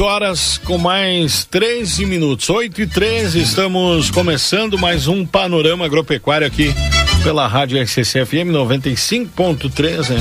[0.00, 2.48] Horas com mais 13 minutos.
[2.48, 6.74] 8 e 13, estamos começando mais um panorama agropecuário aqui
[7.22, 10.18] pela Rádio RCC-FM 95.3, né?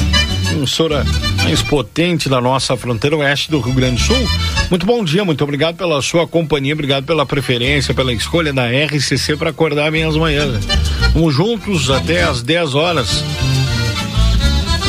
[0.52, 1.06] Emissora
[1.44, 4.30] mais potente da nossa fronteira oeste do Rio Grande do Sul.
[4.70, 9.38] Muito bom dia, muito obrigado pela sua companhia, obrigado pela preferência, pela escolha da RCC
[9.38, 10.66] para acordar bem as manhãs.
[11.14, 13.24] Vamos juntos até às 10 horas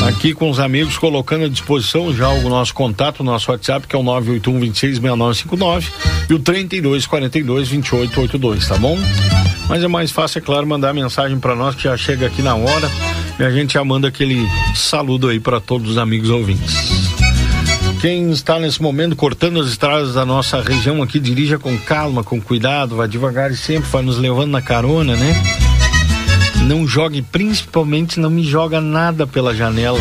[0.03, 3.95] aqui com os amigos, colocando à disposição já o nosso contato, o nosso WhatsApp, que
[3.95, 5.91] é o 981 266959
[6.29, 8.99] e o 32 42 2882, tá bom?
[9.69, 12.55] Mas é mais fácil, é claro, mandar mensagem para nós que já chega aqui na
[12.55, 12.91] hora
[13.39, 16.75] e a gente já manda aquele saludo aí para todos os amigos ouvintes.
[18.01, 22.41] Quem está nesse momento cortando as estradas da nossa região aqui, dirija com calma, com
[22.41, 25.70] cuidado, vá devagar e sempre vai nos levando na carona, né?
[26.67, 29.99] Não jogue, principalmente não me joga nada pela janela.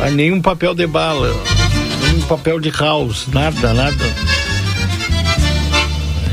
[0.00, 1.32] Ah, nenhum papel de bala,
[2.02, 4.04] nenhum papel de house, nada, nada.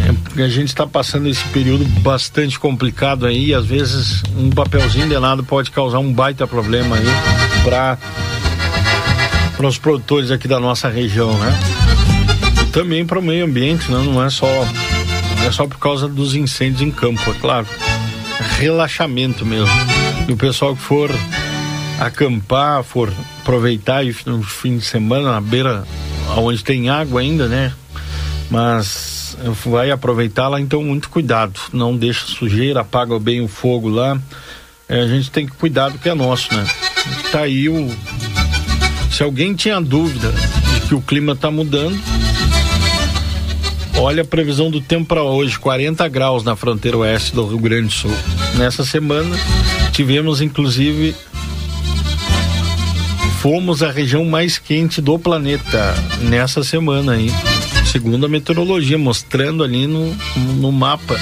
[0.05, 4.49] É porque a gente está passando esse período bastante complicado aí, e às vezes um
[4.49, 7.97] papelzinho de nada pode causar um baita problema aí para
[9.55, 11.59] para os produtores aqui da nossa região, né?
[12.73, 14.01] Também para o meio ambiente, né?
[14.03, 14.47] não é só
[15.45, 17.67] é só por causa dos incêndios em campo, é claro
[18.59, 19.73] relaxamento mesmo.
[20.27, 21.09] E o pessoal que for
[21.99, 25.83] acampar, for aproveitar no fim de semana na beira,
[26.37, 27.73] onde tem água ainda, né?
[28.49, 31.59] Mas vai aproveitar lá, então muito cuidado.
[31.71, 34.19] Não deixa sujeira, apaga bem o fogo lá.
[34.87, 36.65] É, a gente tem que cuidar do que é nosso, né?
[37.31, 37.89] Tá aí o.
[39.11, 41.99] Se alguém tinha dúvida de que o clima está mudando,
[43.95, 47.87] Olha a previsão do tempo para hoje: 40 graus na fronteira oeste do Rio Grande
[47.87, 48.11] do Sul.
[48.57, 49.35] Nessa semana
[49.91, 51.15] tivemos inclusive
[53.41, 57.29] fomos a região mais quente do planeta nessa semana aí,
[57.91, 60.15] segundo a meteorologia, mostrando ali no,
[60.55, 61.19] no mapa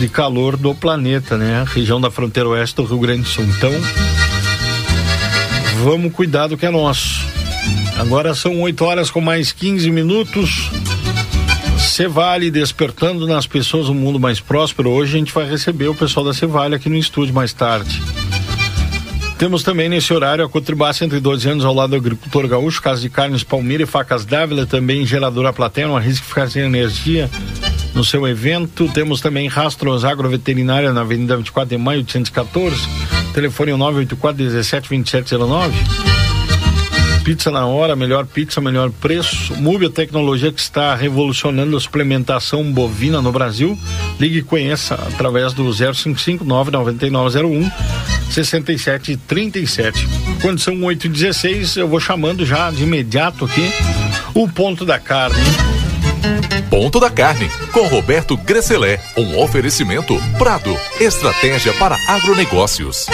[0.00, 1.60] de calor do planeta, né?
[1.60, 3.44] A região da fronteira oeste do Rio Grande do Sul.
[3.44, 3.70] Então,
[5.84, 7.24] vamos cuidar do que é nosso.
[7.98, 10.70] Agora são 8 horas com mais 15 minutos.
[11.92, 14.88] Cevale despertando nas pessoas um mundo mais próspero.
[14.88, 18.02] Hoje a gente vai receber o pessoal da Cevale aqui no estúdio mais tarde.
[19.36, 23.10] Temos também nesse horário a Cotribá 112 anos ao lado do agricultor gaúcho, Casa de
[23.10, 27.28] Carnes Palmira e Facas Dávila, também geradora plateia, uma risco ficar sem energia
[27.94, 28.88] no seu evento.
[28.94, 32.88] Temos também Rastros Agroveterinária na Avenida 24 de Maio 814,
[33.34, 36.11] telefone 984 17 2709.
[37.24, 39.54] Pizza na hora, melhor pizza, melhor preço.
[39.54, 43.78] Mubi, a tecnologia que está revolucionando a suplementação bovina no Brasil.
[44.18, 47.70] Ligue e conheça através do 055 99901
[48.28, 50.08] 6737.
[50.40, 53.70] Quando são 8 e 16 eu vou chamando já de imediato aqui
[54.34, 55.42] o ponto da carne.
[56.68, 58.98] Ponto da Carne, com Roberto Gresselé.
[59.14, 63.06] Um oferecimento Prado, estratégia para agronegócios.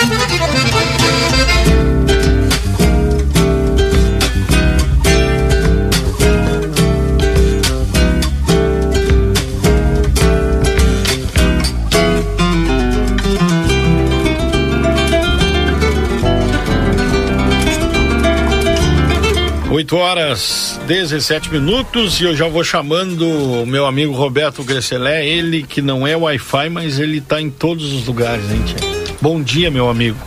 [19.88, 25.62] 8 horas 17 minutos e eu já vou chamando o meu amigo Roberto Gresselé, ele
[25.62, 28.76] que não é Wi-Fi, mas ele está em todos os lugares, gente.
[29.18, 30.18] Bom dia, meu amigo.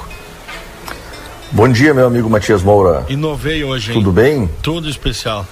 [1.51, 3.05] Bom dia, meu amigo Matias Moura.
[3.07, 3.99] Inovei hoje, hein?
[3.99, 4.49] Tudo bem?
[4.63, 5.45] Tudo especial.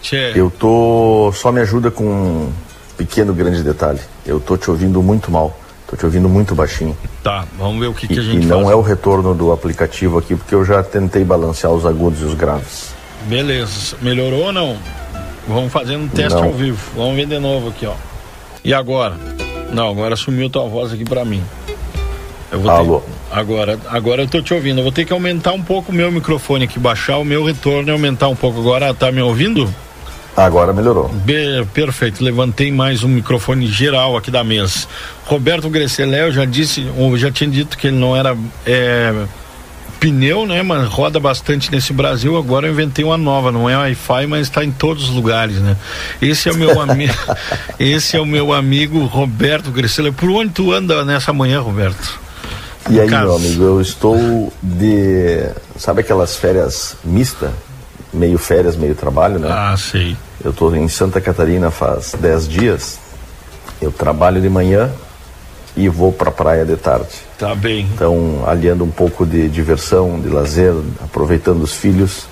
[0.00, 0.32] Tchê.
[0.34, 1.32] Eu tô.
[1.32, 2.52] Só me ajuda com um
[2.96, 4.00] pequeno grande detalhe.
[4.26, 5.56] Eu tô te ouvindo muito mal.
[5.86, 6.96] Tô te ouvindo muito baixinho.
[7.22, 8.70] Tá, vamos ver o que, e, que a gente E não faz.
[8.72, 12.34] é o retorno do aplicativo aqui, porque eu já tentei balancear os agudos e os
[12.34, 13.01] graves.
[13.26, 13.96] Beleza.
[14.00, 14.76] Melhorou ou não?
[15.46, 16.44] Vamos fazendo um teste Não.
[16.48, 16.78] ao vivo.
[16.96, 17.94] Vamos ver de novo aqui, ó.
[18.64, 19.16] E agora?
[19.72, 21.42] Não, agora sumiu tua voz aqui pra mim.
[22.68, 23.00] Alô.
[23.00, 23.12] Ter...
[23.32, 24.78] Agora, agora eu tô te ouvindo.
[24.78, 27.88] Eu vou ter que aumentar um pouco o meu microfone aqui, baixar o meu retorno
[27.88, 28.60] e aumentar um pouco.
[28.60, 29.72] Agora tá me ouvindo?
[30.36, 31.08] Agora melhorou.
[31.08, 34.86] Be- perfeito, levantei mais um microfone geral aqui da mesa.
[35.26, 39.12] Roberto Gresselé, eu já disse, eu já tinha dito que ele não era é,
[40.02, 40.62] pneu, né?
[40.64, 42.36] Mas roda bastante nesse Brasil.
[42.36, 45.76] Agora eu inventei uma nova, não é Wi-Fi, mas está em todos os lugares, né?
[46.20, 47.14] Esse é o meu amigo,
[47.78, 50.10] esse é o meu amigo Roberto Gresselé.
[50.10, 52.20] Por onde tu anda nessa manhã, Roberto?
[52.90, 55.48] E aí, meu amigo, eu estou de.
[55.78, 57.52] Sabe aquelas férias mista?
[58.12, 59.48] Meio férias, meio trabalho, né?
[59.50, 60.16] Ah, sei.
[60.44, 62.98] Eu estou em Santa Catarina faz 10 dias.
[63.80, 64.90] Eu trabalho de manhã
[65.76, 67.08] e vou para a praia de tarde.
[67.38, 67.86] Tá bem.
[67.94, 72.26] Então, aliando um pouco de diversão, de lazer, aproveitando os filhos,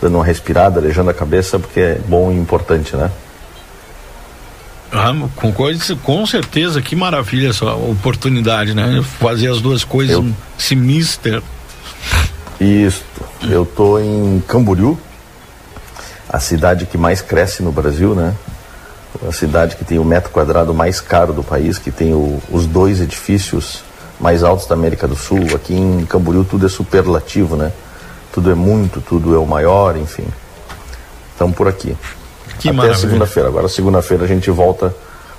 [0.00, 3.10] dando uma respirada, arejando a cabeça, porque é bom e importante, né?
[4.90, 9.02] Ah, com, coisa, com certeza, que maravilha essa oportunidade, né?
[9.20, 11.42] Fazer as duas coisas, Eu- mister.
[12.58, 13.04] Isso.
[13.42, 14.98] Eu tô em Camboriú,
[16.28, 18.34] a cidade que mais cresce no Brasil, né?
[19.26, 22.66] A cidade que tem o metro quadrado mais caro do país, que tem o- os
[22.66, 23.82] dois edifícios
[24.20, 25.40] mais altos da América do Sul.
[25.54, 27.72] Aqui em Camboriú tudo é superlativo, né?
[28.32, 30.24] Tudo é muito, tudo é o maior, enfim.
[31.32, 31.96] Estamos por aqui.
[32.60, 33.48] Que Até segunda-feira.
[33.48, 34.94] Agora segunda-feira a gente volta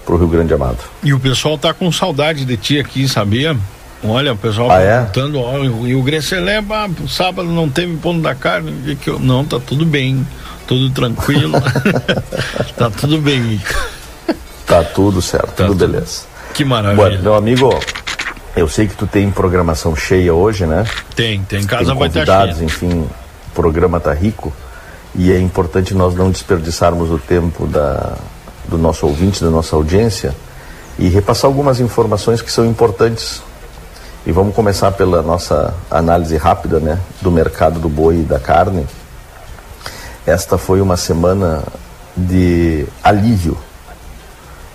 [0.05, 0.77] pro Rio Grande Amado.
[1.03, 3.55] E o pessoal tá com saudade de ti aqui, sabia?
[4.03, 4.97] Olha, o pessoal Ah, é?
[4.99, 9.19] perguntando, ó, e o Grecelé, ah, sábado não teve ponto da carne, que que eu-
[9.19, 10.25] não, tá tudo bem,
[10.65, 11.53] tudo tranquilo,
[12.77, 13.61] tá tudo bem,
[14.65, 16.21] Tá tudo certo, Tá tudo beleza.
[16.53, 17.19] que Bom, maravilha.
[17.19, 17.77] meu amigo,
[18.55, 20.85] eu sei que tu tem programação cheia hoje, né?
[21.15, 22.63] Tem, tem, tem casa vai estar cheia.
[22.65, 23.09] enfim, o
[23.53, 24.53] programa tá rico
[25.15, 28.13] e é importante nós não desperdiçarmos o tempo da,
[28.67, 30.35] do nosso ouvinte, da nossa audiência
[30.99, 33.41] e repassar algumas informações que são importantes.
[34.29, 38.85] E vamos começar pela nossa análise rápida, né, do mercado do boi e da carne.
[40.23, 41.63] Esta foi uma semana
[42.15, 43.57] de alívio,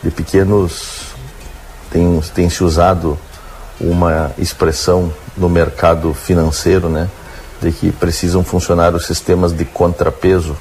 [0.03, 1.15] de pequenos
[1.89, 3.17] tem, tem se usado
[3.81, 7.09] uma expressão no mercado financeiro, né,
[7.63, 10.57] de que precisam funcionar os sistemas de contrapeso.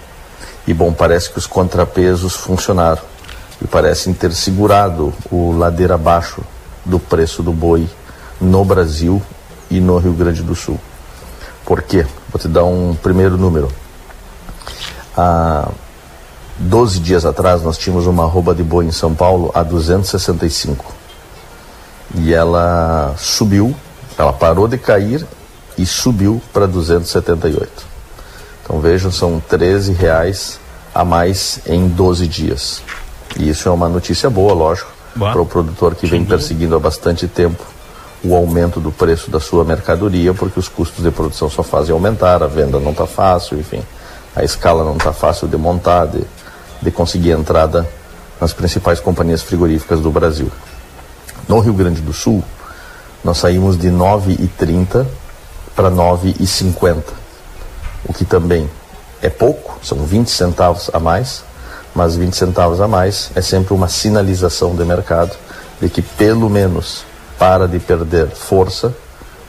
[0.67, 3.01] E bom, parece que os contrapesos funcionaram
[3.59, 6.43] e parecem ter segurado o ladeira abaixo
[6.85, 7.89] do preço do boi
[8.43, 9.21] no Brasil
[9.69, 10.79] e no Rio Grande do Sul.
[11.65, 12.05] Por quê?
[12.29, 13.71] Vou te dar um primeiro número.
[15.17, 15.69] Há
[16.57, 20.93] 12 dias atrás nós tínhamos uma arroba de boi em São Paulo a 265
[22.15, 23.75] e ela subiu,
[24.17, 25.25] ela parou de cair
[25.77, 27.69] e subiu para 278.
[28.63, 30.59] Então vejam, são 13 reais
[30.93, 32.83] a mais em 12 dias.
[33.37, 37.27] E isso é uma notícia boa, lógico, para o produtor que vem perseguindo há bastante
[37.27, 37.72] tempo
[38.23, 42.41] o aumento do preço da sua mercadoria, porque os custos de produção só fazem aumentar,
[42.41, 43.83] a venda não está fácil, enfim,
[44.35, 46.23] a escala não está fácil de montar, de,
[46.81, 47.87] de conseguir entrada
[48.39, 50.49] nas principais companhias frigoríficas do Brasil.
[51.47, 52.43] No Rio Grande do Sul,
[53.23, 55.05] nós saímos de 9,30
[55.75, 57.03] para 9,50,
[58.05, 58.69] o que também
[59.21, 61.43] é pouco, são 20 centavos a mais,
[61.93, 65.31] mas 20 centavos a mais é sempre uma sinalização de mercado
[65.81, 67.05] de que pelo menos
[67.37, 68.93] para de perder força,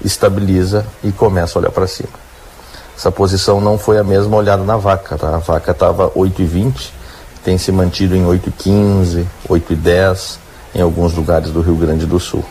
[0.05, 2.11] estabiliza e começa a olhar para cima.
[2.97, 5.35] Essa posição não foi a mesma olhada na vaca, tá?
[5.35, 6.91] A vaca estava 8,20,
[7.43, 10.39] tem se mantido em 8,15, 8,10
[10.75, 12.45] em alguns lugares do Rio Grande do Sul.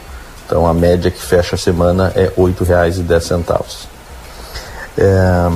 [0.45, 3.87] Então a média que fecha a semana é R$ 8,10.
[4.97, 5.49] É,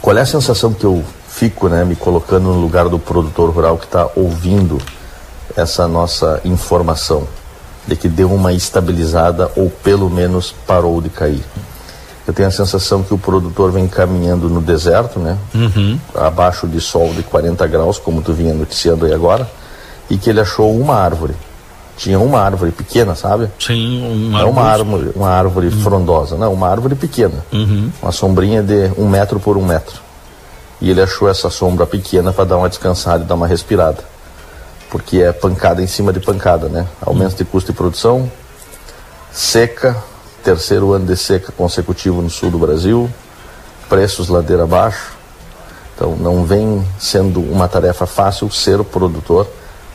[0.00, 3.78] qual é a sensação que eu fico, né, me colocando no lugar do produtor rural
[3.78, 4.78] que está ouvindo
[5.56, 7.26] essa nossa informação
[7.86, 11.42] de que deu uma estabilizada ou pelo menos parou de cair?
[12.26, 15.36] Eu tenho a sensação que o produtor vem caminhando no deserto, né?
[16.14, 19.50] Abaixo de sol de 40 graus, como tu vinha noticiando aí agora,
[20.08, 21.34] e que ele achou uma árvore.
[21.96, 23.48] Tinha uma árvore pequena, sabe?
[23.58, 27.44] Sim, um Não uma árvore, uma árvore frondosa, não, uma árvore pequena.
[28.00, 30.00] Uma sombrinha de um metro por um metro.
[30.80, 33.98] E ele achou essa sombra pequena para dar uma descansada e dar uma respirada.
[34.92, 36.86] Porque é pancada em cima de pancada, né?
[37.00, 38.30] Aumento de custo de produção,
[39.32, 39.96] seca,
[40.44, 43.10] terceiro ano de seca consecutivo no sul do Brasil,
[43.88, 45.12] preços ladeira abaixo.
[45.94, 49.46] Então não vem sendo uma tarefa fácil ser o produtor,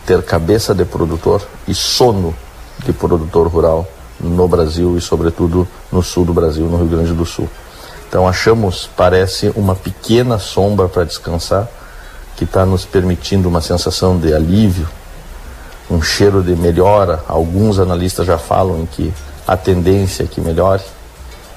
[0.04, 2.36] ter cabeça de produtor e sono
[2.84, 3.88] de produtor rural
[4.20, 7.48] no Brasil e sobretudo no sul do Brasil, no Rio Grande do Sul.
[8.10, 11.68] Então achamos, parece, uma pequena sombra para descansar,
[12.38, 14.88] que está nos permitindo uma sensação de alívio,
[15.90, 17.24] um cheiro de melhora.
[17.28, 19.14] Alguns analistas já falam em que
[19.46, 20.84] a tendência é que melhore,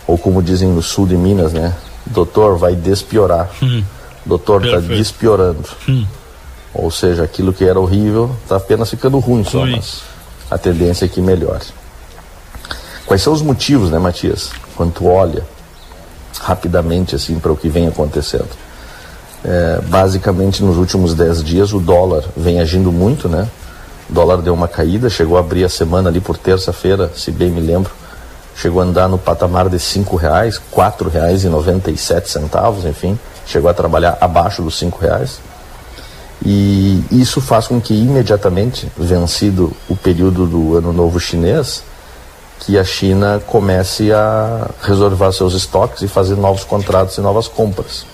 [0.06, 1.76] ou como dizem no sul de Minas, né?
[2.06, 3.50] Doutor, vai despiorar.
[3.62, 3.84] Hum.
[4.24, 5.68] Doutor, está despiorando.
[5.88, 6.06] Hum.
[6.72, 10.02] Ou seja, aquilo que era horrível está apenas ficando ruim só, mas
[10.50, 11.66] a tendência é que melhore.
[13.04, 14.50] Quais são os motivos, né, Matias?
[14.76, 15.44] Quando tu olha
[16.40, 18.48] rapidamente assim para o que vem acontecendo.
[19.44, 23.48] É, basicamente nos últimos 10 dias o dólar vem agindo muito, né?
[24.08, 27.50] O dólar deu uma caída, chegou a abrir a semana ali por terça-feira, se bem
[27.50, 27.90] me lembro,
[28.54, 32.84] chegou a andar no patamar de cinco reais, quatro reais e noventa e sete centavos,
[32.84, 35.40] enfim, chegou a trabalhar abaixo dos cinco reais.
[36.44, 41.82] E isso faz com que imediatamente, vencido o período do ano novo chinês,
[42.60, 48.04] que a China comece a reservar seus estoques e fazer novos contratos e novas compras,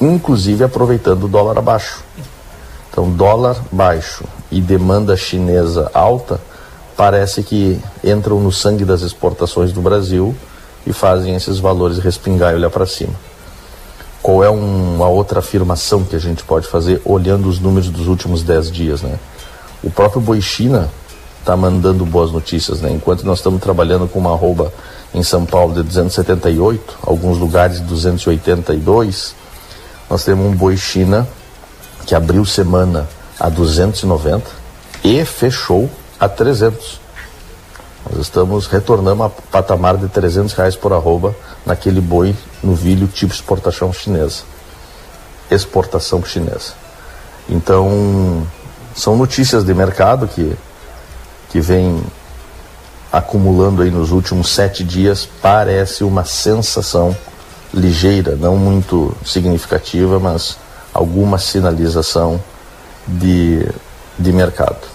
[0.00, 2.02] inclusive aproveitando o dólar abaixo.
[2.90, 6.40] Então, dólar baixo e demanda chinesa alta
[6.96, 10.34] parece que entram no sangue das exportações do Brasil
[10.86, 13.14] e fazem esses valores respingar e olhar para cima.
[14.22, 18.06] Qual é um, uma outra afirmação que a gente pode fazer olhando os números dos
[18.06, 19.02] últimos 10 dias?
[19.02, 19.18] Né?
[19.82, 20.88] O próprio Boi China
[21.40, 22.90] está mandando boas notícias, né?
[22.90, 24.72] Enquanto nós estamos trabalhando com uma arroba
[25.14, 29.34] em São Paulo de 278, alguns lugares 282,
[30.08, 31.26] nós temos um boi China
[32.06, 33.08] que abriu semana
[33.38, 34.44] a 290
[35.02, 37.00] e fechou a 300.
[38.10, 41.34] Nós estamos retornando a patamar de 300 reais por arroba
[41.64, 44.42] naquele boi no vilho tipo exportação chinesa.
[45.50, 46.74] Exportação chinesa.
[47.48, 48.46] Então,
[48.94, 50.56] são notícias de mercado que
[51.54, 52.02] que vem
[53.12, 57.16] acumulando aí nos últimos sete dias parece uma sensação
[57.74, 60.56] ligeira, não muito significativa, mas
[60.92, 62.40] alguma sinalização
[63.06, 63.66] de,
[64.18, 64.94] de mercado.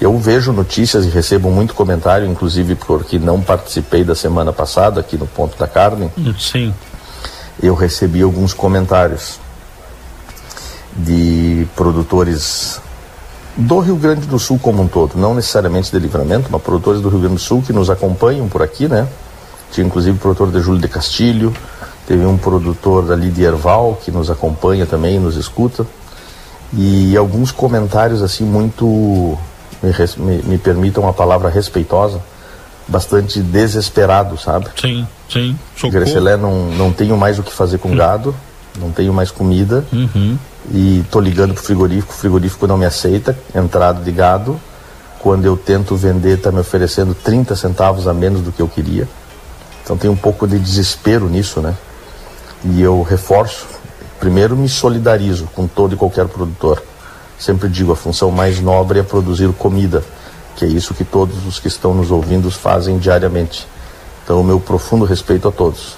[0.00, 5.16] Eu vejo notícias e recebo muito comentário, inclusive porque não participei da semana passada aqui
[5.16, 6.10] no Ponto da Carne.
[6.38, 6.72] Sim.
[7.62, 9.40] Eu recebi alguns comentários
[10.94, 12.80] de produtores
[13.56, 17.08] do Rio Grande do Sul como um todo, não necessariamente de livramento, mas produtores do
[17.08, 19.08] Rio Grande do Sul que nos acompanham por aqui, né?
[19.72, 21.54] Tinha inclusive o produtor de Júlio de Castilho,
[22.06, 25.86] teve um produtor ali de Erval que nos acompanha também, nos escuta.
[26.72, 29.38] E alguns comentários assim muito,
[29.82, 32.20] me, me, me permitam a palavra respeitosa,
[32.88, 34.66] bastante desesperado, sabe?
[34.80, 35.56] Sim, sim.
[35.90, 38.34] Grecelé, não, não tenho mais o que fazer com gado,
[38.78, 39.84] não tenho mais comida.
[39.92, 40.36] Uhum
[40.70, 44.60] e tô ligando pro frigorífico, o frigorífico não me aceita, entrada de gado.
[45.20, 49.08] Quando eu tento vender, está me oferecendo 30 centavos a menos do que eu queria.
[49.82, 51.74] Então tem um pouco de desespero nisso, né?
[52.64, 53.66] E eu reforço,
[54.18, 56.82] primeiro me solidarizo com todo e qualquer produtor.
[57.38, 60.02] Sempre digo, a função mais nobre é produzir comida,
[60.56, 63.66] que é isso que todos os que estão nos ouvindo fazem diariamente.
[64.24, 65.96] Então, o meu profundo respeito a todos.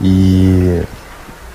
[0.00, 0.82] E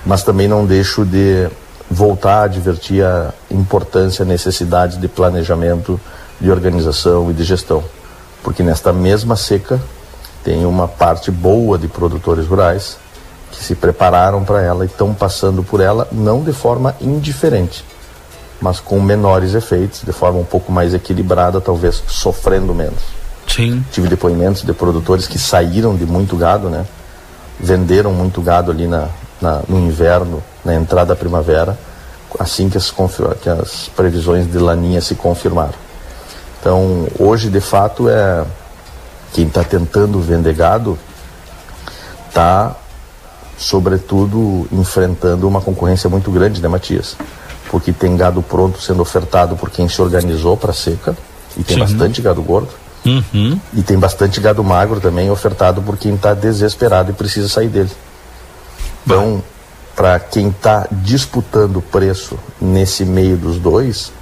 [0.06, 1.48] mas também não deixo de
[1.90, 6.00] voltar a advertir a importância, a necessidade de planejamento,
[6.40, 7.82] de organização e de gestão.
[8.42, 9.80] Porque nesta mesma seca
[10.44, 12.96] tem uma parte boa de produtores rurais
[13.50, 17.84] que se prepararam para ela e estão passando por ela não de forma indiferente,
[18.60, 23.02] mas com menores efeitos, de forma um pouco mais equilibrada, talvez sofrendo menos.
[23.46, 23.84] Sim.
[23.90, 26.84] Tive depoimentos de produtores que saíram de muito gado, né?
[27.58, 29.08] Venderam muito gado ali na,
[29.40, 31.78] na, no inverno, na entrada da primavera,
[32.38, 32.92] assim que as,
[33.40, 35.74] que as previsões de laninha se confirmaram.
[36.60, 38.44] Então, hoje, de fato, é
[39.32, 40.98] quem está tentando vender gado
[42.28, 42.76] está,
[43.58, 47.16] sobretudo, enfrentando uma concorrência muito grande, né, Matias?
[47.70, 51.16] Porque tem gado pronto sendo ofertado por quem se organizou para seca,
[51.56, 51.80] e tem Sim.
[51.80, 52.70] bastante gado gordo.
[53.04, 53.58] Uhum.
[53.74, 57.90] E tem bastante gado magro também ofertado por quem está desesperado e precisa sair dele.
[59.04, 59.42] Então,
[59.96, 64.12] para quem está disputando o preço nesse meio dos dois,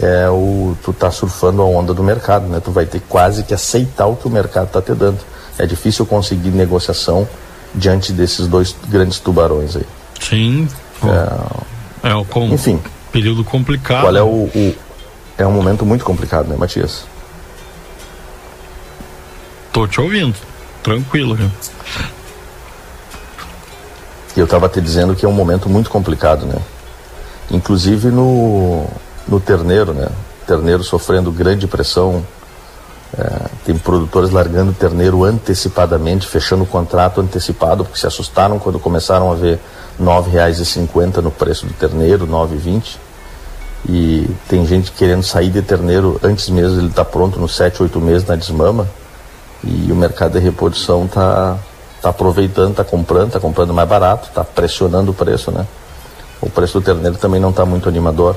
[0.00, 2.60] é o tu tá surfando a onda do mercado, né?
[2.60, 5.18] Tu vai ter quase que aceitar o que o mercado está te dando.
[5.58, 7.26] É difícil conseguir negociação
[7.74, 9.86] diante desses dois grandes tubarões aí.
[10.20, 10.68] Sim.
[12.02, 12.46] É, é o com...
[12.46, 12.80] enfim.
[13.12, 14.02] Período complicado.
[14.02, 14.76] Qual é o, o,
[15.36, 17.04] é um momento muito complicado, né, Matias?
[19.72, 20.36] Tô te ouvindo.
[20.82, 21.50] Tranquilo, né?
[24.40, 26.56] eu estava te dizendo que é um momento muito complicado, né?
[27.50, 28.86] Inclusive no,
[29.28, 30.08] no terneiro, né?
[30.46, 32.24] Terneiro sofrendo grande pressão
[33.18, 39.30] É, tem produtores largando terneiro antecipadamente, fechando o contrato antecipado, porque se assustaram quando começaram
[39.32, 39.58] a ver
[39.98, 42.96] R$ 9,50 no preço do terneiro, R$ 9,20.
[43.88, 47.82] E tem gente querendo sair de terneiro antes mesmo ele estar tá pronto nos 7,
[47.82, 48.86] 8 meses na desmama.
[49.64, 51.58] E o mercado de reposição está
[52.00, 55.66] tá aproveitando, está comprando, está comprando mais barato, está pressionando o preço, né?
[56.40, 58.36] O preço do terneiro também não está muito animador.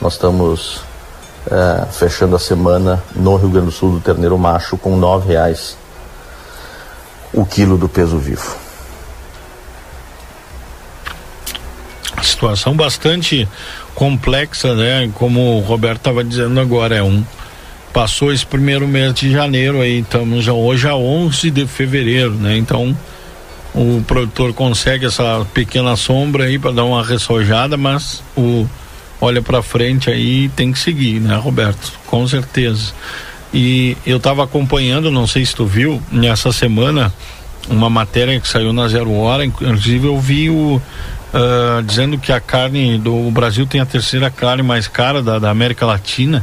[0.00, 0.80] Nós estamos
[1.50, 5.76] é, fechando a semana no Rio Grande do Sul do terneiro macho com nove reais
[7.32, 8.56] o quilo do peso vivo.
[12.22, 13.48] Situação bastante
[13.94, 15.10] complexa, né?
[15.14, 17.24] Como o Roberto estava dizendo agora, é um
[17.92, 22.56] passou esse primeiro mês de janeiro aí, estamos já hoje a 11 de fevereiro, né?
[22.56, 22.96] Então
[23.74, 28.66] o produtor consegue essa pequena sombra aí para dar uma ressojada, mas o
[29.20, 31.92] olha para frente aí tem que seguir, né, Roberto?
[32.06, 32.92] Com certeza.
[33.52, 37.12] E eu estava acompanhando, não sei se tu viu, nessa semana,
[37.68, 40.80] uma matéria que saiu na Zero Hora, inclusive eu vi o.
[41.28, 45.50] Uh, dizendo que a carne do Brasil tem a terceira carne mais cara da, da
[45.50, 46.42] América Latina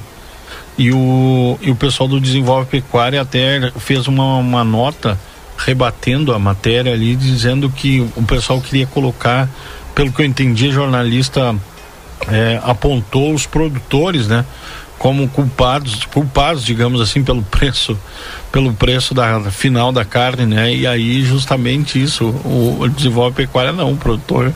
[0.77, 5.17] e o, e o pessoal do Desenvolve Pecuária até fez uma, uma nota
[5.58, 9.50] rebatendo a matéria ali, dizendo que o pessoal queria colocar,
[9.94, 11.55] pelo que eu entendi, jornalista
[12.27, 14.45] é, apontou os produtores, né?
[14.98, 17.98] Como culpados, culpados, digamos assim, pelo preço,
[18.51, 20.74] pelo preço da final da carne, né?
[20.74, 24.53] E aí justamente isso, o, o desenvolve pecuária não, o produtor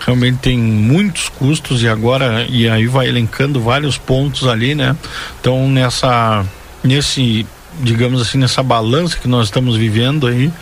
[0.00, 4.96] realmente tem muitos custos e agora e aí vai elencando vários pontos ali, né?
[5.40, 6.44] Então nessa
[6.82, 7.46] nesse,
[7.80, 10.52] digamos assim, nessa balança que nós estamos vivendo aí,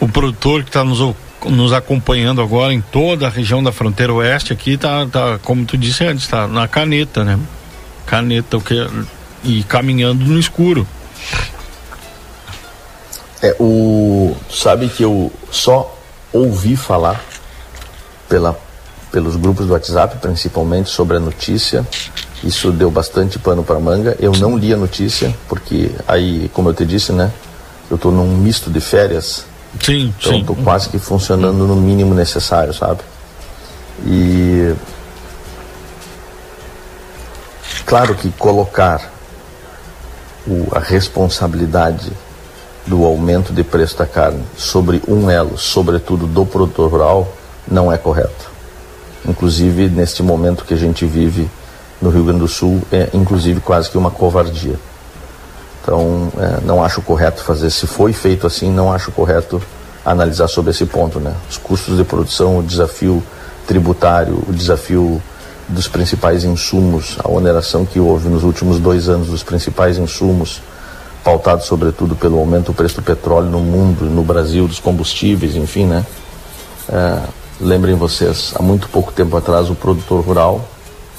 [0.00, 1.00] o produtor que está nos
[1.46, 5.76] nos acompanhando agora em toda a região da fronteira oeste aqui tá, tá como tu
[5.76, 7.38] disse antes, tá na caneta, né?
[8.06, 8.74] Caneta, o que
[9.44, 10.86] e caminhando no escuro.
[13.42, 15.98] É, o sabe que eu só
[16.32, 17.20] ouvi falar
[18.28, 18.56] pela
[19.10, 21.86] pelos grupos do WhatsApp, principalmente sobre a notícia.
[22.42, 24.16] Isso deu bastante pano para manga.
[24.18, 27.30] Eu não li a notícia porque aí, como eu te disse, né?
[27.90, 29.44] Eu estou num misto de férias
[29.80, 30.44] Sim, então, sim.
[30.44, 33.00] tô quase que funcionando no mínimo necessário, sabe?
[34.06, 34.74] E
[37.86, 39.10] claro que colocar
[40.46, 42.12] o, a responsabilidade
[42.86, 47.32] do aumento de preço da carne sobre um elo, sobretudo do produtor rural,
[47.66, 48.50] não é correto.
[49.24, 51.48] Inclusive, neste momento que a gente vive
[52.00, 54.74] no Rio Grande do Sul, é inclusive quase que uma covardia.
[55.82, 57.70] Então, é, não acho correto fazer.
[57.70, 59.60] Se foi feito assim, não acho correto
[60.04, 61.34] analisar sobre esse ponto, né?
[61.50, 63.22] Os custos de produção, o desafio
[63.66, 65.20] tributário, o desafio
[65.68, 70.60] dos principais insumos, a oneração que houve nos últimos dois anos dos principais insumos,
[71.24, 75.86] pautado sobretudo pelo aumento do preço do petróleo no mundo, no Brasil, dos combustíveis, enfim,
[75.86, 76.04] né?
[76.88, 77.18] É,
[77.60, 80.68] lembrem vocês, há muito pouco tempo atrás o produtor rural,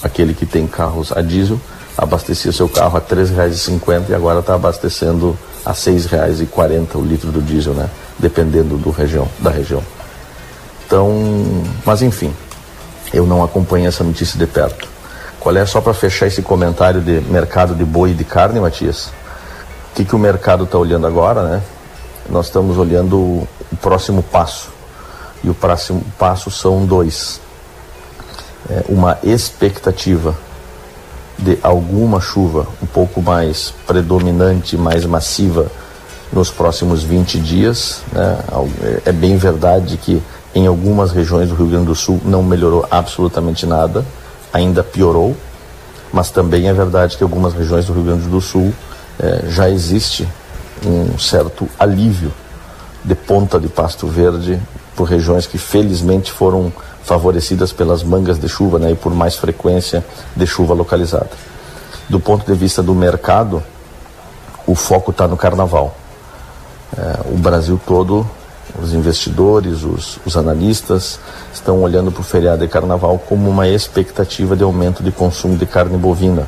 [0.02, 1.60] aquele que tem carros a diesel,
[1.98, 7.32] abastecia seu carro a R$ 3,50 e agora está abastecendo a R$ 6,40 o litro
[7.32, 7.90] do diesel, né?
[8.18, 9.84] Dependendo do região, da região.
[10.86, 11.12] Então,
[11.86, 12.34] mas enfim,
[13.14, 14.88] eu não acompanho essa notícia de perto.
[15.40, 19.08] Qual é, só para fechar esse comentário de mercado de boi e de carne, Matias?
[19.92, 21.62] O que, que o mercado está olhando agora, né?
[22.30, 23.48] Nós estamos olhando o,
[23.82, 24.70] próximo passo.
[25.44, 27.42] E o próximo passo são dois.
[28.70, 30.34] É, uma expectativa
[31.38, 35.68] de alguma chuva um pouco mais predominante, mais massiva
[36.32, 38.02] nos próximos 20 dias.
[38.12, 38.38] Né?
[39.06, 40.22] É bem verdade que
[40.56, 44.06] em algumas regiões do Rio Grande do Sul não melhorou absolutamente nada,
[44.52, 45.36] ainda piorou,
[46.12, 48.74] mas também é verdade que algumas regiões do Rio Grande do Sul
[49.20, 50.28] é, já existe
[50.86, 52.32] um certo alívio
[53.04, 54.60] de ponta de pasto verde
[54.96, 56.72] por regiões que felizmente foram
[57.04, 60.04] favorecidas pelas mangas de chuva né, e por mais frequência
[60.36, 61.30] de chuva localizada.
[62.10, 63.62] Do ponto de vista do mercado,
[64.66, 65.96] o foco está no carnaval.
[66.98, 68.28] É, o Brasil todo,
[68.82, 71.20] os investidores, os, os analistas,
[71.54, 75.66] estão olhando para o feriado de carnaval como uma expectativa de aumento de consumo de
[75.66, 76.48] carne bovina.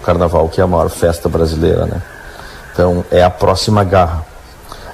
[0.00, 2.02] O carnaval, que é a maior festa brasileira, né?
[2.72, 4.24] Então, é a próxima garra.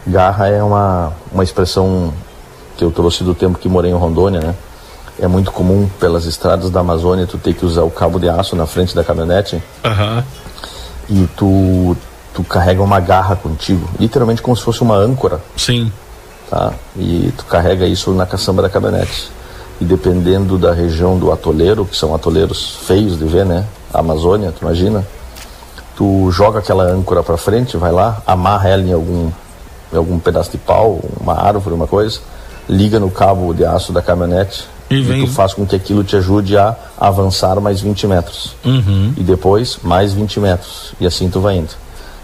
[0.06, 2.12] Garra é uma, uma expressão
[2.76, 4.54] que eu trouxe do tempo que morei em Rondônia, né?
[5.20, 8.54] É muito comum pelas estradas da Amazônia tu ter que usar o cabo de aço
[8.54, 10.22] na frente da caminhonete uhum.
[11.10, 11.96] e tu
[12.34, 15.40] tu carrega uma garra contigo, literalmente como se fosse uma âncora.
[15.56, 15.90] Sim.
[16.48, 16.72] Tá?
[16.96, 19.28] E tu carrega isso na caçamba da caminhonete.
[19.80, 23.64] E dependendo da região do atoleiro, que são atoleiros feios de ver, né?
[23.92, 25.04] A Amazônia, tu imagina?
[25.98, 29.32] tu joga aquela âncora para frente, vai lá, amarra ela em algum,
[29.92, 32.20] em algum pedaço de pau, uma árvore, uma coisa,
[32.68, 36.16] liga no cabo de aço da caminhonete e, e tu faz com que aquilo te
[36.16, 38.56] ajude a avançar mais 20 metros.
[38.64, 39.12] Uhum.
[39.16, 40.94] E depois mais 20 metros.
[41.00, 41.74] E assim tu vai indo.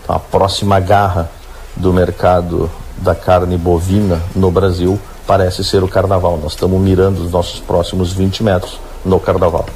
[0.03, 1.31] Então a próxima garra
[1.77, 6.39] do mercado da carne bovina no Brasil parece ser o carnaval.
[6.43, 9.67] Nós estamos mirando os nossos próximos 20 metros no carnaval.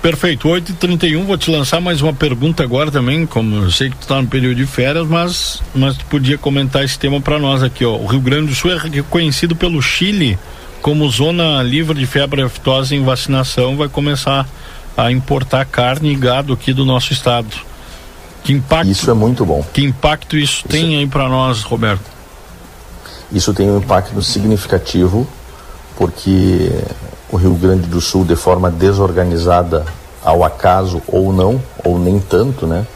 [0.00, 4.02] Perfeito, 8h31, vou te lançar mais uma pergunta agora também, como eu sei que tu
[4.02, 7.84] está no período de férias, mas, mas tu podia comentar esse tema para nós aqui,
[7.84, 7.94] ó.
[7.94, 10.36] O Rio Grande do Sul é reconhecido pelo Chile
[10.82, 14.46] como zona livre de febre aftosa em vacinação, vai começar
[14.96, 17.48] a importar carne e gado aqui do nosso estado.
[18.42, 18.90] Que impacto?
[18.90, 19.64] Isso é muito bom.
[19.72, 20.98] Que impacto isso, isso tem é...
[20.98, 22.02] aí para nós, Roberto?
[23.30, 25.26] Isso tem um impacto significativo,
[25.96, 26.70] porque
[27.30, 29.86] o Rio Grande do Sul, de forma desorganizada,
[30.22, 32.86] ao acaso ou não, ou nem tanto, né?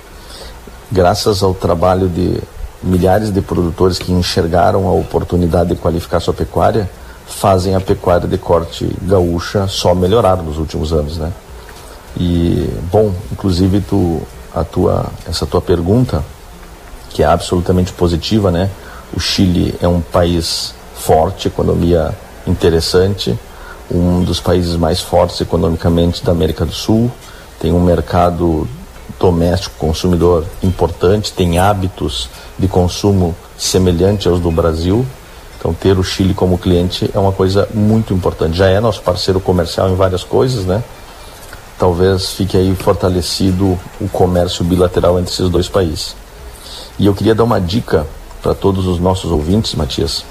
[0.90, 2.38] Graças ao trabalho de
[2.82, 6.90] milhares de produtores que enxergaram a oportunidade de qualificar sua pecuária,
[7.26, 11.32] fazem a pecuária de corte gaúcha só melhorar nos últimos anos, né?
[12.16, 14.22] E bom, inclusive tu
[14.54, 16.24] a tua essa tua pergunta
[17.10, 18.70] que é absolutamente positiva, né?
[19.14, 22.14] O Chile é um país forte, economia
[22.46, 23.38] interessante,
[23.90, 27.10] um dos países mais fortes economicamente da América do Sul,
[27.60, 28.66] tem um mercado
[29.18, 35.06] doméstico consumidor importante, tem hábitos de consumo semelhante aos do Brasil.
[35.58, 38.56] Então, ter o Chile como cliente é uma coisa muito importante.
[38.56, 40.82] Já é nosso parceiro comercial em várias coisas, né?
[41.78, 46.16] Talvez fique aí fortalecido o comércio bilateral entre esses dois países.
[46.98, 48.06] E eu queria dar uma dica
[48.42, 50.24] para todos os nossos ouvintes, Matias,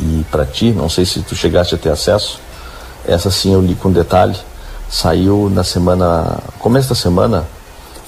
[0.00, 2.40] e para ti, não sei se tu chegaste a ter acesso,
[3.06, 4.36] essa sim eu li com detalhe.
[4.88, 7.46] Saiu na semana, começo da semana,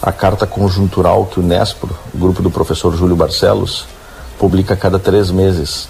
[0.01, 3.87] a carta conjuntural que o Nespro, grupo do professor Júlio Barcelos,
[4.39, 5.89] publica a cada três meses.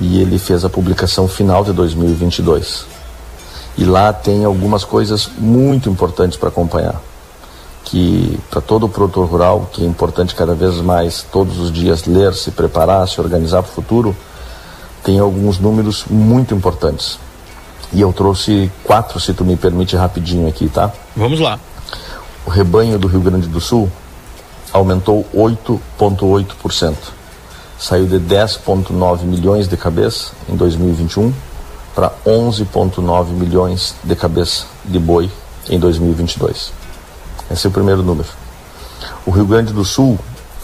[0.00, 2.86] E ele fez a publicação final de 2022.
[3.76, 7.00] E lá tem algumas coisas muito importantes para acompanhar.
[7.84, 12.04] Que para todo o produtor rural, que é importante cada vez mais todos os dias
[12.04, 14.16] ler, se preparar, se organizar para o futuro,
[15.02, 17.18] tem alguns números muito importantes.
[17.92, 20.92] E eu trouxe quatro, se tu me permite, rapidinho aqui, tá?
[21.16, 21.58] Vamos lá.
[22.44, 23.90] O rebanho do Rio Grande do Sul
[24.72, 26.94] aumentou 8,8%.
[27.78, 31.32] Saiu de 10,9 milhões de cabeças em 2021
[31.94, 35.30] para 11,9 milhões de cabeças de boi
[35.68, 36.72] em 2022.
[37.50, 38.28] Esse é o primeiro número.
[39.24, 40.18] O Rio Grande do Sul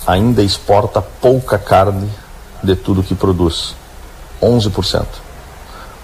[0.06, 2.08] ainda exporta pouca carne
[2.62, 3.74] de tudo que produz,
[4.42, 5.24] 11%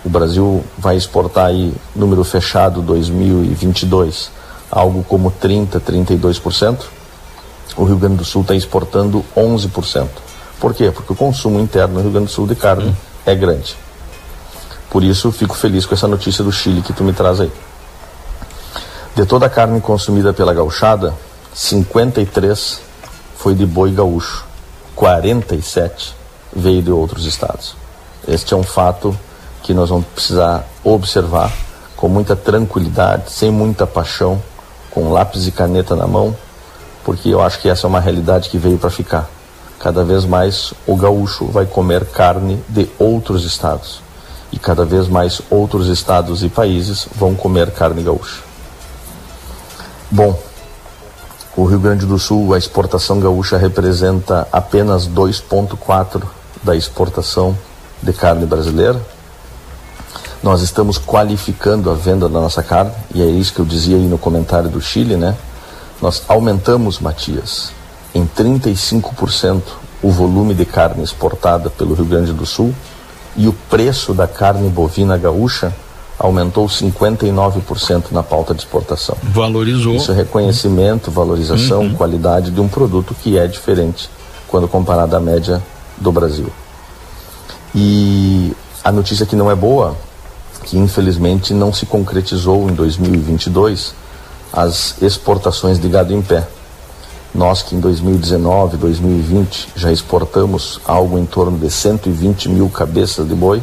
[0.04, 4.30] o Brasil vai exportar aí, número fechado 2022,
[4.70, 6.78] algo como 30, 32%.
[7.76, 10.08] O Rio Grande do Sul está exportando 11%.
[10.60, 10.90] Por quê?
[10.90, 12.94] Porque o consumo interno no Rio Grande do Sul de carne
[13.24, 13.74] é grande.
[14.90, 17.50] Por isso, fico feliz com essa notícia do Chile que tu me traz aí.
[19.16, 21.14] De toda a carne consumida pela gauchada,
[21.54, 22.80] 53
[23.36, 24.44] foi de boi gaúcho,
[24.94, 26.14] 47
[26.54, 27.74] veio de outros estados.
[28.28, 29.18] Este é um fato
[29.62, 31.50] que nós vamos precisar observar
[31.96, 34.42] com muita tranquilidade, sem muita paixão,
[34.90, 36.36] com lápis e caneta na mão,
[37.04, 39.28] porque eu acho que essa é uma realidade que veio para ficar.
[39.80, 44.02] Cada vez mais o gaúcho vai comer carne de outros estados
[44.52, 48.42] e cada vez mais outros estados e países vão comer carne gaúcha.
[50.10, 50.38] Bom,
[51.56, 56.22] o Rio Grande do Sul, a exportação gaúcha representa apenas 2,4%
[56.62, 57.56] da exportação
[58.02, 59.00] de carne brasileira,
[60.42, 64.06] nós estamos qualificando a venda da nossa carne, e é isso que eu dizia aí
[64.06, 65.36] no comentário do Chile, né?
[66.00, 67.72] Nós aumentamos, Matias,
[68.14, 69.62] em 35%
[70.02, 72.74] o volume de carne exportada pelo Rio Grande do Sul
[73.36, 75.74] e o preço da carne bovina gaúcha
[76.18, 79.16] aumentou 59% na pauta de exportação.
[79.22, 79.94] Valorizou.
[79.94, 81.94] Isso é reconhecimento, valorização, uhum.
[81.94, 84.10] qualidade de um produto que é diferente
[84.48, 85.62] quando comparado à média
[85.96, 86.50] do Brasil.
[87.74, 89.96] E a notícia que não é boa
[90.64, 93.94] que infelizmente não se concretizou em 2022
[94.52, 96.46] as exportações de gado em pé.
[97.34, 103.34] Nós que em 2019, 2020 já exportamos algo em torno de 120 mil cabeças de
[103.34, 103.62] boi,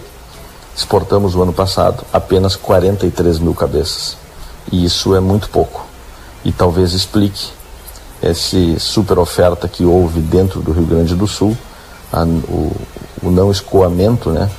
[0.76, 4.16] exportamos o ano passado apenas 43 mil cabeças.
[4.72, 5.86] E isso é muito pouco.
[6.46, 7.50] E talvez explique
[8.22, 11.56] essa super oferta que houve dentro do Rio Grande do Sul,
[12.12, 12.76] a, o,
[13.22, 14.50] o não escoamento, né,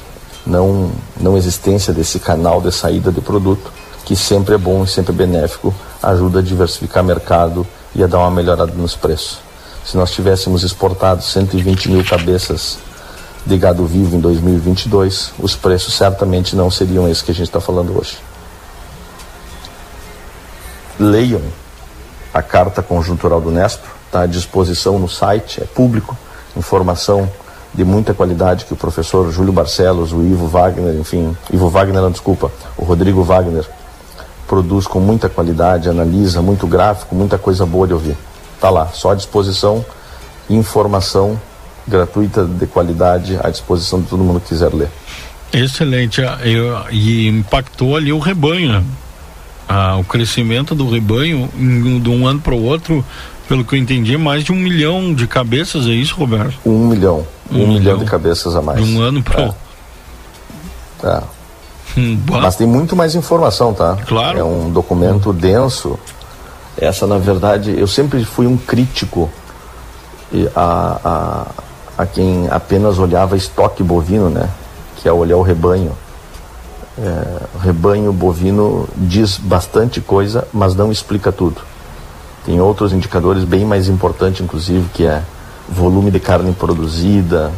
[0.47, 3.73] não, não existência desse canal de saída de produto
[4.05, 8.19] que sempre é bom e sempre é benéfico, ajuda a diversificar mercado e a dar
[8.19, 9.39] uma melhorada nos preços.
[9.85, 12.79] Se nós tivéssemos exportado 120 mil cabeças
[13.47, 17.61] de gado vivo em 2022, os preços certamente não seriam esses que a gente está
[17.61, 18.19] falando hoje.
[20.99, 21.41] Leiam
[22.35, 26.17] a carta conjuntural do Nestor, está à disposição no site, é público,
[26.57, 27.31] informação
[27.73, 32.11] de muita qualidade que o professor Júlio Barcelos, o Ivo Wagner, enfim, Ivo Wagner, não,
[32.11, 33.65] desculpa, o Rodrigo Wagner
[34.49, 38.17] produz com muita qualidade, analisa, muito gráfico, muita coisa boa de ouvir.
[38.59, 39.85] Tá lá, só à disposição,
[40.49, 41.39] informação
[41.87, 44.89] gratuita de qualidade à disposição de todo mundo que quiser ler.
[45.53, 46.39] Excelente, ah,
[46.91, 48.85] e impactou ali o rebanho, né?
[49.69, 51.49] ah, o crescimento do rebanho
[52.03, 53.05] de um ano para o outro,
[53.47, 56.59] pelo que eu entendi, mais de um milhão de cabeças, é isso, Roberto?
[56.65, 58.85] Um milhão, um, um milhão, milhão, de cabeças a mais.
[58.85, 59.55] De um ano para é.
[61.05, 61.38] é.
[61.99, 63.97] Hum, Mas tem muito mais informação, tá?
[64.07, 64.39] Claro.
[64.39, 65.99] É um documento denso.
[66.77, 69.29] Essa, na verdade, eu sempre fui um crítico
[70.55, 71.01] a,
[71.99, 74.49] a, a quem apenas olhava estoque bovino, né?
[74.97, 75.93] Que é olhar o rebanho.
[76.97, 81.61] É, o rebanho bovino diz bastante coisa, mas não explica tudo.
[82.45, 85.23] Tem outros indicadores bem mais importantes, inclusive, que é
[85.69, 87.53] volume de carne produzida,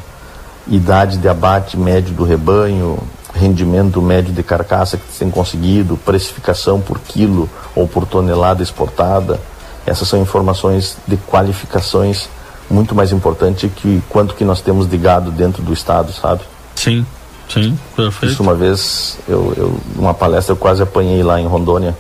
[0.67, 2.99] idade de abate médio do rebanho,
[3.35, 9.41] rendimento médio de carcaça que tem conseguido, precificação por quilo ou por tonelada exportada.
[9.87, 12.29] Essas são informações de qualificações
[12.69, 16.43] muito mais importantes que quanto que nós temos de gado dentro do estado, sabe?
[16.77, 17.05] Sim,
[17.49, 18.33] sim, perfeito.
[18.33, 21.97] Isso uma vez, eu, eu numa palestra eu quase apanhei lá em Rondônia,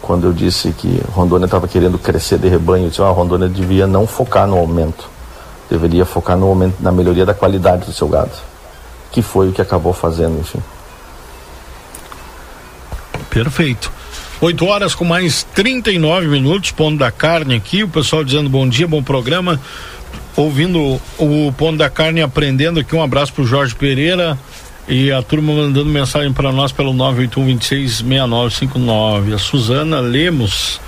[0.00, 3.86] quando eu disse que Rondônia estava querendo crescer de rebanho, eu disse, ah, Rondônia devia
[3.86, 5.08] não focar no aumento,
[5.68, 8.47] deveria focar no aumento, na melhoria da qualidade do seu gado
[9.10, 10.62] que foi o que acabou fazendo, enfim.
[13.30, 13.90] Perfeito.
[14.40, 18.86] 8 horas com mais 39 minutos, Ponto da Carne aqui, o pessoal dizendo bom dia,
[18.86, 19.60] bom programa.
[20.36, 24.38] Ouvindo o Ponto da Carne aprendendo aqui, um abraço pro Jorge Pereira
[24.86, 29.34] e a turma mandando mensagem para nós pelo 981 26 6959.
[29.34, 30.80] A Suzana Lemos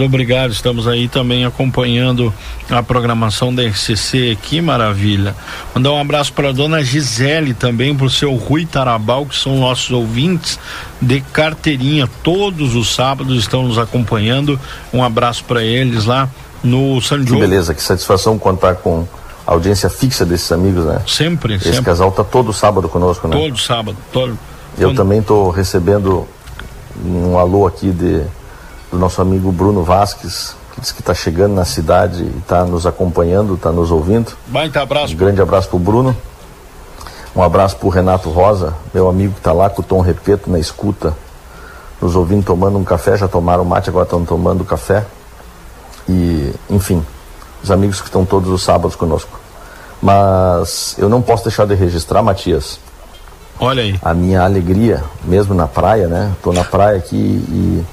[0.00, 2.32] Obrigado, estamos aí também acompanhando
[2.70, 5.34] a programação da RCC, que maravilha.
[5.74, 9.58] Mandar um abraço para a dona Gisele também, para o seu Rui Tarabal, que são
[9.58, 10.58] nossos ouvintes
[11.00, 12.08] de carteirinha.
[12.22, 14.58] Todos os sábados estão nos acompanhando.
[14.92, 16.28] Um abraço para eles lá
[16.62, 17.40] no San Diogo.
[17.40, 19.06] Que beleza, que satisfação contar com
[19.46, 21.02] a audiência fixa desses amigos, né?
[21.06, 21.84] Sempre, Esse sempre.
[21.84, 23.36] casal tá todo sábado conosco, né?
[23.36, 24.38] Todo sábado, todo.
[24.78, 24.96] Eu Quando...
[24.96, 26.26] também estou recebendo
[27.04, 28.22] um alô aqui de
[28.94, 32.86] do nosso amigo Bruno Vasques, que diz que está chegando na cidade e está nos
[32.86, 34.32] acompanhando, está nos ouvindo.
[34.46, 35.12] Baita abraço.
[35.12, 36.16] Um grande abraço para o Bruno.
[37.34, 40.48] Um abraço para o Renato Rosa, meu amigo que está lá com o Tom Repeto
[40.48, 41.12] na escuta,
[42.00, 45.04] nos ouvindo tomando um café, já tomaram mate, agora estão tomando café.
[46.08, 47.04] E, enfim,
[47.64, 49.40] os amigos que estão todos os sábados conosco.
[50.00, 52.78] Mas eu não posso deixar de registrar, Matias.
[53.58, 53.98] Olha aí.
[54.02, 56.30] A minha alegria, mesmo na praia, né?
[56.36, 57.84] Estou na praia aqui e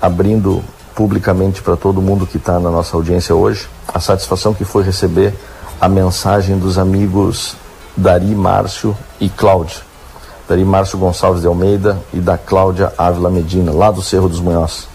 [0.00, 0.62] abrindo
[0.94, 5.32] publicamente para todo mundo que está na nossa audiência hoje a satisfação que foi receber
[5.80, 7.54] a mensagem dos amigos
[7.96, 9.78] Dari Márcio e Cláudia.
[10.48, 14.88] Dari Márcio Gonçalves de Almeida e da Cláudia Ávila Medina, lá do Cerro dos Munhoz,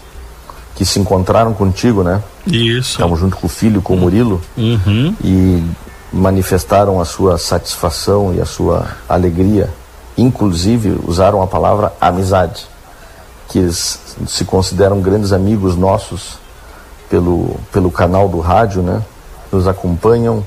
[0.74, 2.22] que se encontraram contigo, né?
[2.46, 2.92] Isso.
[2.92, 5.14] Estamos junto com o filho, com o Murilo, uhum.
[5.22, 5.62] e
[6.12, 9.70] manifestaram a sua satisfação e a sua alegria.
[10.16, 12.73] Inclusive, usaram a palavra amizade
[13.54, 16.40] que se consideram grandes amigos nossos
[17.08, 19.00] pelo, pelo canal do rádio, né?
[19.52, 20.44] Nos acompanham,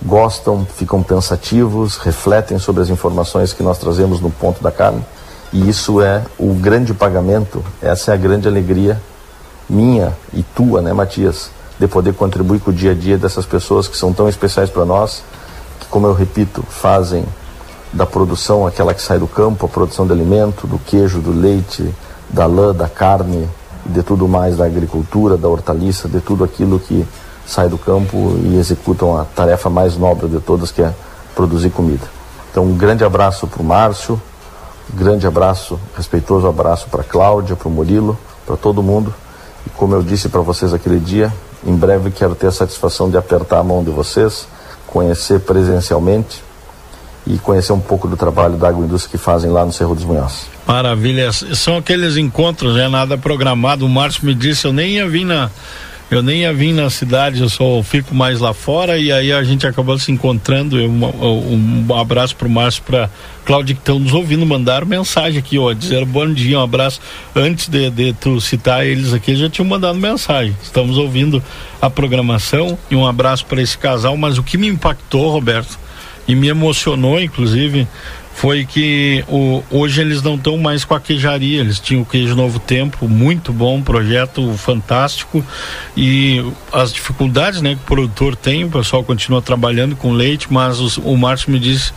[0.00, 5.04] gostam, ficam pensativos, refletem sobre as informações que nós trazemos no ponto da carne.
[5.52, 9.02] E isso é o grande pagamento, essa é a grande alegria
[9.68, 13.88] minha e tua, né, Matias, de poder contribuir com o dia a dia dessas pessoas
[13.88, 15.24] que são tão especiais para nós,
[15.80, 17.24] que, como eu repito, fazem
[17.92, 21.92] da produção aquela que sai do campo, a produção de alimento, do queijo, do leite,
[22.28, 23.48] da lã, da carne,
[23.86, 27.06] de tudo mais da agricultura, da hortaliça, de tudo aquilo que
[27.46, 30.92] sai do campo e executam a tarefa mais nobre de todas, que é
[31.34, 32.06] produzir comida.
[32.50, 34.20] Então, um grande abraço para o Márcio,
[34.92, 39.12] grande abraço, respeitoso abraço para Cláudia, para o Murilo, para todo mundo.
[39.66, 41.32] E como eu disse para vocês aquele dia,
[41.66, 44.46] em breve quero ter a satisfação de apertar a mão de vocês,
[44.86, 46.42] conhecer presencialmente
[47.26, 50.46] e conhecer um pouco do trabalho da agroindústria que fazem lá no Cerro dos Munhoz.
[50.66, 53.86] Maravilha, são aqueles encontros, é nada programado.
[53.86, 55.50] O Márcio me disse, eu nem ia vir na,
[56.10, 59.42] Eu nem ia vir na cidade, eu só fico mais lá fora e aí a
[59.42, 60.76] gente acabou se encontrando.
[60.76, 63.08] Um, um abraço pro Márcio, pra
[63.44, 67.00] Cláudia que estão nos ouvindo, mandaram mensagem aqui, ó, dizer bom dia, um abraço.
[67.34, 70.56] Antes de, de tu citar eles aqui, já tinham mandado mensagem.
[70.62, 71.42] Estamos ouvindo
[71.80, 75.78] a programação e um abraço para esse casal, mas o que me impactou, Roberto,
[76.26, 77.86] e me emocionou, inclusive,
[78.34, 82.34] foi que o, hoje eles não estão mais com a queijaria, eles tinham o queijo
[82.34, 85.44] Novo Tempo, muito bom, projeto fantástico.
[85.96, 90.80] E as dificuldades né, que o produtor tem, o pessoal continua trabalhando com leite, mas
[90.80, 91.92] os, o Márcio me disse,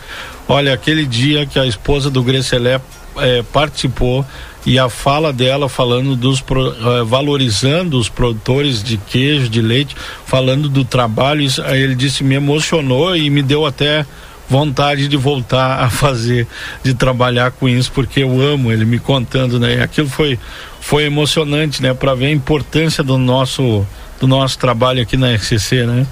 [0.48, 2.80] olha, aquele dia que a esposa do Grecelé
[3.16, 4.24] é, participou
[4.68, 10.68] e a fala dela falando dos uh, valorizando os produtores de queijo, de leite, falando
[10.68, 14.04] do trabalho, isso, ele disse me emocionou e me deu até
[14.46, 16.46] vontade de voltar a fazer,
[16.82, 19.76] de trabalhar com isso, porque eu amo ele me contando, né?
[19.76, 20.38] E aquilo foi
[20.82, 23.86] foi emocionante, né, para ver a importância do nosso
[24.20, 26.06] do nosso trabalho aqui na RCC, né?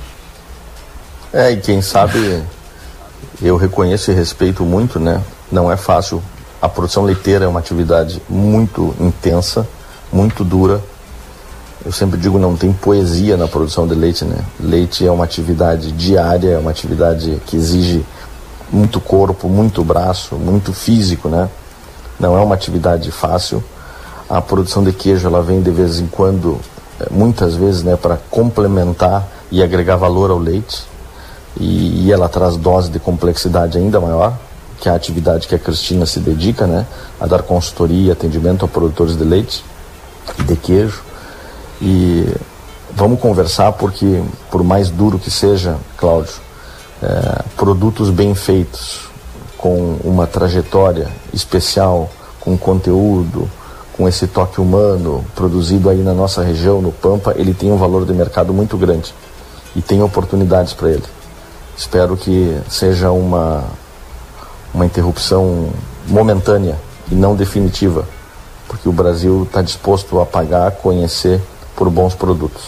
[1.31, 2.43] É, e quem sabe
[3.43, 5.21] eu reconheço e respeito muito, né?
[5.53, 6.23] Não é fácil.
[6.61, 9.67] A produção leiteira é uma atividade muito intensa,
[10.13, 10.81] muito dura.
[11.85, 14.39] Eu sempre digo, não tem poesia na produção de leite, né?
[14.59, 18.05] Leite é uma atividade diária, é uma atividade que exige
[18.73, 21.49] muito corpo, muito braço, muito físico, né?
[22.19, 23.63] Não é uma atividade fácil.
[24.29, 26.59] A produção de queijo ela vem de vez em quando,
[26.99, 30.85] eh, muitas vezes, né, para complementar e agregar valor ao leite.
[31.59, 34.37] E, e, ela traz dose de complexidade ainda maior,
[34.81, 36.87] que é a atividade que a Cristina se dedica, né,
[37.21, 39.65] a dar consultoria e atendimento a produtores de leite
[40.39, 41.03] e de queijo.
[41.81, 42.27] E
[42.95, 46.35] vamos conversar porque, por mais duro que seja, Cláudio,
[47.03, 49.07] é, produtos bem feitos,
[49.57, 52.11] com uma trajetória especial,
[52.41, 53.51] com conteúdo,
[53.97, 58.05] com esse toque humano, produzido aí na nossa região, no Pampa, ele tem um valor
[58.05, 59.15] de mercado muito grande
[59.75, 61.03] e tem oportunidades para ele.
[61.77, 63.65] Espero que seja uma,
[64.77, 65.71] uma interrupção
[66.07, 66.77] momentânea
[67.11, 68.07] e não definitiva,
[68.69, 71.41] porque o Brasil está disposto a pagar, conhecer
[71.75, 72.63] por bons produtos.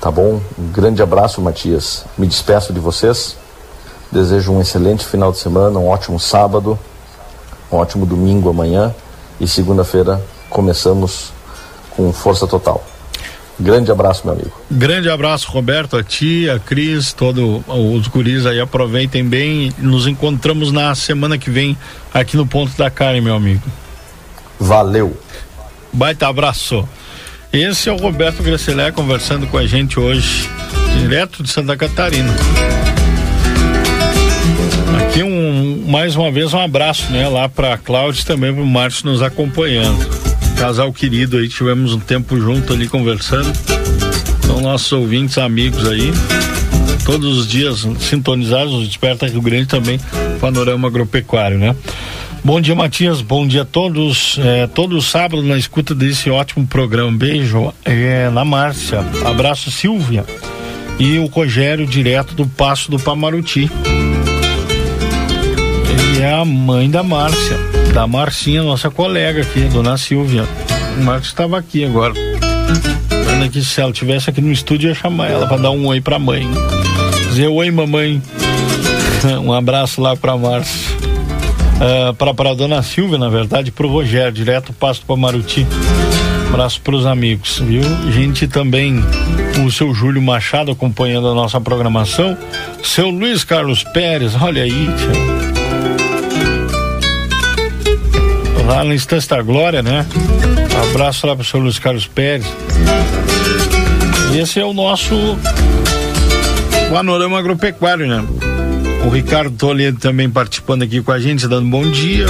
[0.00, 0.40] Tá bom?
[0.58, 2.04] Um grande abraço, Matias.
[2.18, 3.36] Me despeço de vocês.
[4.10, 6.76] Desejo um excelente final de semana, um ótimo sábado,
[7.70, 8.92] um ótimo domingo amanhã
[9.38, 10.20] e segunda-feira
[10.50, 11.32] começamos
[11.94, 12.82] com força total.
[13.60, 14.52] Grande abraço, meu amigo.
[14.70, 19.72] Grande abraço, Roberto, a ti, a Cris, todos os guris aí, aproveitem bem.
[19.78, 21.76] Nos encontramos na semana que vem
[22.14, 23.62] aqui no Ponto da Carne, meu amigo.
[24.60, 25.16] Valeu.
[25.92, 26.88] Baita abraço.
[27.52, 30.48] Esse é o Roberto Grecelé conversando com a gente hoje,
[31.00, 32.32] direto de Santa Catarina.
[35.00, 38.66] Aqui um, mais uma vez um abraço, né, lá para Cláudio e também para o
[38.66, 40.27] Márcio nos acompanhando.
[40.58, 43.50] Casal querido aí, tivemos um tempo junto ali conversando.
[44.44, 46.12] São nossos ouvintes, amigos aí.
[47.04, 50.00] Todos os dias sintonizados, o Desperta Rio Grande também,
[50.40, 51.74] panorama agropecuário, né?
[52.44, 53.20] Bom dia, Matias.
[53.20, 54.38] Bom dia a todos.
[54.42, 57.12] É, todo sábado na escuta desse ótimo programa.
[57.12, 59.04] Beijo é, na Márcia.
[59.24, 60.24] Abraço, Silvia.
[60.98, 63.70] E o Rogério, direto do Passo do Pamaruti
[66.20, 67.56] é a mãe da Márcia,
[67.98, 70.44] da Marcinha, nossa colega aqui, dona Silvia.
[70.96, 72.14] O Marcos estava aqui agora.
[73.32, 76.00] Olha aqui, se ela estivesse aqui no estúdio, ia chamar ela para dar um oi
[76.00, 76.48] pra mãe.
[77.28, 78.22] Dizer oi, mamãe.
[79.42, 80.96] um abraço lá pra Márcia.
[80.96, 85.66] Uh, para para dona Silvia, na verdade, pro Rogério, direto pasto para Maruti.
[86.50, 87.82] Abraço pros amigos, viu?
[88.12, 89.02] Gente também,
[89.66, 92.38] o seu Júlio Machado acompanhando a nossa programação.
[92.80, 95.57] Seu Luiz Carlos Pérez, olha aí, tia.
[98.68, 100.06] Lá na Instância da Glória, né?
[100.90, 102.46] Abraço lá pro senhor Luiz Carlos Pérez.
[104.32, 105.14] E esse é o nosso
[106.90, 108.22] panorama agropecuário, né?
[109.06, 112.26] O Ricardo Toledo também participando aqui com a gente, dando bom dia.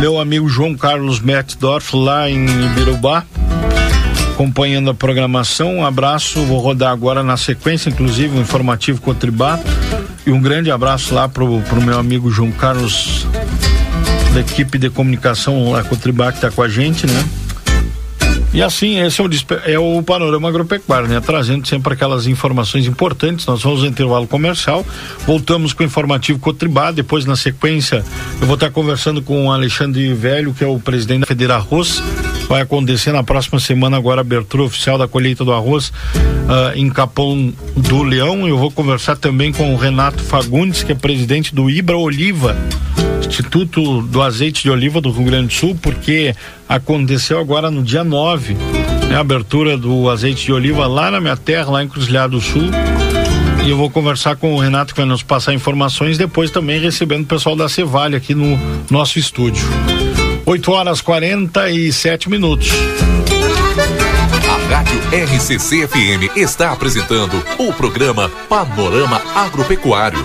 [0.00, 3.24] Meu amigo João Carlos Metzdorf lá em Ibirubá,
[4.32, 5.76] acompanhando a programação.
[5.76, 9.60] Um abraço, vou rodar agora na sequência, inclusive, o um informativo Cotribá.
[10.26, 13.26] E um grande abraço lá pro, pro meu amigo João Carlos
[14.34, 17.24] da equipe de comunicação lá com o Tribac que está com a gente, né?
[18.52, 19.28] E assim, esse é o,
[19.64, 21.20] é o panorama agropecuário, né?
[21.20, 23.46] Trazendo sempre aquelas informações importantes.
[23.46, 24.84] Nós vamos ao intervalo comercial,
[25.24, 26.90] voltamos com o informativo Cotribá.
[26.90, 28.04] Depois, na sequência,
[28.40, 32.02] eu vou estar conversando com o Alexandre Velho, que é o presidente da Federa Arroz.
[32.48, 36.88] Vai acontecer na próxima semana, agora, a abertura oficial da colheita do arroz uh, em
[36.90, 38.46] Capão do Leão.
[38.46, 42.56] Eu vou conversar também com o Renato Fagundes, que é presidente do Ibra Oliva
[43.26, 46.34] Instituto do Azeite de Oliva do Rio Grande do Sul, porque
[46.68, 48.56] aconteceu agora no dia 9
[49.10, 52.40] É a abertura do azeite de oliva lá na minha terra, lá em Cruzilhado do
[52.40, 52.70] Sul.
[53.64, 57.22] E eu vou conversar com o Renato que vai nos passar informações, depois também recebendo
[57.22, 58.58] o pessoal da Cevale aqui no
[58.90, 59.64] nosso estúdio.
[60.44, 62.68] 8 horas 47 minutos.
[64.48, 70.24] A Rádio RCC FM está apresentando o programa Panorama Agropecuário.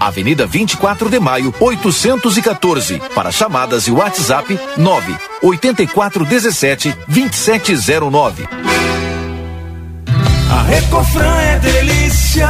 [0.00, 3.00] Avenida 24 de Maio, 814.
[3.14, 8.48] Para chamadas e WhatsApp 9 8417 2709.
[10.50, 12.48] A Recofran é delícia.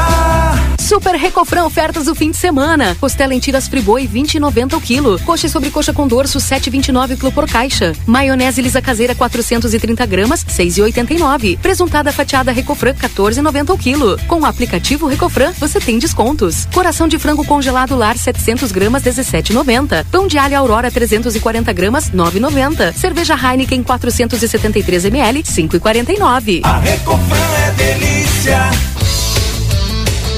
[0.90, 2.96] Super Recofran ofertas do fim de semana.
[2.98, 5.20] Costela em tiras friboi 20,90 o quilo.
[5.20, 7.92] Coxa sobre coxa com dorso 7,29 quilo por caixa.
[8.04, 11.60] Maionese lisa caseira 430 gramas 6,89.
[11.60, 14.18] Presuntada fatiada Recofran 14,90 o quilo.
[14.26, 16.66] Com o aplicativo Recofran você tem descontos.
[16.74, 20.04] Coração de frango congelado lar 700 gramas 17,90.
[20.10, 22.94] Pão de alho Aurora 340 gramas 9,90.
[22.94, 26.62] Cerveja Heineken 473 ml 5,49.
[26.64, 27.36] A Recofran
[27.68, 28.70] é delícia.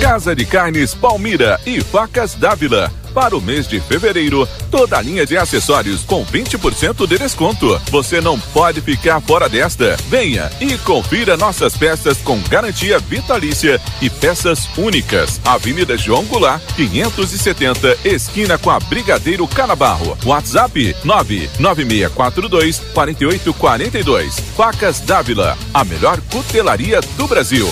[0.03, 2.91] Casa de Carnes Palmira e Facas Dávila.
[3.15, 7.81] Para o mês de fevereiro, toda a linha de acessórios com 20% de desconto.
[7.89, 9.97] Você não pode ficar fora desta.
[10.09, 15.41] Venha e confira nossas peças com garantia vitalícia e peças únicas.
[15.45, 20.19] Avenida João Goulart, 570, esquina com a Brigadeiro Canabarro.
[20.25, 24.41] WhatsApp 99642 4842.
[24.57, 27.69] Facas Dávila, a melhor cutelaria do Brasil.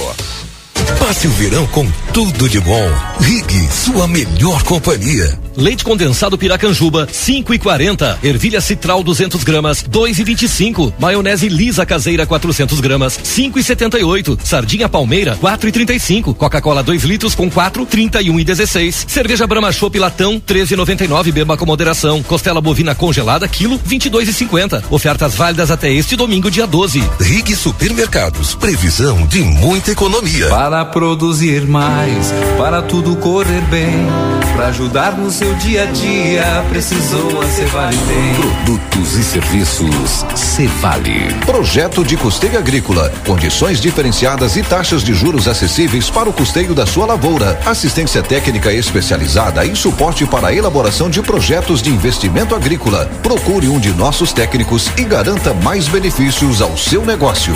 [0.99, 2.91] Passe o verão com tudo de bom.
[3.21, 5.39] Rig, sua melhor companhia.
[5.57, 8.19] Leite condensado Piracanjuba, 5 e 40.
[8.23, 10.95] Ervilha citral 200 gramas, 2 e 25.
[10.99, 14.39] Maionese lisa caseira 400 gramas, 5 e 78.
[14.45, 16.35] Sardinha palmeira, 4 e 35.
[16.35, 19.07] Coca-Cola 2 litros com 4, 31 e 16.
[19.09, 21.33] Cerveja Brahma Chopp latão, 13 e 99.
[21.33, 22.23] Beba com moderação.
[22.23, 24.85] Costela bovina congelada, quilo, 22 e 50.
[24.91, 27.03] Ofertas válidas até este domingo, dia 12.
[27.21, 30.49] Rig Supermercados, previsão de muita economia.
[30.49, 34.07] Para produzir mais, para tudo correr bem,
[34.55, 38.35] para ajudar no seu dia a dia, precisou a Cevale tem.
[38.35, 41.33] Produtos e serviços Cevale.
[41.47, 46.85] Projeto de custeio agrícola, condições diferenciadas e taxas de juros acessíveis para o custeio da
[46.85, 53.07] sua lavoura, assistência técnica especializada e suporte para a elaboração de projetos de investimento agrícola.
[53.23, 57.55] Procure um de nossos técnicos e garanta mais benefícios ao seu negócio.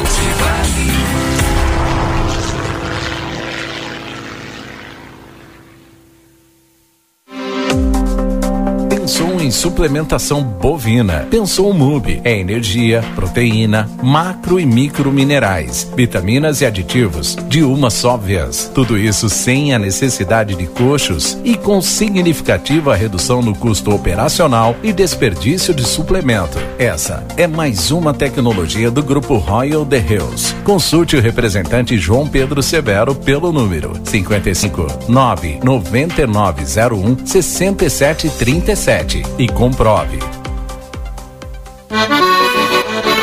[9.16, 11.26] Pensou em suplementação bovina?
[11.30, 12.22] Pensou MUB.
[12.24, 18.70] É energia, proteína, macro e micro minerais, vitaminas e aditivos de uma só vez.
[18.74, 24.92] Tudo isso sem a necessidade de coxos e com significativa redução no custo operacional e
[24.92, 26.58] desperdício de suplemento.
[26.78, 30.54] Essa é mais uma tecnologia do grupo Royal The Hills.
[30.64, 40.18] Consulte o representante João Pedro Severo pelo número 55 9 9901 6737 e comprove.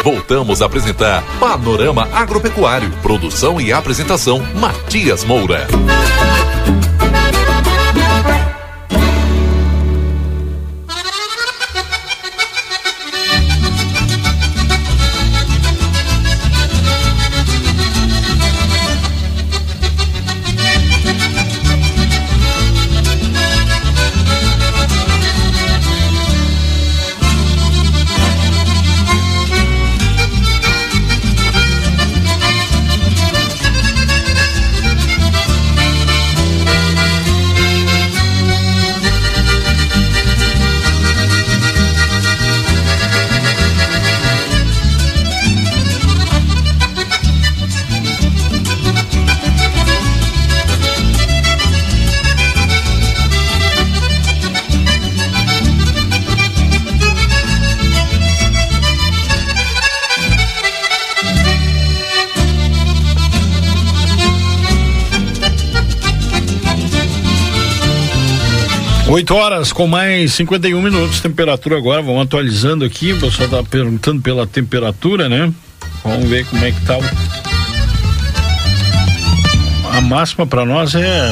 [0.03, 2.89] Voltamos a apresentar Panorama Agropecuário.
[3.01, 5.68] Produção e apresentação Matias Moura.
[69.32, 74.21] Oito horas com mais 51 minutos, temperatura agora, vamos atualizando aqui, o pessoal tá perguntando
[74.21, 75.53] pela temperatura, né?
[76.03, 76.97] Vamos ver como é que tá
[79.89, 81.32] a máxima para nós é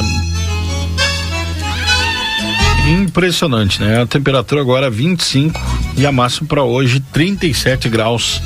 [2.88, 4.00] impressionante, né?
[4.00, 5.60] A temperatura agora 25
[5.98, 8.40] e a máxima para hoje 37 graus.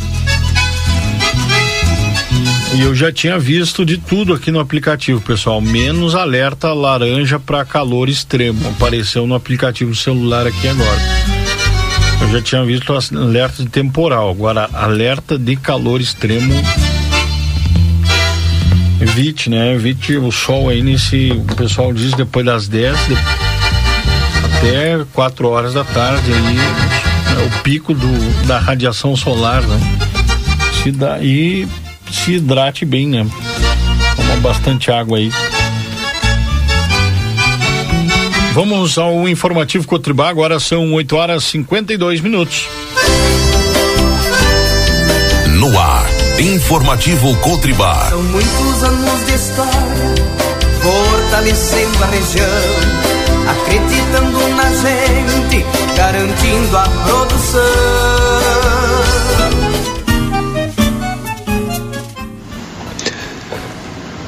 [2.75, 7.65] E eu já tinha visto de tudo aqui no aplicativo, pessoal, menos alerta laranja para
[7.65, 8.69] calor extremo.
[8.71, 11.01] Apareceu no aplicativo celular aqui agora.
[12.21, 16.53] Eu já tinha visto alerta de temporal, agora alerta de calor extremo.
[19.01, 19.75] Evite, né?
[19.75, 21.31] Evite o sol aí nesse.
[21.31, 23.15] O pessoal diz depois das 10 de,
[24.57, 27.41] até 4 horas da tarde aí.
[27.41, 29.79] É o pico do, da radiação solar, né?
[30.83, 31.69] Se dá, e
[32.15, 33.27] se hidrate bem, né?
[34.17, 35.31] Toma bastante água aí.
[38.55, 42.69] Vamos ao informativo Cotribá, agora são 8 horas 52 minutos.
[45.59, 46.07] No ar,
[46.39, 48.07] informativo Cotribá.
[48.11, 50.15] São muitos anos de história,
[50.81, 52.47] fortalecendo a região,
[53.51, 58.34] acreditando na gente, garantindo a produção.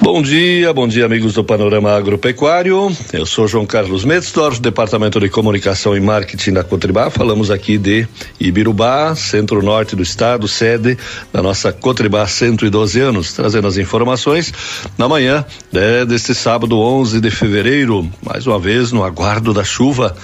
[0.06, 2.96] Bom dia, bom dia amigos do Panorama Agropecuário.
[3.12, 7.10] Eu sou João Carlos Metzdorf, Departamento de Comunicação e Marketing da Cotribá.
[7.10, 8.06] Falamos aqui de
[8.38, 10.96] Ibirubá, centro-norte do estado, sede
[11.32, 14.54] da nossa Cotribá 112 anos, trazendo as informações
[14.96, 20.16] na manhã né, deste sábado 11 de fevereiro, mais uma vez no aguardo da chuva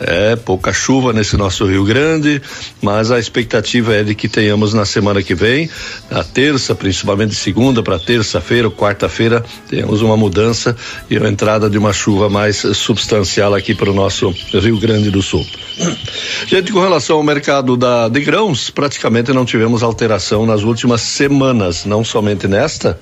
[0.00, 2.40] é, pouca chuva nesse nosso Rio Grande,
[2.82, 5.70] mas a expectativa é de que tenhamos na semana que vem,
[6.10, 10.76] na terça, principalmente segunda para terça-feira ou quarta-feira, tenhamos uma mudança
[11.10, 15.22] e a entrada de uma chuva mais substancial aqui para o nosso Rio Grande do
[15.22, 15.46] Sul.
[16.46, 21.84] Gente, com relação ao mercado da, de grãos, praticamente não tivemos alteração nas últimas semanas,
[21.84, 22.98] não somente nesta,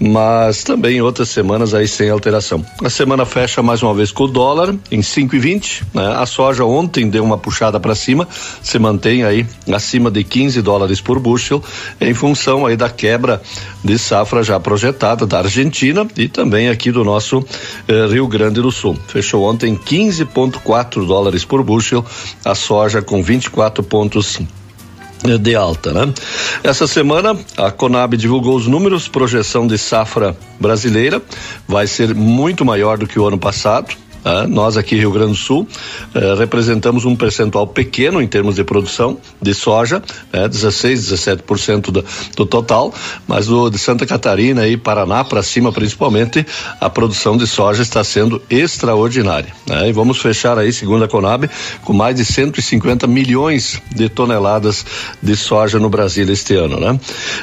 [0.00, 2.64] mas também outras semanas aí sem alteração.
[2.82, 6.14] A semana fecha mais uma vez com o dólar em 5,20, né?
[6.16, 8.28] A soja ontem deu uma puxada para cima,
[8.62, 11.62] se mantém aí acima de 15 dólares por bushel,
[12.00, 13.40] em função aí da quebra
[13.82, 17.44] de safra já projetada da Argentina e também aqui do nosso
[17.86, 18.96] eh, Rio Grande do Sul.
[19.08, 22.04] Fechou ontem 15,4 dólares por bushel,
[22.44, 24.40] a soja com 24 pontos
[25.40, 26.12] de alta, né?
[26.62, 31.22] Essa semana a Conab divulgou os números, projeção de safra brasileira
[31.66, 34.03] vai ser muito maior do que o ano passado.
[34.24, 35.68] Ah, nós aqui Rio Grande do Sul
[36.14, 40.02] eh, representamos um percentual pequeno em termos de produção de soja,
[40.32, 42.04] né, 16, 17% do,
[42.34, 42.94] do total,
[43.28, 46.46] mas o de Santa Catarina e Paraná para cima principalmente
[46.80, 49.52] a produção de soja está sendo extraordinária.
[49.66, 49.90] Né?
[49.90, 51.50] E vamos fechar aí, segundo a Conab,
[51.84, 54.86] com mais de 150 milhões de toneladas
[55.22, 56.98] de soja no Brasil este ano, né?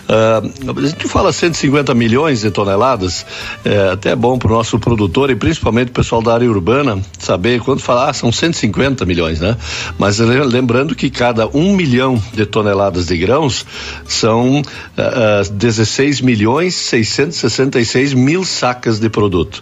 [0.09, 0.41] Ah,
[0.75, 3.23] a gente fala 150 milhões de toneladas,
[3.63, 7.01] é até bom para o nosso produtor e principalmente o pessoal da área urbana urbana
[7.19, 9.57] saber quando falar, ah, são 150 milhões, né?
[9.97, 13.65] Mas lembrando que cada um milhão de toneladas de grãos
[14.07, 19.61] são uh, uh, 16 milhões 666 mil sacas de produto.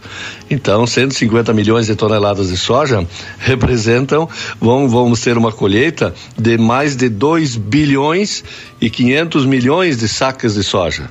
[0.49, 3.05] Então, 150 milhões de toneladas de soja
[3.39, 4.29] representam,
[4.59, 8.43] vão, vamos ter uma colheita de mais de 2 bilhões
[8.79, 11.09] e 500 milhões de sacas de soja.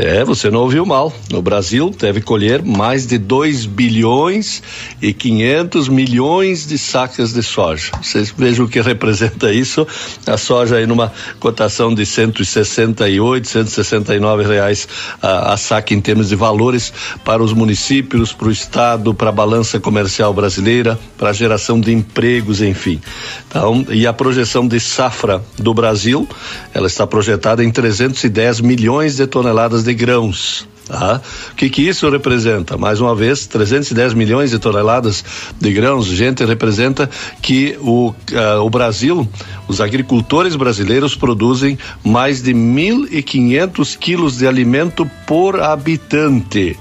[0.00, 1.12] É, você não ouviu mal.
[1.30, 4.62] No Brasil, deve colher mais de 2 bilhões
[5.00, 7.92] e 500 milhões de sacas de soja.
[8.02, 9.86] Vocês vejam o que representa isso.
[10.26, 14.88] A soja aí numa cotação de 168, 169 reais
[15.20, 16.92] a, a saca em termos de valores
[17.24, 21.92] para os municípios, para o estado, para a balança comercial brasileira, para a geração de
[21.92, 23.00] empregos, enfim.
[23.48, 26.26] Então, e a projeção de safra do Brasil,
[26.72, 30.68] ela está projetada em 310 milhões de toneladas toneladas de grãos.
[30.86, 31.20] Tá?
[31.52, 32.76] O que, que isso representa?
[32.76, 35.24] Mais uma vez, 310 milhões de toneladas
[35.60, 36.06] de grãos.
[36.06, 37.08] Gente, representa
[37.40, 38.14] que o, uh,
[38.60, 39.28] o Brasil,
[39.68, 46.76] os agricultores brasileiros produzem mais de 1.500 quilos de alimento por habitante.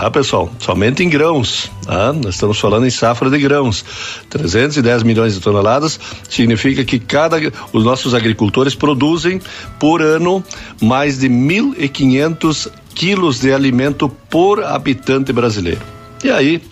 [0.00, 1.68] Ah, pessoal, somente em grãos.
[1.88, 3.84] Ah, nós estamos falando em safra de grãos.
[4.30, 5.98] 310 milhões de toneladas
[6.30, 7.36] significa que cada
[7.72, 9.42] os nossos agricultores produzem
[9.80, 10.44] por ano
[10.80, 15.82] mais de 1.500 quilos de alimento por habitante brasileiro.
[16.22, 16.62] E aí,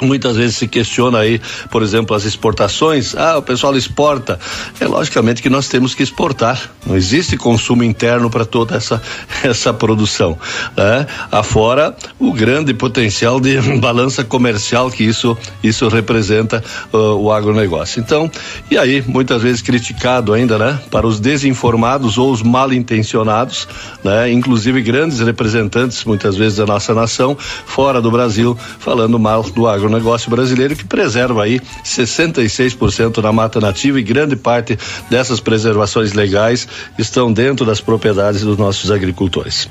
[0.00, 1.40] Muitas vezes se questiona aí,
[1.70, 3.14] por exemplo, as exportações.
[3.16, 4.38] Ah, o pessoal exporta.
[4.80, 6.70] É logicamente que nós temos que exportar.
[6.86, 9.00] Não existe consumo interno para toda essa
[9.42, 10.38] essa produção.
[10.76, 11.06] Né?
[11.30, 18.00] Afora o grande potencial de balança comercial que isso isso representa uh, o agronegócio.
[18.00, 18.30] Então,
[18.70, 20.78] e aí muitas vezes criticado ainda, né?
[20.90, 23.66] Para os desinformados ou os mal intencionados,
[24.02, 24.30] né?
[24.30, 27.36] Inclusive grandes representantes muitas vezes da nossa nação
[27.66, 33.60] fora do Brasil falando mal do agro agronegócio brasileiro que preserva aí 66% da mata
[33.60, 34.78] nativa e grande parte
[35.08, 36.68] dessas preservações legais
[36.98, 39.68] estão dentro das propriedades dos nossos agricultores.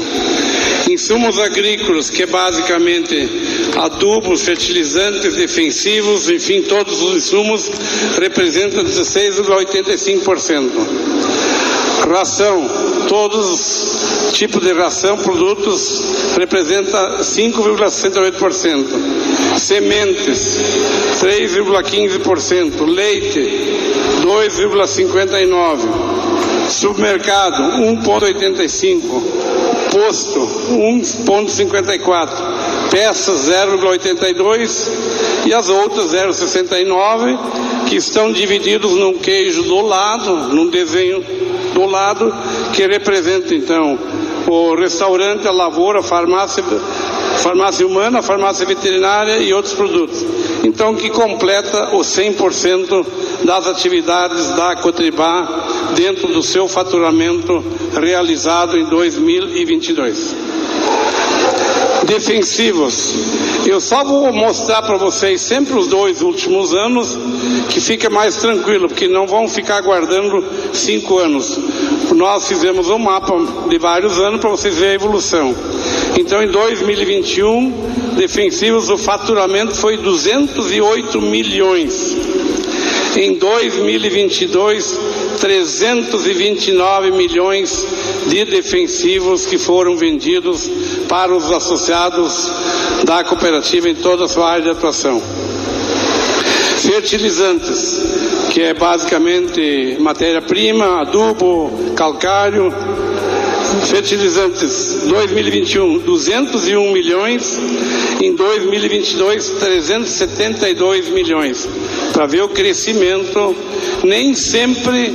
[0.90, 3.30] Insumos agrícolas, que é basicamente
[3.78, 5.99] adubos, fertilizantes, defensivos,
[6.30, 7.72] enfim, todos os insumos,
[8.20, 10.70] representam 16,85%.
[12.10, 12.70] Ração,
[13.08, 19.58] todos os tipos de ração, produtos, representa 5,68%.
[19.58, 20.58] Sementes,
[21.22, 22.86] 3,15%.
[22.86, 23.40] Leite,
[24.24, 26.10] 2,59%.
[26.70, 29.50] Supermercado, 1,85%
[29.92, 30.40] posto
[30.70, 32.30] 1,54,
[32.92, 34.88] peças 0,82
[35.46, 37.38] e as outras 0,69
[37.88, 41.24] que estão divididos num queijo do lado, num desenho
[41.74, 42.34] do lado
[42.74, 43.98] que representa então
[44.48, 46.64] o restaurante, a lavoura, a farmácia,
[47.38, 50.26] farmácia humana, farmácia veterinária e outros produtos.
[50.64, 53.06] Então que completa o 100%
[53.44, 55.48] das atividades da Cotribá
[55.96, 57.64] dentro do seu faturamento
[58.00, 60.36] realizado em 2022.
[62.06, 63.49] Defensivos.
[63.70, 67.16] Eu só vou mostrar para vocês sempre os dois últimos anos,
[67.70, 70.44] que fica mais tranquilo, porque não vão ficar aguardando
[70.74, 71.56] cinco anos.
[72.16, 73.32] Nós fizemos um mapa
[73.70, 75.56] de vários anos para vocês verem a evolução.
[76.18, 82.18] Então, em 2021, defensivos, o faturamento foi 208 milhões.
[83.16, 85.00] Em 2022,
[85.40, 87.88] 329 milhões
[88.28, 90.70] de defensivos que foram vendidos
[91.08, 92.52] para os associados
[93.06, 95.22] da cooperativa em toda a sua área de atuação.
[96.78, 98.02] Fertilizantes,
[98.52, 102.74] que é basicamente matéria-prima, adubo, calcário.
[103.88, 107.60] Fertilizantes 2021, 201 milhões.
[108.22, 111.68] Em 2022, 372 milhões.
[112.14, 113.56] Para ver o crescimento
[114.04, 115.14] nem sempre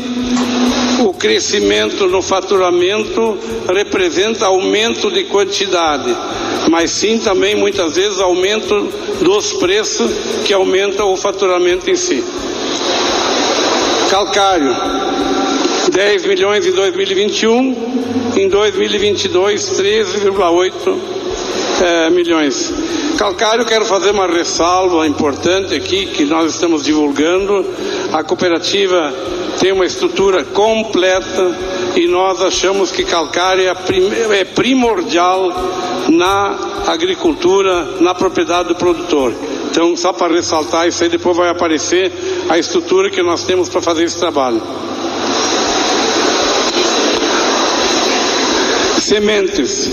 [1.04, 3.36] o crescimento no faturamento
[3.68, 6.14] representa aumento de quantidade,
[6.70, 8.88] mas sim também muitas vezes aumento
[9.20, 10.10] dos preços
[10.44, 12.24] que aumenta o faturamento em si.
[14.10, 14.74] Calcário,
[15.94, 20.98] 10 milhões em 2021, em 2022 13,8
[21.80, 22.72] é, milhões.
[23.16, 27.64] Calcário, quero fazer uma ressalva importante aqui que nós estamos divulgando.
[28.12, 29.14] A cooperativa
[29.60, 31.56] tem uma estrutura completa
[31.94, 35.52] e nós achamos que calcário é, é primordial
[36.08, 39.32] na agricultura, na propriedade do produtor.
[39.70, 42.10] Então, só para ressaltar isso aí, depois vai aparecer
[42.48, 44.60] a estrutura que nós temos para fazer esse trabalho.
[49.04, 49.84] Sementes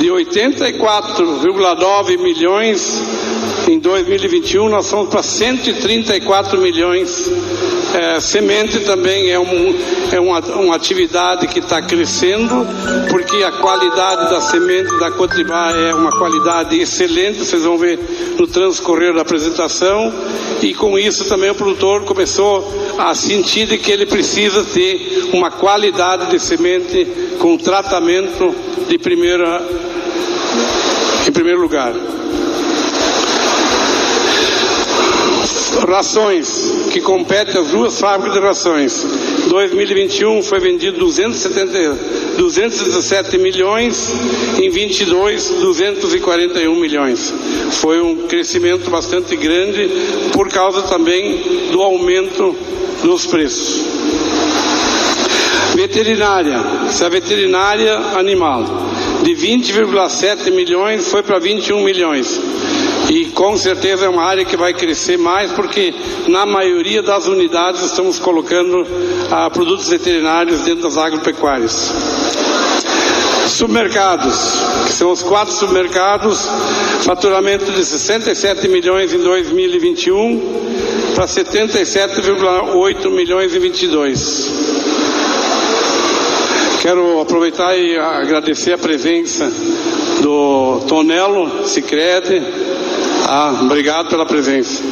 [0.00, 3.00] de 84,9 milhões
[3.68, 7.30] em 2021 nós fomos para 134 milhões.
[7.94, 9.78] É, semente também é, um,
[10.10, 12.66] é uma, uma atividade que está crescendo,
[13.10, 17.98] porque a qualidade da semente da Cotribá é uma qualidade excelente, vocês vão ver
[18.38, 20.12] no transcorrer da apresentação,
[20.62, 22.66] e com isso também o produtor começou
[22.98, 27.06] a sentir que ele precisa ter uma qualidade de semente
[27.38, 28.54] com tratamento
[28.88, 29.62] de primeira,
[31.28, 31.92] em primeiro lugar.
[35.88, 39.06] Rações, que compete às duas fábricas de rações.
[39.48, 44.12] 2021 foi vendido 270, 217 milhões,
[44.60, 47.32] em 22, 241 milhões.
[47.72, 49.88] Foi um crescimento bastante grande
[50.32, 52.54] por causa também do aumento
[53.02, 53.84] dos preços.
[55.74, 58.64] Veterinária, essa veterinária animal,
[59.22, 62.51] de 20,7 milhões foi para 21 milhões.
[63.12, 65.92] E com certeza é uma área que vai crescer mais, porque
[66.28, 68.86] na maioria das unidades estamos colocando
[69.30, 71.92] ah, produtos veterinários dentro das agropecuárias.
[73.48, 74.34] Submercados,
[74.86, 76.48] que são os quatro submercados,
[77.02, 84.50] faturamento de 67 milhões em 2021 para 77,8 milhões em 22.
[86.80, 89.52] Quero aproveitar e agradecer a presença
[90.22, 92.42] do Tonelo Sicredi.
[93.34, 94.82] Ah, obrigado pela presença.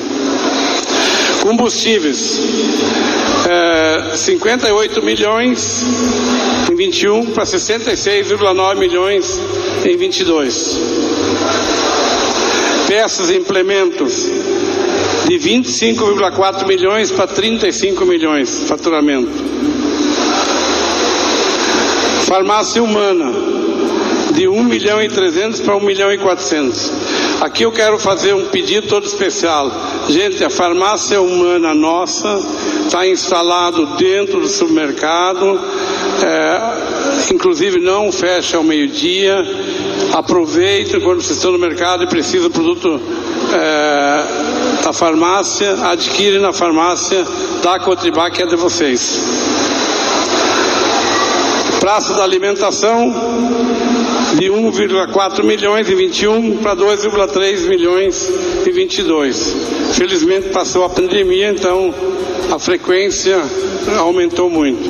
[1.42, 2.40] Combustíveis.
[3.46, 5.84] É, 58 milhões
[6.70, 9.38] em 21 para 66,9 milhões
[9.84, 10.80] em 22.
[12.88, 14.30] Peças e implementos
[15.28, 19.28] de 25,4 milhões para 35 milhões faturamento.
[22.24, 23.30] Farmácia humana
[24.32, 27.09] de 1 milhão e 300 para 1 milhão e 400.
[27.40, 29.72] Aqui eu quero fazer um pedido todo especial.
[30.10, 32.38] Gente, a farmácia humana nossa
[32.84, 35.58] está instalado dentro do supermercado,
[36.22, 39.42] é, inclusive não fecha ao meio-dia.
[40.12, 43.00] Aproveite quando vocês estão no mercado e precisam do produto
[43.54, 47.24] é, da farmácia, adquire na farmácia
[47.62, 49.18] da Cotribá que é de vocês.
[51.80, 53.89] Praça da alimentação
[54.38, 58.30] de 1,4 milhões em 21 para 2,3 milhões
[58.66, 59.56] em 22.
[59.94, 61.94] Felizmente passou a pandemia, então
[62.50, 63.40] a frequência
[63.98, 64.88] aumentou muito.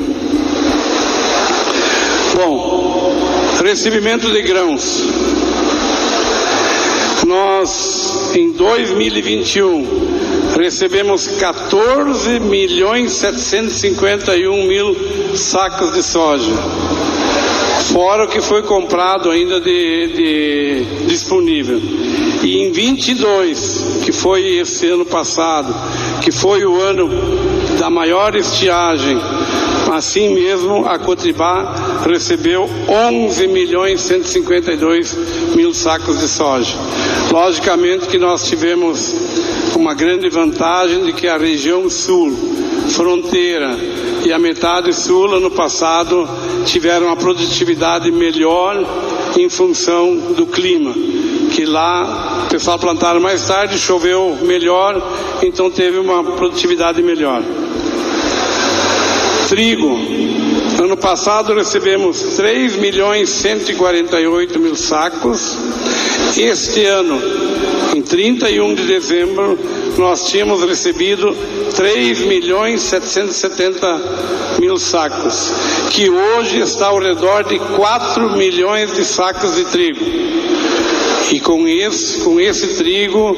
[2.35, 3.15] Bom,
[3.63, 5.03] recebimento de grãos.
[7.25, 9.87] Nós, em 2021,
[10.57, 14.95] recebemos 14 milhões 751 mil
[15.35, 16.51] sacos de soja.
[17.85, 21.81] Fora o que foi comprado ainda de, de disponível.
[22.43, 25.75] E em 22, que foi esse ano passado,
[26.21, 27.09] que foi o ano
[27.77, 29.19] da maior estiagem,
[29.91, 35.17] assim mesmo a Cotribá recebeu 11 milhões 152
[35.55, 36.75] mil sacos de soja.
[37.31, 39.13] Logicamente que nós tivemos
[39.75, 42.31] uma grande vantagem de que a região sul,
[42.89, 43.77] fronteira
[44.25, 46.27] e a metade sul ano passado
[46.65, 48.83] tiveram uma produtividade melhor
[49.37, 50.93] em função do clima,
[51.51, 55.01] que lá o pessoal plantaram mais tarde, choveu melhor,
[55.41, 57.41] então teve uma produtividade melhor.
[59.47, 59.99] Trigo.
[60.81, 65.57] Ano passado recebemos 3 milhões 148 mil sacos.
[66.37, 67.21] Este ano,
[67.93, 69.59] em 31 de dezembro,
[69.97, 71.35] nós tínhamos recebido
[71.75, 74.01] 3 milhões 770
[74.59, 75.51] mil sacos,
[75.91, 80.05] que hoje está ao redor de 4 milhões de sacos de trigo.
[81.31, 83.37] E com esse, com esse trigo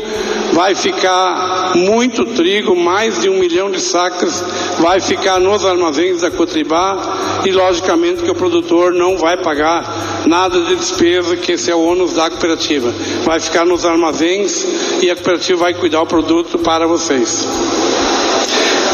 [0.53, 4.43] vai ficar muito trigo, mais de um milhão de sacas,
[4.79, 10.61] vai ficar nos armazéns da Cotribá e logicamente que o produtor não vai pagar nada
[10.61, 12.93] de despesa, que esse é o ônus da cooperativa.
[13.23, 14.65] Vai ficar nos armazéns
[15.01, 17.45] e a cooperativa vai cuidar o produto para vocês.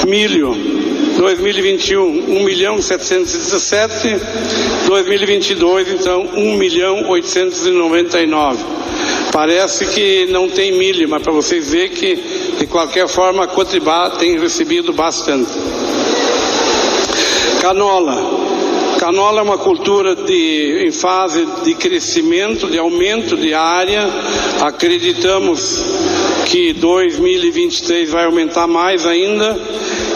[0.07, 0.88] Milho.
[1.19, 4.21] 2021, 1 milhão 717,
[4.87, 8.63] 2022, então, 1 milhão 899.
[9.29, 12.15] Parece que não tem milho, mas para vocês verem que,
[12.57, 15.51] de qualquer forma, a Cotribá tem recebido bastante.
[17.59, 18.39] Canola.
[18.97, 24.07] Canola é uma cultura de, em fase de crescimento, de aumento de área.
[24.61, 25.83] Acreditamos
[26.45, 29.59] que 2023 vai aumentar mais ainda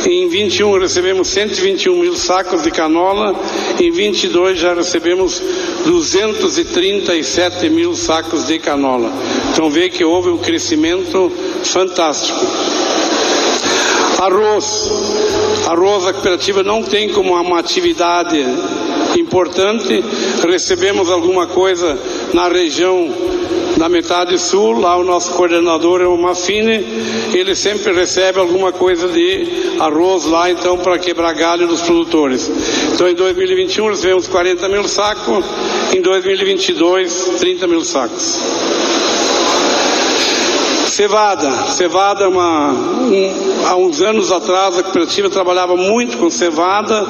[0.05, 3.33] Em 21 recebemos 121 mil sacos de canola,
[3.79, 5.41] em 22 já recebemos
[5.85, 9.11] 237 mil sacos de canola.
[9.51, 11.31] Então vê que houve um crescimento
[11.63, 12.37] fantástico.
[14.19, 14.91] Arroz.
[15.67, 18.37] Arroz, a cooperativa não tem como uma atividade
[19.17, 20.03] importante.
[20.45, 21.97] Recebemos alguma coisa
[22.33, 23.09] na região
[23.77, 26.85] da metade sul, lá o nosso coordenador é o Mafine,
[27.33, 32.49] ele sempre recebe alguma coisa de arroz lá, então, para quebrar galho dos produtores.
[32.93, 35.45] Então, em 2021 recebemos 40 mil sacos,
[35.93, 38.39] em 2022, 30 mil sacos.
[40.93, 41.71] Cevada.
[41.71, 47.07] Cevada, é uma, um, há uns anos atrás, a cooperativa trabalhava muito com cevada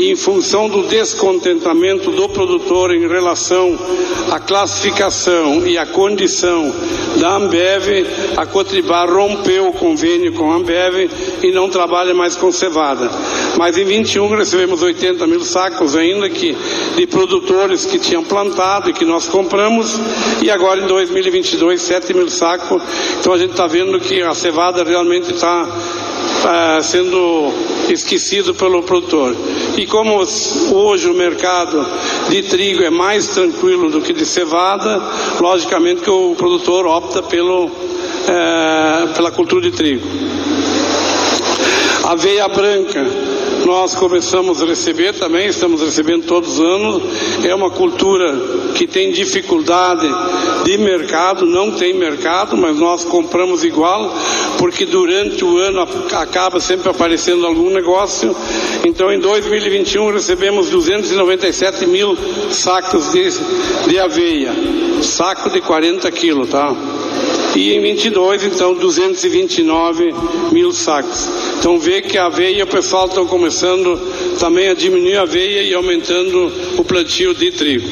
[0.00, 3.78] em função do descontentamento do produtor em relação
[4.30, 6.72] à classificação e à condição
[7.18, 11.10] da Ambev, a Cotribá rompeu o convênio com a Ambev
[11.42, 13.10] e não trabalha mais com cevada.
[13.56, 16.56] Mas em 21 recebemos 80 mil sacos ainda que,
[16.96, 20.00] de produtores que tinham plantado e que nós compramos,
[20.40, 22.82] e agora em 2022 7 mil sacos.
[23.20, 27.52] Então a gente está vendo que a cevada realmente está uh, sendo
[27.88, 29.36] esquecido pelo produtor.
[29.76, 30.22] E como
[30.72, 31.86] hoje o mercado
[32.28, 35.02] de trigo é mais tranquilo do que de cevada,
[35.40, 40.06] logicamente que o produtor opta pelo, uh, pela cultura de trigo.
[42.04, 43.06] Aveia branca,
[43.72, 47.02] nós começamos a receber também, estamos recebendo todos os anos.
[47.42, 48.38] É uma cultura
[48.74, 50.06] que tem dificuldade
[50.62, 54.14] de mercado, não tem mercado, mas nós compramos igual,
[54.58, 58.36] porque durante o ano acaba sempre aparecendo algum negócio.
[58.84, 62.14] Então, em 2021 recebemos 297 mil
[62.50, 63.30] sacos de,
[63.88, 64.52] de aveia,
[65.02, 66.76] saco de 40 quilos, tá?
[67.54, 70.14] E em 22, então, 229
[70.52, 71.28] mil sacos.
[71.58, 74.00] Então vê que a aveia, o pessoal está começando
[74.38, 77.88] também a diminuir a aveia e aumentando o plantio de trigo.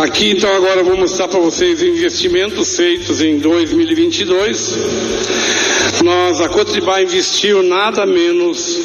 [0.00, 4.76] Aqui então agora vou mostrar para vocês investimentos feitos em 2022.
[6.04, 8.78] Nós, a Cotribá investiu nada menos,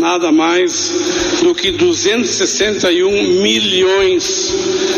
[0.00, 4.54] nada mais do que 261 milhões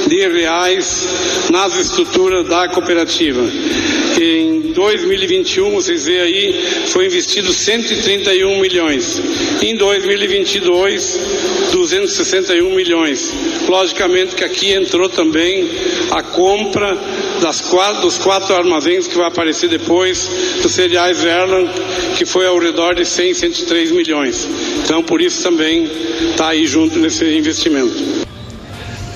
[0.07, 3.43] de reais nas estruturas da cooperativa.
[4.21, 6.55] Em 2021, vocês veem aí,
[6.87, 9.21] foi investido 131 milhões.
[9.61, 11.19] Em 2022,
[11.73, 13.33] 261 milhões.
[13.69, 15.69] Logicamente que aqui entrou também
[16.11, 16.97] a compra
[17.61, 20.29] quatro, dos quatro armazéns que vai aparecer depois,
[20.63, 21.71] dos cereais Verland,
[22.17, 24.49] que foi ao redor de 100, 103 milhões.
[24.85, 25.91] Então, por isso também
[26.31, 28.32] está aí junto nesse investimento.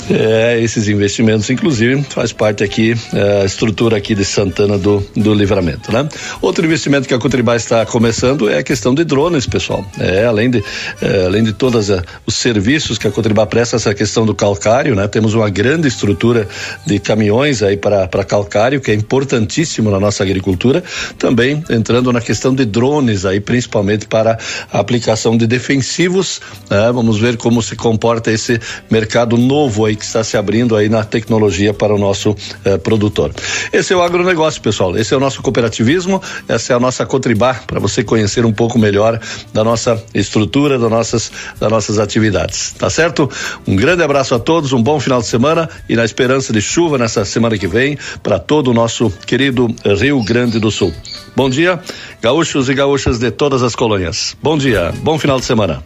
[0.08, 5.34] É, esses investimentos, inclusive, faz parte aqui é, a estrutura aqui de Santana do, do
[5.34, 6.08] Livramento, né?
[6.40, 9.84] Outro investimento que a Cotribá está começando é a questão de drones, pessoal.
[9.98, 10.62] É, além de,
[11.02, 14.94] é, além de todos é, os serviços que a Cotribá presta, essa questão do calcário,
[14.94, 15.08] né?
[15.08, 16.46] Temos uma grande estrutura
[16.86, 20.84] de caminhões aí para calcário, que é importantíssimo na nossa agricultura.
[21.18, 24.38] Também entrando na questão de drones aí, principalmente para
[24.72, 26.40] a aplicação de defensivos,
[26.70, 26.92] né?
[26.92, 31.04] Vamos ver como se comporta esse mercado novo aí que está se abrindo aí na
[31.04, 33.32] tecnologia para o nosso eh, produtor.
[33.72, 34.96] Esse é o agronegócio, pessoal.
[34.96, 38.78] Esse é o nosso cooperativismo, essa é a nossa Cotribá, para você conhecer um pouco
[38.78, 39.20] melhor
[39.52, 42.72] da nossa estrutura, das nossas, das nossas atividades.
[42.78, 43.30] Tá certo?
[43.66, 46.98] Um grande abraço a todos, um bom final de semana e na esperança de chuva
[46.98, 50.92] nessa semana que vem para todo o nosso querido Rio Grande do Sul.
[51.34, 51.80] Bom dia,
[52.22, 54.36] gaúchos e gaúchas de todas as colônias.
[54.42, 55.82] Bom dia, bom final de semana.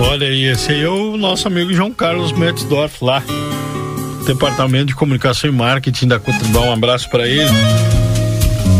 [0.00, 3.22] Olha aí, esse aí é o nosso amigo João Carlos Metzdorf lá.
[4.26, 6.64] Departamento de Comunicação e Marketing da Cotribal.
[6.64, 7.50] Um abraço para ele.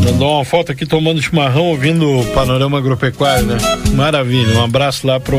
[0.04, 3.58] Mandou uma foto aqui tomando chimarrão, ouvindo o panorama agropecuário, né?
[3.94, 4.58] Maravilha.
[4.58, 5.38] Um abraço lá pro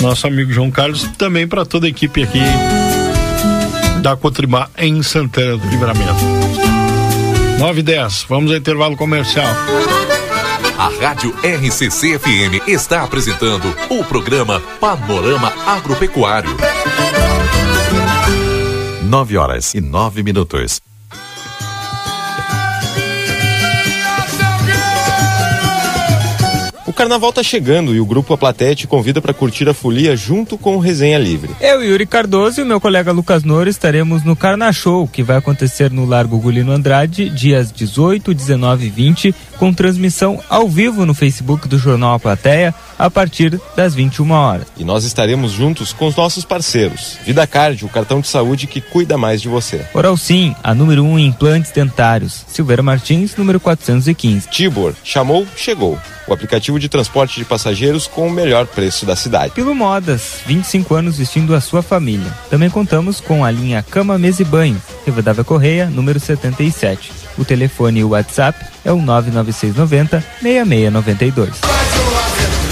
[0.00, 2.40] nosso amigo João Carlos e também para toda a equipe aqui
[4.00, 6.42] da Cotribá em Santana do Livramento.
[7.58, 9.46] 9 e 10, vamos ao intervalo comercial.
[10.82, 16.50] A Rádio RCC FM está apresentando o programa Panorama Agropecuário.
[19.04, 20.82] 9 horas e 9 minutos.
[27.02, 30.56] Carnaval tá chegando e o grupo A Plateia te convida para curtir a folia junto
[30.56, 31.50] com o Resenha Livre.
[31.60, 35.36] Eu, Yuri Cardoso e o meu colega Lucas Noro estaremos no Carna Show, que vai
[35.36, 41.12] acontecer no Largo Gulino Andrade, dias 18, 19 e 20, com transmissão ao vivo no
[41.12, 44.68] Facebook do Jornal A Plateia a partir das 21 horas.
[44.78, 47.18] E nós estaremos juntos com os nossos parceiros.
[47.24, 49.84] Vida Card, o cartão de saúde que cuida mais de você.
[49.92, 52.44] Oral Sim, a número 1 um em implantes dentários.
[52.46, 54.48] Silveira Martins, número 415.
[54.48, 55.98] Tibor, chamou, chegou.
[56.28, 59.54] O aplicativo de transporte de passageiros com o melhor preço da cidade.
[59.54, 62.30] Pilo Modas, 25 anos vestindo a sua família.
[62.50, 64.80] Também contamos com a linha Cama, Mesa e Banho.
[65.04, 67.12] Rivadavia Correia, número 77.
[67.38, 72.71] O telefone e o WhatsApp é o 99690 6692.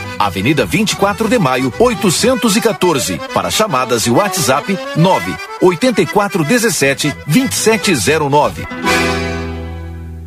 [0.21, 3.19] Avenida 24 de Maio, 814.
[3.33, 9.20] Para chamadas e WhatsApp 9 8417 2709.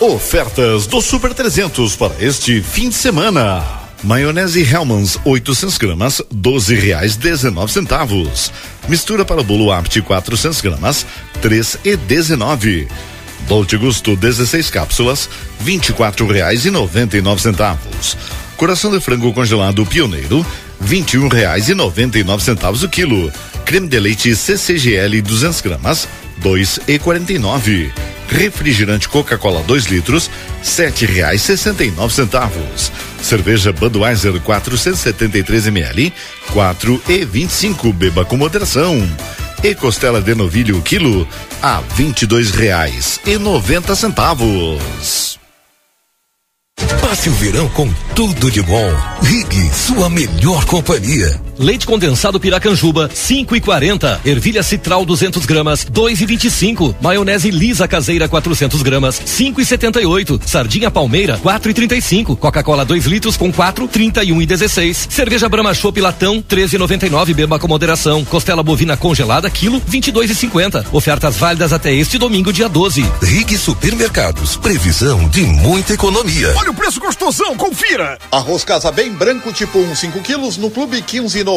[0.00, 3.62] Ofertas do Super 300 para este fim de semana.
[4.02, 8.50] Maionese Hellmann's 800 gramas, 12 reais 19 centavos.
[8.88, 11.04] Mistura para bolo Apt 400 gramas,
[11.42, 12.88] 3 e 19.
[13.46, 15.28] Dolce Gusto 16 cápsulas,
[15.60, 18.16] 24 reais e 99 centavos.
[18.56, 20.46] Coração de frango congelado Pioneiro,
[20.80, 23.30] 21 reais e 99 centavos o quilo.
[23.66, 27.92] Creme de leite CCGL 200 gramas, 2 e 49.
[28.30, 30.30] Refrigerante Coca-Cola 2 litros,
[30.62, 32.92] sete reais sessenta e nove centavos.
[33.20, 36.12] Cerveja Budweiser 473 ml,
[36.52, 37.92] quatro e vinte e cinco.
[37.92, 38.96] Beba com moderação.
[39.62, 41.28] E costela de novilho quilo
[41.60, 45.38] a vinte e dois reais e noventa centavos.
[47.02, 48.90] Passe o verão com tudo de bom.
[49.22, 51.49] Rig, sua melhor companhia.
[51.60, 54.22] Leite condensado Piracanjuba, 5 e 40.
[54.24, 56.96] Ervilha Citral 200 gramas, 2 e 25.
[57.02, 60.40] Maionese lisa caseira 400 gramas, 5 e 78.
[60.46, 62.34] Sardinha Palmeira, 4 e 35.
[62.36, 65.08] Coca-Cola 2 litros com 4, 31 e 16.
[65.10, 67.34] Cerveja Brahma Chopp Latão, 13 e 99.
[67.34, 68.24] Beba com moderação.
[68.24, 70.86] Costela bovina congelada, quilo, 22 e 50.
[70.90, 73.04] Ofertas válidas até este domingo, dia 12.
[73.20, 76.54] Rig Supermercados, previsão de muita economia.
[76.56, 78.16] Olha o preço gostosão, confira.
[78.32, 81.02] Arroz Casa Bem branco tipo 1, 5 quilos no Clube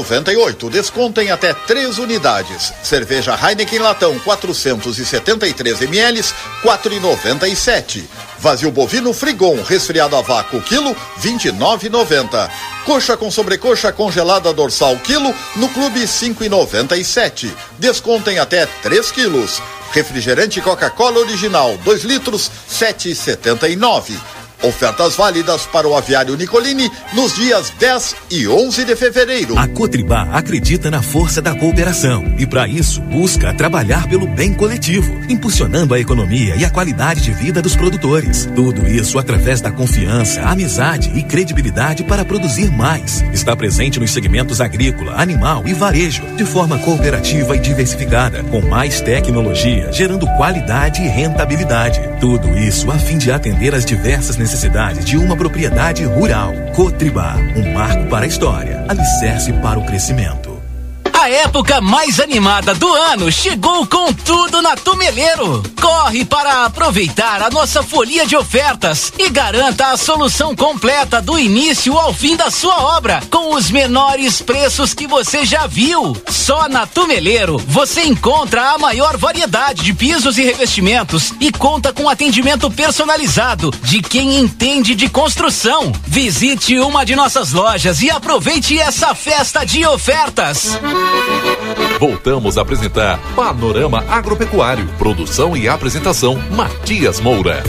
[0.01, 0.69] 15,98.
[0.69, 2.73] Desconto em até 3 unidades.
[2.81, 6.21] Cerveja Heineken Latão 473 ml,
[6.63, 8.03] 4,97.
[8.39, 12.49] Vazio bovino Frigon resfriado a vácuo quilo 29,90.
[12.85, 17.49] Coxa com sobrecoxa congelada dorsal quilo no Clube 5,97.
[17.77, 19.61] Desconto em até 3 quilos.
[19.91, 24.17] Refrigerante Coca-Cola original 2 litros 7,79.
[24.63, 29.59] Ofertas válidas para o aviário Nicolini nos dias 10 e 11 de fevereiro.
[29.59, 35.13] A Cotribá acredita na força da cooperação e, para isso, busca trabalhar pelo bem coletivo,
[35.29, 38.47] impulsionando a economia e a qualidade de vida dos produtores.
[38.55, 43.21] Tudo isso através da confiança, amizade e credibilidade para produzir mais.
[43.33, 49.01] Está presente nos segmentos agrícola, animal e varejo, de forma cooperativa e diversificada, com mais
[49.01, 51.99] tecnologia, gerando qualidade e rentabilidade.
[52.21, 56.53] Tudo isso a fim de atender às diversas necessidades necessidades de uma propriedade rural.
[56.75, 60.52] Cotribá, um marco para a história, alicerce para o crescimento.
[61.23, 65.63] A época mais animada do ano chegou com tudo na Tumeleiro.
[65.79, 71.97] Corre para aproveitar a nossa folia de ofertas e garanta a solução completa do início
[71.97, 76.13] ao fim da sua obra, com os menores preços que você já viu.
[76.29, 82.09] Só na Tumeleiro você encontra a maior variedade de pisos e revestimentos e conta com
[82.09, 85.89] atendimento personalizado de quem entende de construção.
[86.05, 90.77] Visite uma de nossas lojas e aproveite essa festa de ofertas.
[91.99, 94.85] Voltamos a apresentar Panorama Agropecuário.
[94.97, 97.63] Produção e apresentação Matias Moura.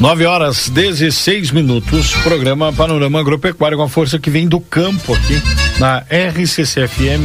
[0.00, 5.42] Nove horas 16 minutos, programa Panorama Agropecuário com a força que vem do campo aqui
[5.78, 7.24] na RCCFM,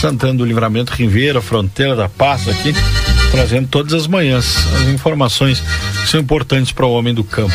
[0.00, 2.74] Santana do Livramento, Ribeira, Fronteira da Paz aqui,
[3.30, 5.62] trazendo todas as manhãs as informações
[6.02, 7.54] que são importantes para o homem do campo.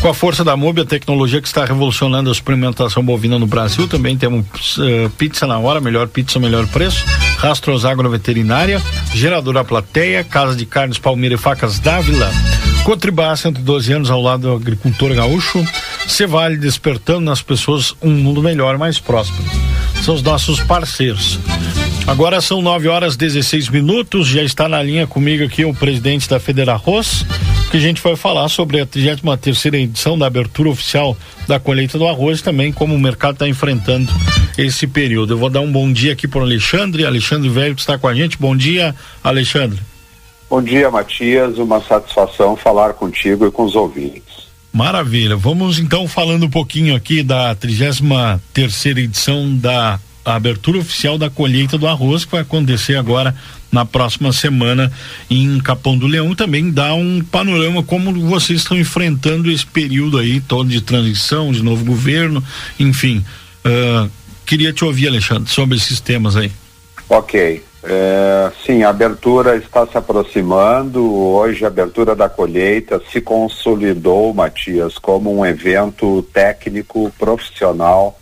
[0.00, 3.86] Com a força da MUB, a tecnologia que está revolucionando a suplementação bovina no Brasil,
[3.86, 7.04] também temos uh, pizza na hora, melhor pizza, melhor preço,
[7.36, 8.82] Rastros Agroveterinária,
[9.14, 12.30] Geradora Plateia, Casa de Carnes Palmeira e Facas Dávila,
[12.84, 15.64] Cotribá, 112 anos ao lado do agricultor gaúcho.
[16.06, 19.48] Cevale despertando nas pessoas um mundo melhor, mais próspero.
[20.02, 21.38] São os nossos parceiros.
[22.06, 24.26] Agora são 9 horas 16 minutos.
[24.26, 27.24] Já está na linha comigo aqui o presidente da Federarroz,
[27.70, 31.16] que a gente vai falar sobre a 33 edição da abertura oficial
[31.46, 34.12] da colheita do arroz, também como o mercado está enfrentando
[34.58, 35.34] esse período.
[35.34, 38.08] Eu vou dar um bom dia aqui para o Alexandre, Alexandre Velho que está com
[38.08, 38.36] a gente.
[38.38, 39.89] Bom dia, Alexandre.
[40.50, 41.58] Bom dia, Matias.
[41.58, 44.50] Uma satisfação falar contigo e com os ouvintes.
[44.72, 45.36] Maravilha.
[45.36, 48.00] Vamos então falando um pouquinho aqui da 33
[48.52, 53.34] terceira edição da abertura oficial da colheita do arroz que vai acontecer agora
[53.72, 54.92] na próxima semana
[55.30, 60.40] em Capão do Leão também dá um panorama como vocês estão enfrentando esse período aí
[60.40, 62.42] todo de transição, de novo governo,
[62.78, 63.24] enfim.
[63.64, 64.10] Uh,
[64.44, 66.50] queria te ouvir, Alexandre, sobre esses temas aí.
[67.08, 67.69] Ok.
[67.82, 71.14] É, sim, a abertura está se aproximando.
[71.14, 78.18] Hoje, a abertura da colheita se consolidou, Matias, como um evento técnico profissional,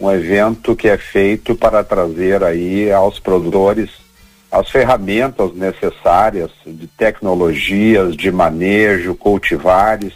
[0.00, 3.90] um evento que é feito para trazer aí aos produtores
[4.50, 10.12] as ferramentas necessárias de tecnologias, de manejo, cultivares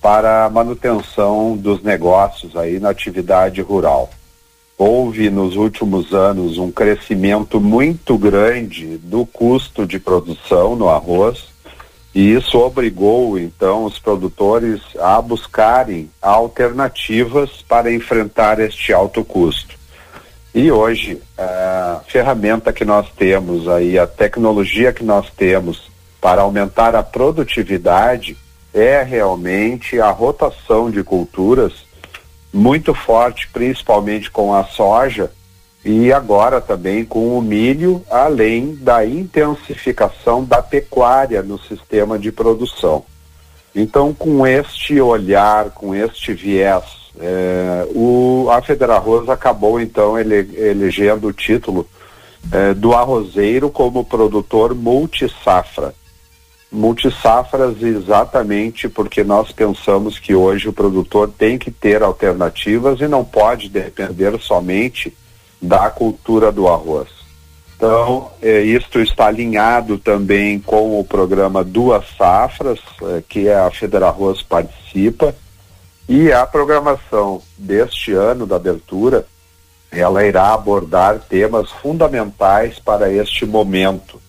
[0.00, 4.10] para a manutenção dos negócios aí na atividade rural
[4.80, 11.48] houve nos últimos anos um crescimento muito grande do custo de produção no arroz
[12.14, 19.78] e isso obrigou então os produtores a buscarem alternativas para enfrentar este alto custo.
[20.54, 25.90] E hoje a ferramenta que nós temos aí, a tecnologia que nós temos
[26.22, 28.34] para aumentar a produtividade
[28.72, 31.89] é realmente a rotação de culturas
[32.52, 35.30] muito forte, principalmente com a soja
[35.84, 43.04] e agora também com o milho, além da intensificação da pecuária no sistema de produção.
[43.74, 46.84] Então, com este olhar, com este viés,
[47.18, 51.88] é, o, a Federarroz acabou então ele, elegendo o título
[52.52, 55.94] é, do arrozeiro como produtor multisafra
[56.70, 63.24] multisafras exatamente porque nós pensamos que hoje o produtor tem que ter alternativas e não
[63.24, 65.16] pode depender somente
[65.60, 67.08] da cultura do arroz.
[67.76, 74.42] Então, eh, isto está alinhado também com o programa Duas Safras, eh, que a Federarroz
[74.42, 75.34] participa,
[76.08, 79.26] e a programação deste ano da abertura,
[79.90, 84.20] ela irá abordar temas fundamentais para este momento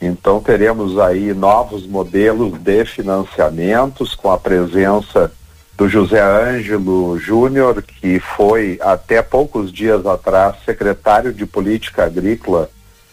[0.00, 5.32] então teremos aí novos modelos de financiamentos com a presença
[5.76, 12.70] do José Ângelo Júnior, que foi até poucos dias atrás secretário de Política Agrícola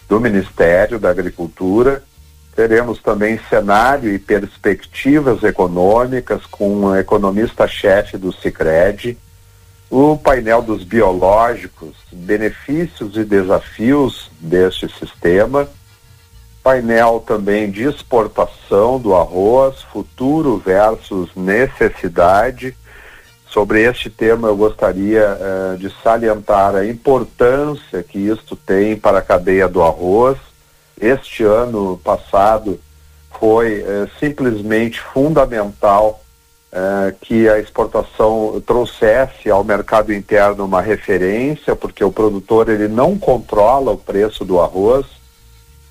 [0.07, 2.03] do Ministério da Agricultura.
[2.55, 9.17] Teremos também cenário e perspectivas econômicas com o economista-chefe do Sicredi,
[9.89, 15.67] o painel dos biológicos, benefícios e desafios deste sistema
[16.63, 22.75] painel também de exportação do arroz, futuro versus necessidade.
[23.47, 29.21] Sobre este tema, eu gostaria eh, de salientar a importância que isto tem para a
[29.21, 30.37] cadeia do arroz.
[30.99, 32.79] Este ano passado
[33.39, 36.23] foi eh, simplesmente fundamental
[36.71, 43.19] eh, que a exportação trouxesse ao mercado interno uma referência, porque o produtor ele não
[43.19, 45.05] controla o preço do arroz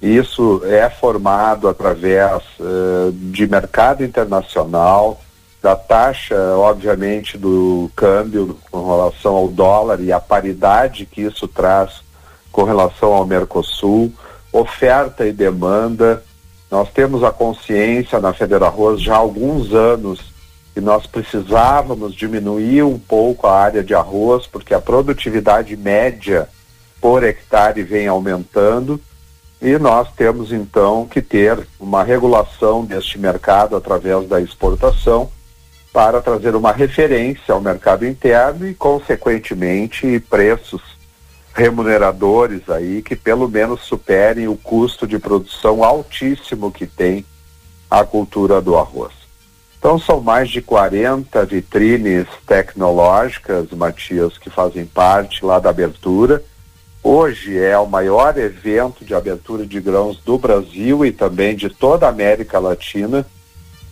[0.02, 5.20] isso é formado através uh, de mercado internacional,
[5.62, 12.02] da taxa, obviamente, do câmbio com relação ao dólar e a paridade que isso traz
[12.50, 14.12] com relação ao Mercosul,
[14.52, 16.22] oferta e demanda,
[16.70, 20.32] Nós temos a consciência na Federa Arroz já há alguns anos
[20.72, 26.48] que nós precisávamos diminuir um pouco a área de arroz, porque a produtividade média
[26.98, 28.98] por hectare vem aumentando
[29.62, 35.30] e nós temos então que ter uma regulação deste mercado através da exportação
[35.92, 40.82] para trazer uma referência ao mercado interno e, consequentemente, preços
[41.54, 47.24] remuneradores aí que pelo menos superem o custo de produção altíssimo que tem
[47.88, 49.12] a cultura do arroz.
[49.78, 56.42] Então são mais de 40 vitrines tecnológicas, Matias, que fazem parte lá da abertura.
[57.04, 62.06] Hoje é o maior evento de abertura de grãos do Brasil e também de toda
[62.06, 63.26] a América Latina.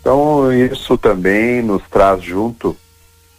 [0.01, 2.77] Então isso também nos traz junto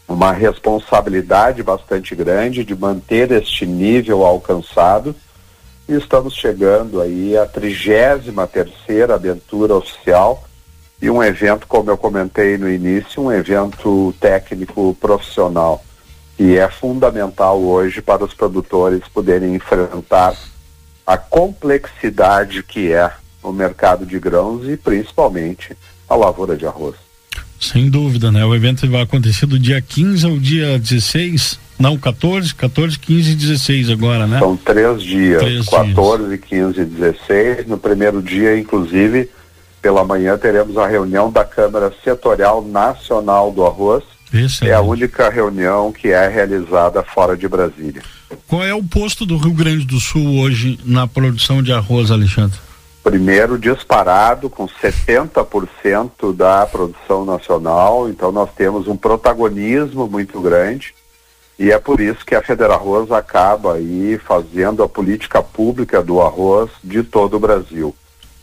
[0.06, 5.16] uma responsabilidade bastante grande de manter este nível alcançado
[5.88, 10.44] e estamos chegando aí à 33 terceira abertura oficial
[11.02, 15.82] e um evento, como eu comentei no início, um evento técnico profissional
[16.42, 20.36] que é fundamental hoje para os produtores poderem enfrentar
[21.06, 23.12] a complexidade que é
[23.44, 25.78] o mercado de grãos e principalmente
[26.10, 26.96] a lavoura de arroz.
[27.60, 28.44] Sem dúvida, né?
[28.44, 33.36] O evento vai acontecer do dia 15 ao dia 16, não, 14, 14, 15 e
[33.36, 34.40] 16 agora, né?
[34.40, 36.40] São três dias, Três 14, dias.
[36.74, 37.68] 15 e 16.
[37.68, 39.30] No primeiro dia, inclusive,
[39.80, 44.04] pela manhã teremos a reunião da Câmara Setorial Nacional do Arroz.
[44.34, 44.72] Excelente.
[44.72, 48.02] É a única reunião que é realizada fora de Brasília.
[48.48, 52.60] Qual é o posto do Rio Grande do Sul hoje na produção de arroz, Alexandre?
[53.04, 60.94] primeiro disparado com 70% da produção nacional, então nós temos um protagonismo muito grande
[61.58, 66.22] e é por isso que a Federa Arroz acaba aí fazendo a política pública do
[66.22, 67.96] arroz de todo o Brasil.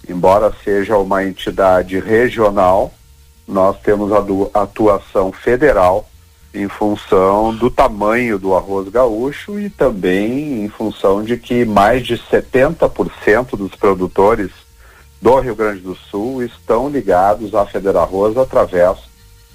[0.09, 2.93] Embora seja uma entidade regional,
[3.49, 6.09] nós temos a atuação federal
[6.53, 12.19] em função do tamanho do arroz gaúcho e também em função de que mais de
[12.19, 14.51] 70% dos produtores
[15.20, 18.99] do Rio Grande do Sul estão ligados à Federa Arroz através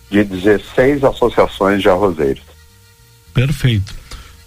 [0.10, 2.44] de 16 associações de arrozeiros.
[3.34, 4.02] Perfeito.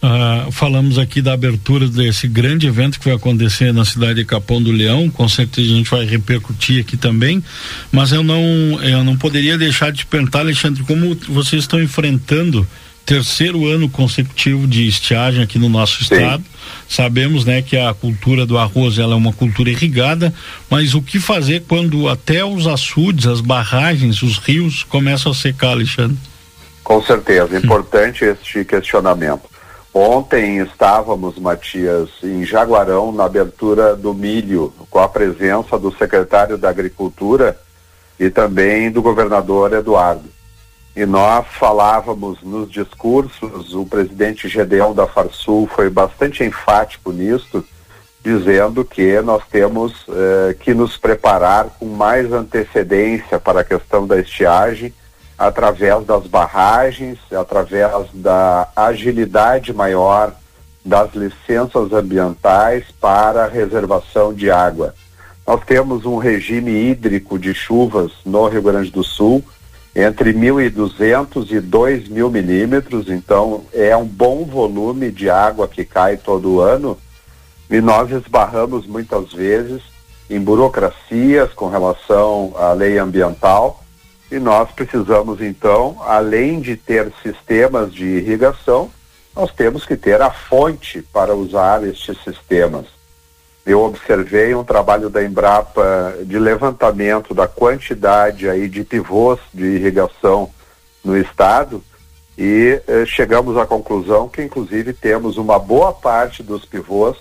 [0.07, 4.63] Uh, falamos aqui da abertura desse grande evento que vai acontecer na cidade de Capão
[4.63, 7.43] do Leão, com certeza a gente vai repercutir aqui também,
[7.91, 8.39] mas eu não,
[8.85, 12.65] eu não poderia deixar de perguntar, Alexandre, como vocês estão enfrentando
[13.05, 16.15] terceiro ano consecutivo de estiagem aqui no nosso Sim.
[16.15, 16.45] estado.
[16.89, 20.33] Sabemos, né, que a cultura do arroz ela é uma cultura irrigada,
[20.71, 25.71] mas o que fazer quando até os açudes, as barragens, os rios começam a secar,
[25.71, 26.17] Alexandre?
[26.85, 29.56] Com certeza, importante este questionamento.
[29.99, 36.69] Ontem estávamos, Matias, em Jaguarão, na abertura do milho, com a presença do secretário da
[36.69, 37.59] Agricultura
[38.21, 40.29] e também do governador Eduardo.
[40.95, 47.65] E nós falávamos nos discursos, o presidente Gedeão da Farsul foi bastante enfático nisto,
[48.23, 54.21] dizendo que nós temos eh, que nos preparar com mais antecedência para a questão da
[54.21, 54.93] estiagem
[55.39, 60.33] através das barragens, através da agilidade maior
[60.85, 64.95] das licenças ambientais para reservação de água.
[65.47, 69.45] Nós temos um regime hídrico de chuvas no Rio Grande do Sul
[69.95, 76.17] entre 1.200 e 2 mil milímetros, então é um bom volume de água que cai
[76.17, 76.99] todo ano
[77.71, 79.83] e nós esbarramos muitas vezes
[80.29, 83.83] em burocracias com relação à lei ambiental
[84.31, 88.91] e nós precisamos, então, além de ter sistemas de irrigação,
[89.35, 92.87] nós temos que ter a fonte para usar estes sistemas.
[93.65, 100.51] Eu observei um trabalho da Embrapa de levantamento da quantidade aí de pivôs de irrigação
[101.05, 101.83] no estado
[102.39, 107.17] e eh, chegamos à conclusão que inclusive temos uma boa parte dos pivôs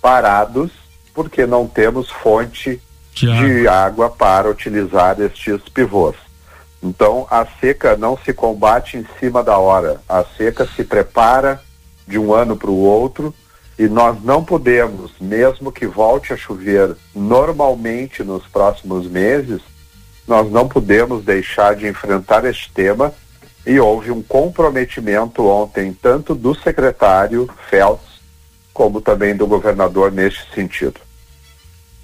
[0.00, 0.70] parados
[1.12, 2.80] porque não temos fonte
[3.14, 6.16] de água, de água para utilizar estes pivôs.
[6.82, 10.00] Então, a seca não se combate em cima da hora.
[10.08, 11.62] A seca se prepara
[12.06, 13.34] de um ano para o outro
[13.78, 19.60] e nós não podemos, mesmo que volte a chover normalmente nos próximos meses,
[20.26, 23.12] nós não podemos deixar de enfrentar este tema
[23.66, 28.12] e houve um comprometimento ontem tanto do secretário Feltz
[28.72, 30.94] como também do governador neste sentido.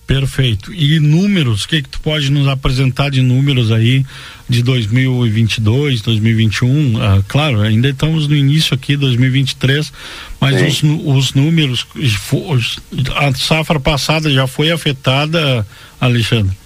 [0.07, 0.73] Perfeito.
[0.73, 4.05] E números, o que que tu pode nos apresentar de números aí
[4.49, 7.01] de 2022, 2021?
[7.01, 9.93] Ah, claro, ainda estamos no início aqui, 2023,
[10.41, 11.87] mas os, os, números,
[13.17, 15.67] a safra passada já foi afetada,
[16.01, 16.57] Alexandre?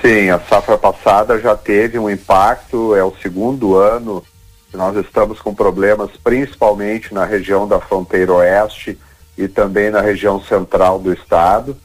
[0.00, 4.24] Sim, a safra passada já teve um impacto, é o segundo ano
[4.70, 8.98] que nós estamos com problemas principalmente na região da fronteira oeste
[9.36, 11.76] e também na região central do estado.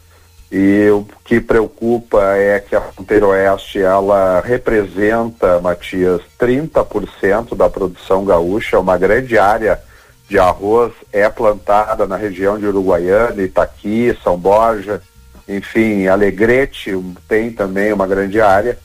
[0.51, 8.25] E o que preocupa é que a fronteira oeste ela representa, Matias, 30% da produção
[8.25, 9.81] gaúcha, uma grande área
[10.27, 15.01] de arroz é plantada na região de Uruguaiana, Itaqui, São Borja,
[15.47, 16.91] enfim, Alegrete
[17.29, 18.77] tem também uma grande área.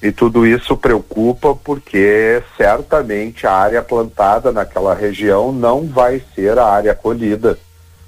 [0.00, 6.66] E tudo isso preocupa porque certamente a área plantada naquela região não vai ser a
[6.66, 7.58] área colhida,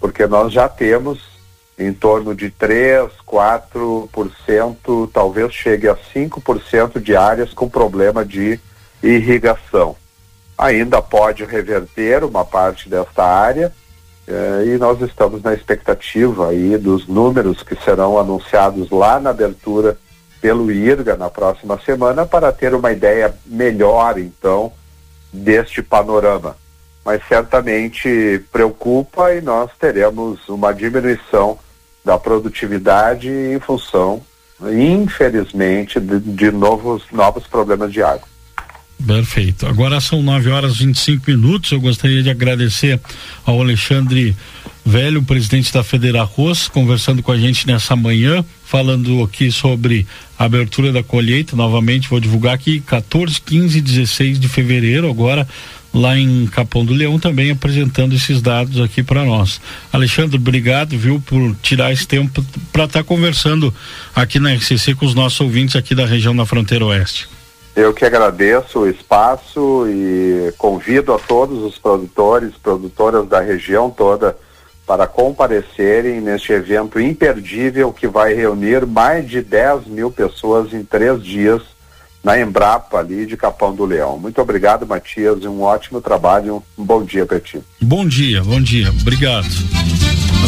[0.01, 1.32] porque nós já temos
[1.79, 8.61] em torno de 3, 4%, talvez chegue a 5% de áreas com problema de
[9.03, 9.97] irrigação.
[10.57, 13.73] Ainda pode reverter uma parte desta área
[14.29, 19.99] eh, e nós estamos na expectativa aí dos números que serão anunciados lá na abertura
[20.41, 24.73] pelo IRGA na próxima semana para ter uma ideia melhor então
[25.33, 26.57] deste panorama.
[27.05, 31.59] Mas certamente preocupa e nós teremos uma diminuição
[32.05, 34.23] da produtividade em função,
[34.61, 38.33] infelizmente, de, de novos, novos problemas de água.
[39.05, 39.67] Perfeito.
[39.67, 41.73] Agora são 9 horas e 25 minutos.
[41.73, 43.01] Eu gostaria de agradecer
[43.45, 44.37] ao Alexandre
[44.85, 50.07] Velho, presidente da Federa Arroz, conversando com a gente nessa manhã, falando aqui sobre
[50.39, 51.55] a abertura da colheita.
[51.55, 55.47] Novamente, vou divulgar aqui 14, 15 e 16 de fevereiro, agora
[55.93, 59.61] lá em Capão do Leão também apresentando esses dados aqui para nós.
[59.93, 63.73] Alexandre, obrigado, viu, por tirar esse tempo para estar tá conversando
[64.15, 67.29] aqui na RCC com os nossos ouvintes aqui da região da fronteira oeste.
[67.75, 74.37] Eu que agradeço o espaço e convido a todos os produtores, produtoras da região toda
[74.87, 81.23] para comparecerem neste evento imperdível que vai reunir mais de 10 mil pessoas em três
[81.23, 81.63] dias
[82.23, 84.19] na Embrapa ali de Capão do Leão.
[84.19, 86.63] Muito obrigado, Matias, e um ótimo trabalho.
[86.79, 87.61] Um bom dia para ti.
[87.81, 88.89] Bom dia, bom dia.
[89.01, 89.49] Obrigado.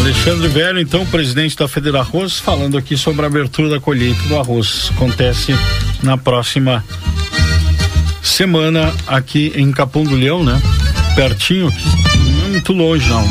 [0.00, 4.38] Alexandre Velho, então, presidente da Federa Arroz, falando aqui sobre a abertura da colheita do
[4.38, 4.90] arroz.
[4.94, 5.54] Acontece
[6.02, 6.84] na próxima
[8.22, 10.60] semana aqui em Capão do Leão, né?
[11.14, 11.84] Pertinho aqui,
[12.18, 13.24] não é muito longe não.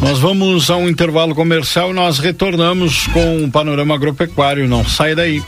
[0.00, 4.66] Nós vamos a um intervalo comercial e nós retornamos com o panorama agropecuário.
[4.66, 5.42] Não sai daí.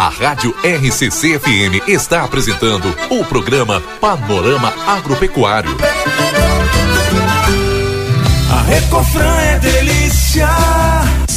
[0.00, 5.76] A Rádio RCC FM está apresentando o programa Panorama Agropecuário.
[8.50, 10.48] A Recofran é delícia.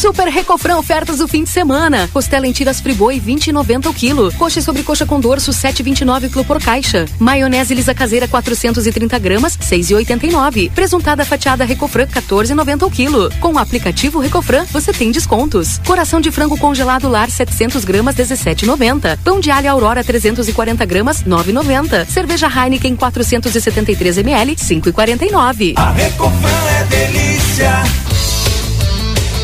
[0.03, 2.09] Super Recofran ofertas do fim de semana.
[2.11, 4.33] Costela em tiras friboi 20,90 o quilo.
[4.33, 7.05] Coxa sobre coxa com dorso 7,29 quilo por caixa.
[7.17, 10.69] Maionese lisa caseira 430 gramas 6,89.
[10.73, 13.31] Presuntada fatiada Recofran 14,90 o quilo.
[13.39, 15.77] Com o aplicativo Recofran você tem descontos.
[15.87, 19.17] Coração de frango congelado lar 700 gramas 17,90.
[19.23, 22.05] Pão de alho Aurora 340 gramas 9,90.
[22.07, 25.75] Cerveja Heineken 473 ml 5,49.
[25.77, 27.83] A Recofran é delícia.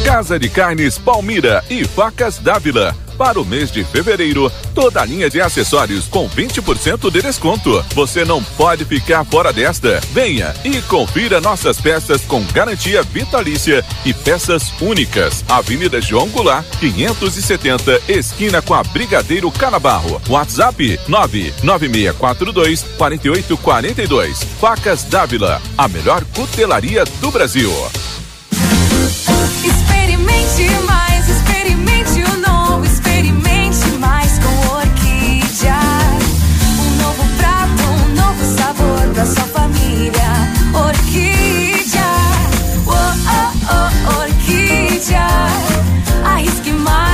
[0.03, 2.95] Casa de Carnes Palmira e Facas Dávila.
[3.17, 7.83] Para o mês de fevereiro, toda a linha de acessórios com 20% de desconto.
[7.93, 9.99] Você não pode ficar fora desta.
[10.13, 15.43] Venha e confira nossas peças com garantia vitalícia e peças únicas.
[15.49, 20.21] Avenida João Goulart, 570, esquina com a Brigadeiro Canabarro.
[20.29, 24.43] WhatsApp 99642 4842.
[24.61, 27.69] Facas Dávila, a melhor cutelaria do Brasil.
[30.49, 35.79] Experimente experimente o novo, experimente mais com Orquídea.
[36.79, 40.31] Um novo prato, um novo sabor pra sua família.
[40.73, 42.11] Orquídea,
[42.87, 45.27] oh, oh, oh, orquídea.
[46.25, 47.08] Arrisque mais,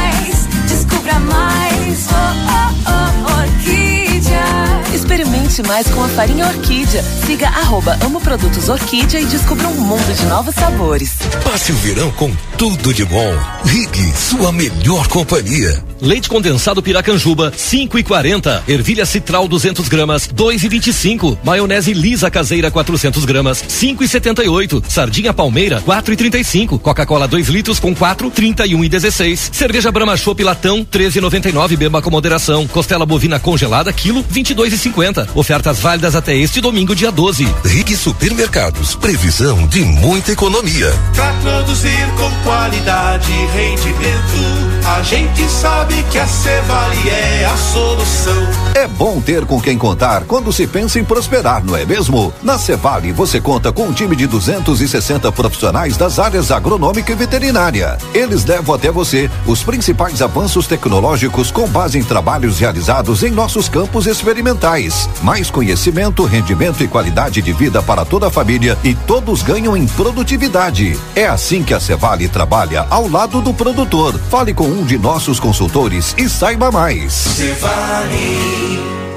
[5.55, 7.01] Experimente mais com a farinha Orquídea.
[7.25, 11.13] Siga arroba Amo Produtos Orquídea e descubra um mundo de novos sabores.
[11.43, 13.33] Passe o verão com tudo de bom.
[13.63, 15.83] Rig, sua melhor companhia.
[16.01, 18.63] Leite condensado Piracanjuba, 5 e 40.
[18.67, 21.37] Ervilha citral 200 gramas, 2 e 25.
[21.43, 24.83] Maionese lisa caseira 400 gramas, 5 e 78.
[24.89, 26.79] Sardinha palmeira, 4 e 35.
[26.79, 29.51] Coca-Cola 2 litros com 4, 31 e 16.
[29.53, 31.77] Cerveja Brahma Chopp latão, 13 e 99.
[31.77, 32.67] Beba com moderação.
[32.67, 35.29] Costela bovina congelada, quilo, 22 e 50.
[35.45, 37.47] Ofertas válidas até este domingo, dia 12.
[37.63, 40.91] Rig Supermercados, previsão de muita economia.
[41.13, 48.47] Pra produzir com qualidade e rendimento, a gente sabe que a Cevale é a solução.
[48.75, 52.31] É bom ter com quem contar quando se pensa em prosperar, não é mesmo?
[52.43, 57.97] Na Cevale você conta com um time de 260 profissionais das áreas agronômica e veterinária.
[58.13, 63.67] Eles levam até você os principais avanços tecnológicos com base em trabalhos realizados em nossos
[63.67, 65.09] campos experimentais.
[65.23, 69.87] Mais conhecimento, rendimento e qualidade de vida para toda a família e todos ganham em
[69.87, 70.95] produtividade.
[71.15, 74.13] É assim que a Cevale trabalha ao lado do produtor.
[74.29, 77.13] Fale com um de nossos consultores e saiba mais.
[77.13, 79.14] Cevale.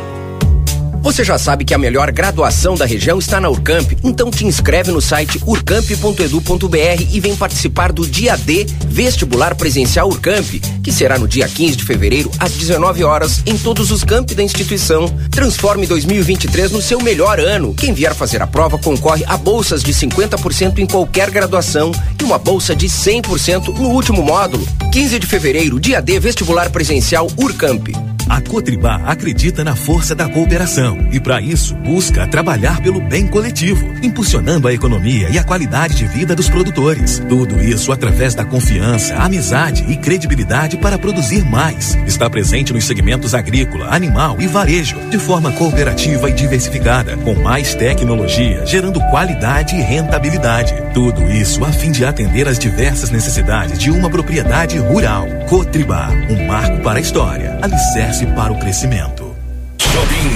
[1.00, 4.90] Você já sabe que a melhor graduação da região está na Urcamp, então te inscreve
[4.90, 11.28] no site urcamp.edu.br e vem participar do dia D Vestibular Presencial Urcamp, que será no
[11.28, 15.08] dia 15 de fevereiro às 19 horas em todos os campi da instituição.
[15.30, 17.74] Transforme 2023 no seu melhor ano.
[17.74, 22.38] Quem vier fazer a prova concorre a bolsas de 50% em qualquer graduação e uma
[22.38, 24.66] bolsa de 100% no último módulo.
[24.92, 28.17] 15 de fevereiro, dia D Vestibular Presencial Urcamp.
[28.28, 33.90] A Cotribá acredita na força da cooperação e, para isso, busca trabalhar pelo bem coletivo,
[34.02, 37.22] impulsionando a economia e a qualidade de vida dos produtores.
[37.26, 41.96] Tudo isso através da confiança, amizade e credibilidade para produzir mais.
[42.06, 47.74] Está presente nos segmentos agrícola, animal e varejo, de forma cooperativa e diversificada, com mais
[47.74, 50.74] tecnologia, gerando qualidade e rentabilidade.
[50.92, 55.26] Tudo isso a fim de atender às diversas necessidades de uma propriedade rural.
[55.48, 59.27] Cotribá, um marco para a história, alicerce para o crescimento.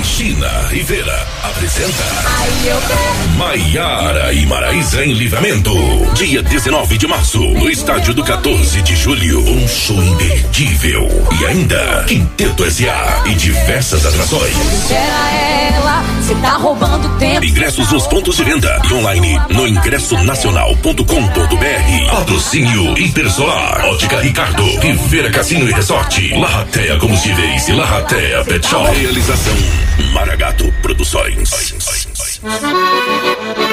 [0.02, 2.04] China Rivera apresenta
[3.36, 5.72] Maiara e Maraísa em Livramento.
[6.14, 9.38] Dia 19 de março, no estádio do 14 de julho.
[9.40, 11.08] Um show imperdível.
[11.40, 13.22] E ainda, Quinteto S.A.
[13.26, 14.56] e diversas atrações.
[14.90, 17.44] Ela, você tá roubando tempo.
[17.44, 22.10] Ingressos nos pontos de venda e online no ingressonacional.com.br.
[22.10, 28.90] Patrocínio Hipersolar, Ótica Ricardo, Rivera Cassino e Resort, Larratea Combustíveis e Larratea Pet Shop.
[28.98, 29.52] Realização
[30.12, 31.50] Maragato Produções.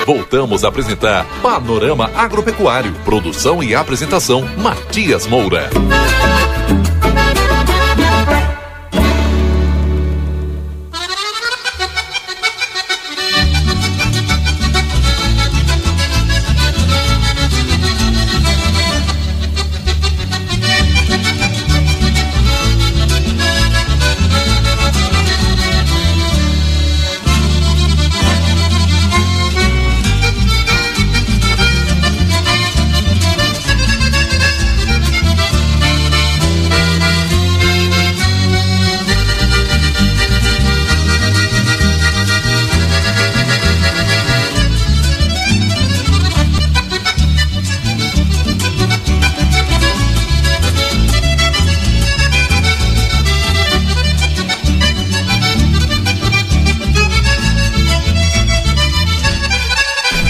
[0.06, 2.94] Voltamos a apresentar Panorama Agropecuário.
[3.06, 5.70] Produção e apresentação Matias Moura.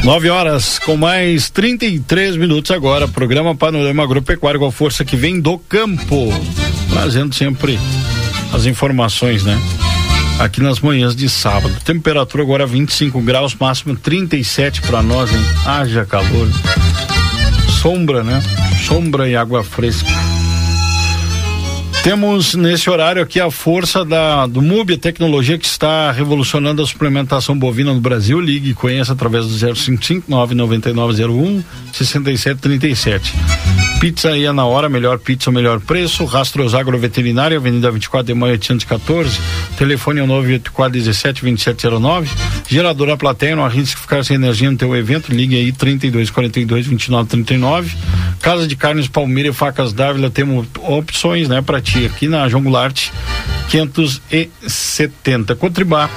[0.10, 3.07] Nove horas com mais 33 minutos agora.
[3.07, 6.34] Programa Panorama Agropecuário com a força que vem do campo.
[6.90, 7.80] Trazendo sempre
[8.52, 9.56] as informações, né?
[10.40, 11.76] Aqui nas manhãs de sábado.
[11.86, 15.45] Temperatura agora 25 graus, máximo 37 para nós, hein?
[15.64, 16.48] Haja calor.
[17.80, 18.41] Sombra, né?
[18.88, 20.10] Sombra e água fresca.
[22.04, 26.88] Temos nesse horário aqui a força da, do MUB, a tecnologia que está revolucionando a
[26.88, 28.40] suplementação bovina no Brasil.
[28.40, 33.34] Ligue e conheça através do 055 99901 6737.
[34.00, 36.24] Pizza aí é na hora, melhor pizza, melhor preço.
[36.24, 39.38] Rastros Agroveterinária, Avenida 24 de Maio 814.
[39.78, 42.30] Telefone é o 984 17 2709.
[42.70, 45.34] Geradora Plateia, não arrisque ficar sem energia no teu evento.
[45.34, 47.98] Ligue aí 3242 2939.
[48.42, 53.10] Casa de Carnes Palmeira e Facas Dávila, temos opções, né, para aqui na João Goulart
[53.70, 55.56] 570.
[55.56, 56.10] Contribar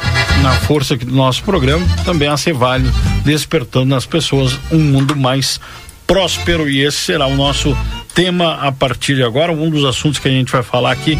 [0.42, 2.90] na força aqui do nosso programa, também a Cevale,
[3.24, 5.60] despertando nas pessoas um mundo mais
[6.06, 7.76] próspero e esse será o nosso
[8.14, 11.18] tema a partir de agora, um dos assuntos que a gente vai falar aqui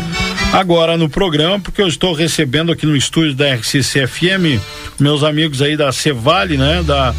[0.52, 4.60] agora no programa, porque eu estou recebendo aqui no estúdio da RCC FM
[4.98, 7.14] meus amigos aí da Cevale, né, da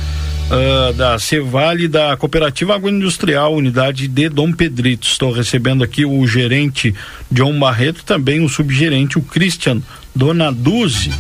[0.50, 5.08] Uh, da Cevale da Cooperativa Agroindustrial, unidade de Dom Pedrito.
[5.08, 6.94] Estou recebendo aqui o gerente
[7.32, 9.82] John Barreto, também o subgerente, o Christian
[10.14, 11.12] Donaduzzi.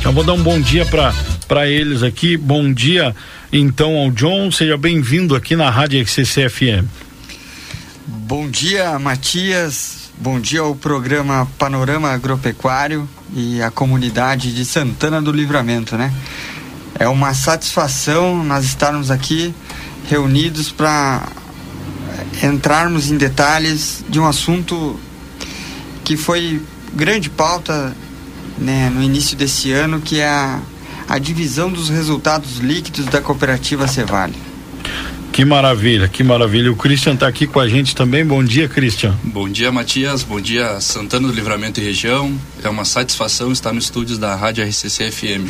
[0.00, 2.36] Já vou dar um bom dia para eles aqui.
[2.36, 3.14] Bom dia,
[3.52, 4.50] então, ao John.
[4.50, 6.86] Seja bem-vindo aqui na Rádio XCC FM.
[8.06, 10.10] Bom dia, Matias.
[10.18, 16.12] Bom dia ao programa Panorama Agropecuário e à comunidade de Santana do Livramento, né?
[16.98, 19.54] É uma satisfação nós estarmos aqui
[20.08, 21.26] reunidos para
[22.42, 24.98] entrarmos em detalhes de um assunto
[26.04, 26.60] que foi
[26.92, 27.94] grande pauta
[28.58, 30.60] né, no início desse ano, que é a,
[31.08, 34.36] a divisão dos resultados líquidos da cooperativa Cevale.
[35.32, 36.72] Que maravilha, que maravilha.
[36.72, 38.24] O Christian está aqui com a gente também.
[38.24, 39.16] Bom dia, Christian.
[39.22, 40.22] Bom dia, Matias.
[40.22, 42.36] Bom dia, Santana do Livramento e região.
[42.62, 45.48] É uma satisfação estar nos estúdios da Rádio RCC FM.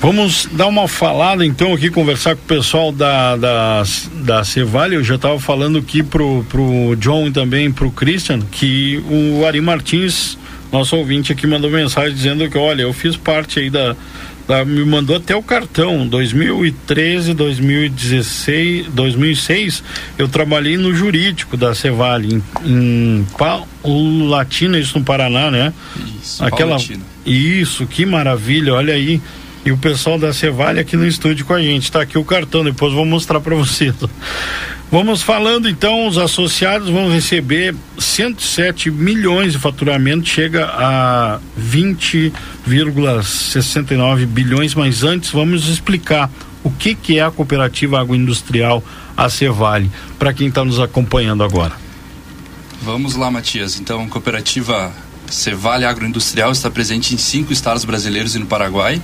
[0.00, 3.82] Vamos dar uma falada então aqui, conversar com o pessoal da, da,
[4.22, 4.94] da Cevale.
[4.94, 9.60] Eu já estava falando aqui pro, pro John e também pro Christian que o Ari
[9.60, 10.38] Martins,
[10.70, 13.96] nosso ouvinte aqui, mandou mensagem dizendo que, olha, eu fiz parte aí da,
[14.46, 19.82] da me mandou até o cartão 2013, 2016, 2006
[20.16, 25.74] eu trabalhei no jurídico da Cevale em, em Paulatina, isso no Paraná, né?
[26.22, 27.02] Isso, Aquela Paulatina.
[27.26, 29.20] Isso, que maravilha, olha aí.
[29.64, 31.92] E o pessoal da Cevale aqui no estúdio com a gente.
[31.92, 33.94] Tá aqui o cartão, depois vou mostrar para vocês.
[34.90, 44.74] Vamos falando então, os associados vão receber 107 milhões de faturamento, chega a 20,69 bilhões,
[44.74, 46.30] mas antes vamos explicar
[46.64, 48.82] o que que é a cooperativa agroindustrial
[49.14, 51.74] a Cevale, para quem está nos acompanhando agora.
[52.80, 53.78] Vamos lá, Matias.
[53.78, 54.90] Então, a cooperativa
[55.30, 59.02] Cevale Agroindustrial está presente em cinco estados brasileiros e no Paraguai.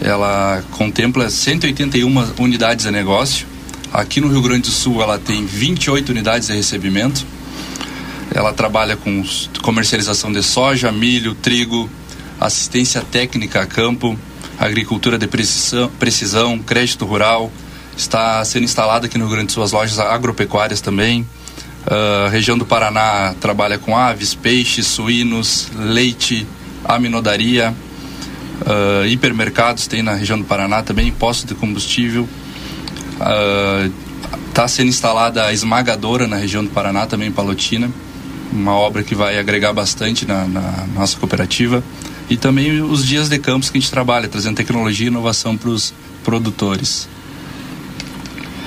[0.00, 3.46] Ela contempla 181 unidades de negócio.
[3.92, 7.24] Aqui no Rio Grande do Sul, ela tem 28 unidades de recebimento.
[8.34, 9.22] Ela trabalha com
[9.62, 11.88] comercialização de soja, milho, trigo,
[12.40, 14.18] assistência técnica a campo,
[14.58, 17.52] agricultura de precisão, precisão crédito rural.
[17.96, 21.26] Está sendo instalada aqui no Rio Grande do Sul as lojas agropecuárias também.
[21.84, 26.46] Uh, região do Paraná trabalha com aves, peixes, suínos, leite,
[26.84, 27.74] aminodaria.
[28.62, 32.28] Uh, hipermercados tem na região do Paraná também, postos de combustível.
[34.48, 37.90] Está uh, sendo instalada a esmagadora na região do Paraná, também em Palotina.
[38.52, 41.82] Uma obra que vai agregar bastante na, na nossa cooperativa.
[42.30, 45.70] E também os dias de campos que a gente trabalha, trazendo tecnologia e inovação para
[45.70, 47.08] os produtores.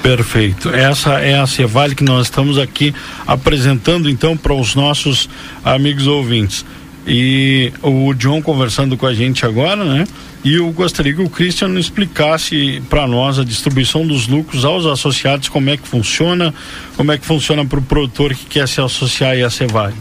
[0.04, 0.70] Perfeito.
[0.70, 2.94] Essa é a Cevale que nós estamos aqui
[3.26, 5.28] apresentando então para os nossos
[5.64, 6.64] amigos ouvintes.
[7.08, 10.06] E o John conversando com a gente agora, né?
[10.44, 15.50] E eu gostaria que o Christian explicasse para nós a distribuição dos lucros aos associados,
[15.50, 16.54] como é que funciona,
[16.96, 19.96] como é que funciona para o produtor que quer se associar à Cevale.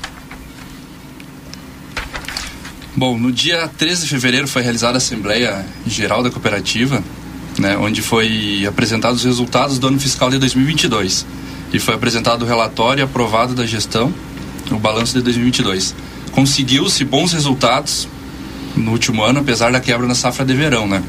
[2.96, 7.02] Bom, no dia 13 de fevereiro foi realizada a Assembleia Geral da Cooperativa,
[7.58, 11.26] né, onde foi apresentados os resultados do ano fiscal de 2022
[11.72, 14.14] e foi apresentado o relatório aprovado da gestão,
[14.70, 15.94] o balanço de 2022.
[16.34, 18.08] Conseguiu-se bons resultados
[18.76, 21.02] no último ano, apesar da quebra na safra de verão, né?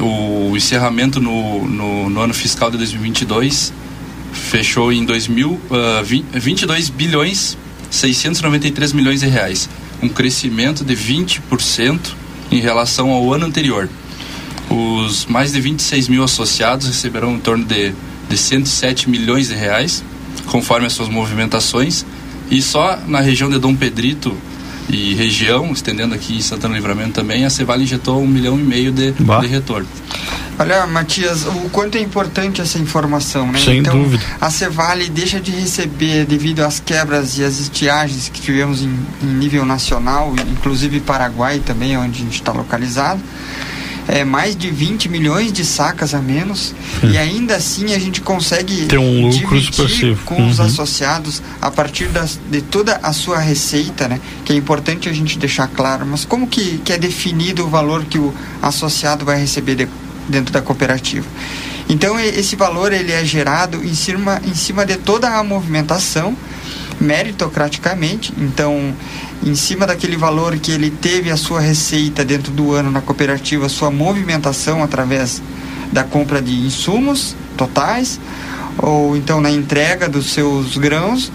[0.00, 3.72] O encerramento no, no, no ano fiscal de 2022
[4.32, 7.56] fechou em 2000, uh, 20, 22 bilhões
[7.92, 9.68] 693 milhões de reais,
[10.02, 12.14] um crescimento de 20%
[12.50, 13.88] em relação ao ano anterior.
[14.70, 17.92] Os mais de 26 mil associados receberão em torno de,
[18.30, 20.02] de 107 milhões de reais,
[20.46, 22.06] conforme as suas movimentações,
[22.52, 24.36] e só na região de Dom Pedrito
[24.86, 28.92] e região, estendendo aqui em Santana Livramento também, a Cevale injetou um milhão e meio
[28.92, 29.88] de, de retorno.
[30.58, 33.58] Olha, Matias, o quanto é importante essa informação, né?
[33.58, 34.22] Sem então, dúvida.
[34.38, 39.26] a Cevale deixa de receber, devido às quebras e às estiagens que tivemos em, em
[39.26, 43.20] nível nacional, inclusive Paraguai também, onde a gente está localizado,
[44.08, 47.10] é, mais de 20 milhões de sacas a menos Hum.
[47.10, 50.24] e ainda assim a gente consegue Ter um lucro expressivo.
[50.24, 50.64] com os Uhum.
[50.66, 54.20] associados a partir das, de toda a sua receita, né?
[54.44, 56.04] Que é importante a gente deixar claro.
[56.06, 59.88] Mas como que, que é definido o valor que o associado vai receber de-
[60.28, 61.26] dentro da cooperativa?
[61.88, 66.36] Então esse valor ele é gerado em cima, em cima de toda a movimentação
[67.00, 68.32] meritocraticamente.
[68.38, 68.94] Então,
[69.44, 73.68] em cima daquele valor que ele teve a sua receita dentro do ano na cooperativa,
[73.68, 75.42] sua movimentação através
[75.90, 78.20] da compra de insumos totais,
[78.78, 81.30] ou então na entrega dos seus grãos,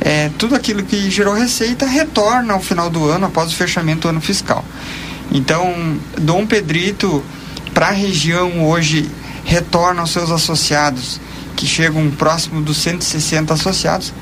[0.00, 4.08] é, tudo aquilo que gerou receita retorna ao final do ano, após o fechamento do
[4.08, 4.64] ano fiscal.
[5.32, 7.22] Então, Dom Pedrito,
[7.74, 9.10] para a região hoje,
[9.44, 11.20] retorna aos seus associados,
[11.56, 14.12] que chegam próximo dos 160 associados,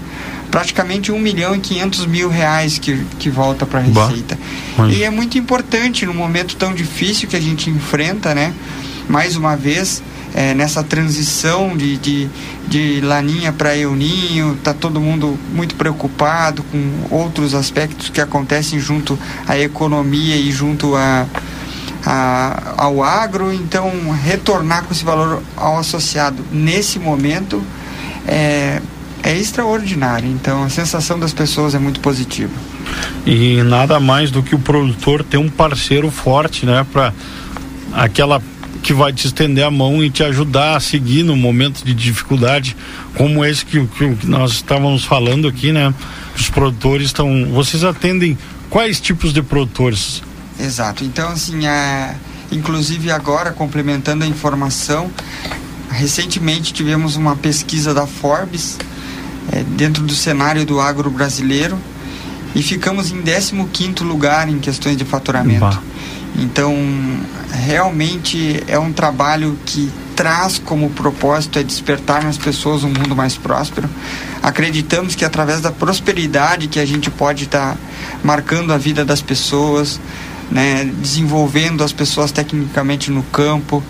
[0.51, 4.06] praticamente 1 milhão e 500 mil reais que, que volta para a Bah.
[4.06, 4.39] receita.
[4.77, 8.52] Mas- E é muito importante no momento tão difícil que a gente enfrenta, né?
[9.09, 10.02] Mais uma vez,
[10.35, 12.28] é, nessa transição de, de,
[12.66, 19.18] de laninha para euninho, está todo mundo muito preocupado com outros aspectos que acontecem junto
[19.47, 21.27] à economia e junto a,
[22.05, 23.90] a, ao agro, então
[24.24, 27.62] retornar com esse valor ao associado nesse momento
[28.27, 28.81] é,
[29.23, 30.29] é extraordinário.
[30.29, 32.53] Então a sensação das pessoas é muito positiva.
[33.25, 37.13] E nada mais do que o produtor ter um parceiro forte, né, para
[37.93, 38.41] aquela
[38.83, 42.77] que vai te estender a mão e te ajudar a seguir no momento de dificuldade,
[43.17, 45.93] como esse que, que nós estávamos falando aqui, né?
[46.37, 47.47] Os produtores estão.
[47.47, 48.39] Vocês atendem
[48.71, 50.23] quais tipos de produtores?
[50.61, 51.03] Exato.
[51.03, 52.15] Então, assim, é,
[52.53, 55.11] inclusive agora, complementando a informação,
[55.91, 58.79] recentemente tivemos uma pesquisa da Forbes
[59.52, 61.78] é, dentro do cenário do agro brasileiro
[62.55, 65.81] e ficamos em 15 lugar em questões de faturamento.
[66.39, 66.74] Então,
[67.51, 73.36] realmente é um trabalho que traz como propósito é despertar nas pessoas um mundo mais
[73.36, 73.89] próspero.
[74.43, 77.78] Acreditamos que através da prosperidade que a gente pode estar tá
[78.24, 80.01] marcando a vida das pessoas,
[80.51, 83.82] né, desenvolvendo as pessoas tecnicamente no campo.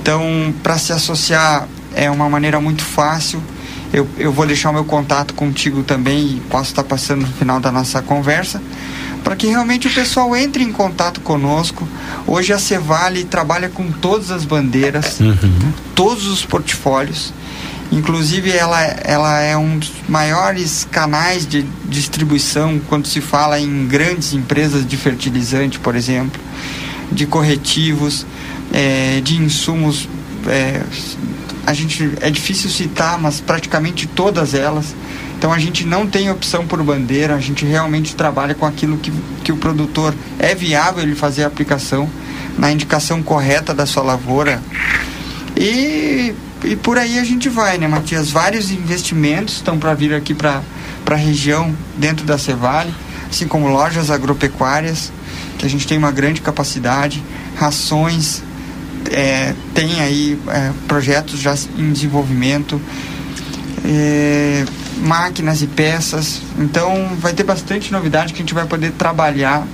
[0.00, 3.42] Então, para se associar é uma maneira muito fácil.
[3.96, 7.58] Eu, eu vou deixar o meu contato contigo também e posso estar passando no final
[7.58, 8.60] da nossa conversa
[9.24, 11.88] para que realmente o pessoal entre em contato conosco.
[12.26, 15.72] Hoje a Cevale trabalha com todas as bandeiras, uhum.
[15.94, 17.32] todos os portfólios.
[17.90, 24.34] Inclusive, ela, ela é um dos maiores canais de distribuição quando se fala em grandes
[24.34, 26.38] empresas de fertilizante, por exemplo,
[27.10, 28.26] de corretivos,
[28.74, 30.06] é, de insumos.
[30.46, 30.82] É,
[31.66, 34.94] a gente é difícil citar, mas praticamente todas elas
[35.38, 39.12] então a gente não tem opção por bandeira, a gente realmente trabalha com aquilo que,
[39.44, 42.08] que o produtor é viável ele fazer a aplicação
[42.56, 44.62] na indicação correta da sua lavoura.
[45.54, 46.34] E,
[46.64, 48.30] e por aí a gente vai, né, Matias?
[48.30, 50.62] Vários investimentos estão para vir aqui para
[51.06, 52.94] a região dentro da Cevale,
[53.28, 55.12] assim como lojas agropecuárias,
[55.58, 57.22] que a gente tem uma grande capacidade,
[57.56, 58.42] rações,
[59.12, 62.80] é, tem aí é, projetos já em desenvolvimento.
[63.84, 64.64] É,
[64.98, 66.40] máquinas e peças.
[66.58, 69.66] Então vai ter bastante novidade que a gente vai poder trabalhar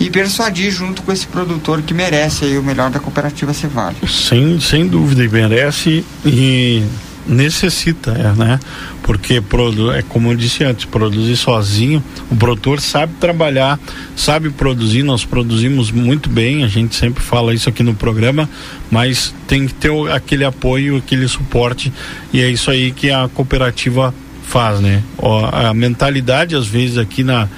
[0.00, 3.96] e persuadir junto com esse produtor que merece aí o melhor da cooperativa Cevale.
[4.08, 6.82] Sem, sem dúvida, e merece e
[7.26, 8.60] necessita, é, né?
[9.02, 9.42] Porque
[9.94, 13.78] é como eu disse antes, produzir sozinho, o produtor sabe trabalhar,
[14.16, 18.48] sabe produzir, nós produzimos muito bem, a gente sempre fala isso aqui no programa,
[18.90, 21.92] mas tem que ter aquele apoio, aquele suporte,
[22.32, 24.14] e é isso aí que a cooperativa
[24.46, 25.02] faz, né?
[25.52, 27.48] a mentalidade às vezes aqui na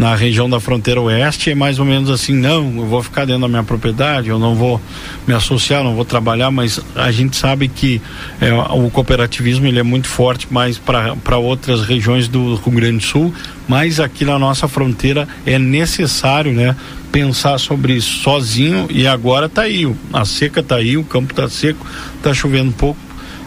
[0.00, 3.42] na região da fronteira oeste é mais ou menos assim, não, eu vou ficar dentro
[3.42, 4.80] da minha propriedade, eu não vou
[5.26, 8.00] me associar, não vou trabalhar, mas a gente sabe que
[8.40, 13.02] é, o cooperativismo ele é muito forte mais para outras regiões do Rio Grande do
[13.02, 13.34] Sul,
[13.68, 16.74] mas aqui na nossa fronteira é necessário, né,
[17.12, 21.46] pensar sobre isso sozinho e agora tá aí, a seca tá aí, o campo tá
[21.46, 21.86] seco,
[22.22, 22.98] tá chovendo pouco,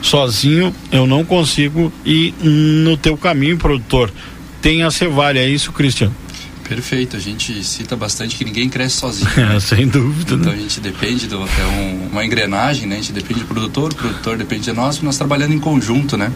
[0.04, 4.12] sozinho eu não consigo ir no teu caminho, produtor.
[4.62, 6.16] Tem a Cevale, é isso, Cristiano?
[6.68, 9.30] Perfeito, a gente cita bastante que ninguém cresce sozinho.
[9.56, 10.36] É, sem dúvida.
[10.36, 10.58] Então né?
[10.58, 12.96] a gente depende do é um, uma engrenagem, né?
[12.96, 16.32] A gente depende do produtor, o produtor depende de nós, nós trabalhando em conjunto, né?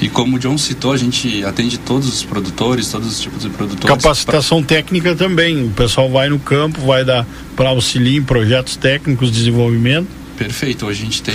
[0.00, 3.50] E como o John citou, a gente atende todos os produtores, todos os tipos de
[3.50, 3.96] produtores.
[3.96, 4.76] Capacitação pra...
[4.76, 5.66] técnica também.
[5.66, 7.26] O pessoal vai no campo, vai dar
[7.56, 10.08] para auxiliar em projetos técnicos de desenvolvimento.
[10.36, 10.86] Perfeito.
[10.86, 11.34] Hoje a gente tem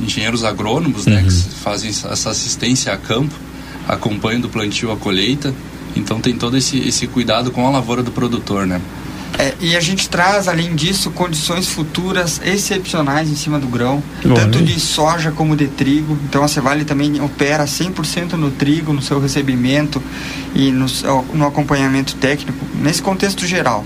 [0.00, 1.26] engenheiros agrônomos, né, uhum.
[1.26, 1.32] que
[1.62, 3.34] fazem essa assistência a campo,
[3.88, 5.54] acompanhando o plantio, a colheita
[5.94, 8.80] então tem todo esse, esse cuidado com a lavoura do produtor, né?
[9.36, 14.62] É, e a gente traz, além disso, condições futuras excepcionais em cima do grão, tanto
[14.62, 16.16] de soja como de trigo.
[16.24, 20.00] Então a Cevale também opera 100% no trigo, no seu recebimento
[20.54, 20.86] e no,
[21.32, 23.84] no acompanhamento técnico, nesse contexto geral.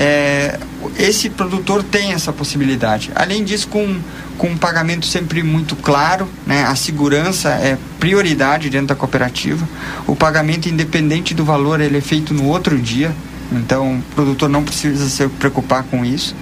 [0.00, 0.56] É,
[0.96, 3.10] esse produtor tem essa possibilidade.
[3.16, 3.98] Além disso, com,
[4.38, 6.62] com um pagamento sempre muito claro, né?
[6.62, 9.68] a segurança é prioridade dentro da cooperativa.
[10.06, 13.12] O pagamento, independente do valor, ele é feito no outro dia,
[13.50, 16.32] então o produtor não precisa se preocupar com isso.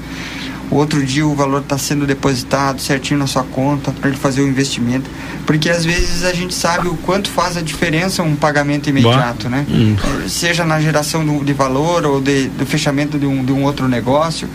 [0.71, 4.41] O outro dia o valor está sendo depositado certinho na sua conta para ele fazer
[4.41, 5.09] o investimento.
[5.47, 9.65] Porque às vezes a gente sabe o quanto faz a diferença um pagamento imediato, né?
[9.69, 9.97] Hum.
[10.29, 13.87] Seja na geração do, de valor ou de, do fechamento de um, de um outro
[13.87, 14.49] negócio.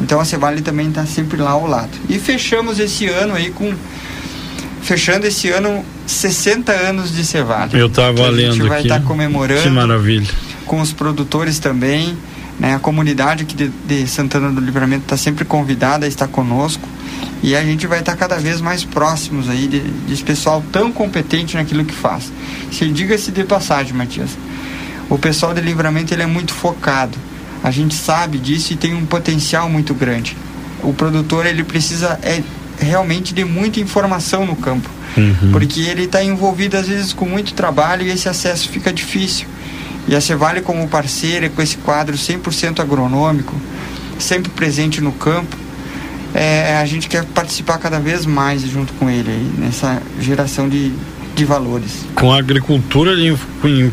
[0.00, 1.90] Então a Cevale também está sempre lá ao lado.
[2.08, 3.72] E fechamos esse ano aí com.
[4.82, 7.78] Fechando esse ano 60 anos de Cevale.
[7.78, 8.50] Eu estava lendo.
[8.50, 9.62] A gente vai estar tá comemorando.
[9.62, 10.28] Que maravilha.
[10.64, 12.16] Com os produtores também.
[12.58, 12.74] Né?
[12.74, 16.88] A comunidade aqui de, de Santana do Livramento está sempre convidada a estar conosco.
[17.42, 21.56] E a gente vai estar cada vez mais próximos aí de- desse pessoal tão competente
[21.56, 22.32] naquilo que faz.
[22.72, 24.30] Se diga-se de passagem, Matias,
[25.08, 27.16] o pessoal de livramento ele é muito focado.
[27.62, 30.36] A gente sabe disso e tem um potencial muito grande.
[30.82, 32.42] O produtor ele precisa é,
[32.78, 34.88] realmente de muita informação no campo,
[35.52, 39.46] porque ele está envolvido às vezes com muito trabalho e esse acesso fica difícil.
[40.08, 43.54] E a Cevale como parceira com esse quadro 100% agronômico,
[44.18, 45.56] sempre presente no campo,
[46.34, 50.92] é, a gente quer participar cada vez mais junto com ele aí, nessa geração de,
[51.34, 52.04] de valores.
[52.14, 53.12] Com a agricultura,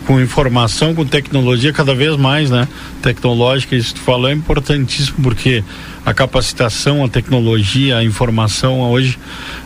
[0.05, 2.67] com informação, com tecnologia cada vez mais, né?
[3.01, 5.63] Tecnológica, isso que tu falou é importantíssimo porque
[6.05, 9.17] a capacitação, a tecnologia, a informação hoje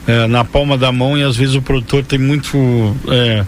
[0.07, 3.43] é, na palma da mão e às vezes o produtor tem muito é,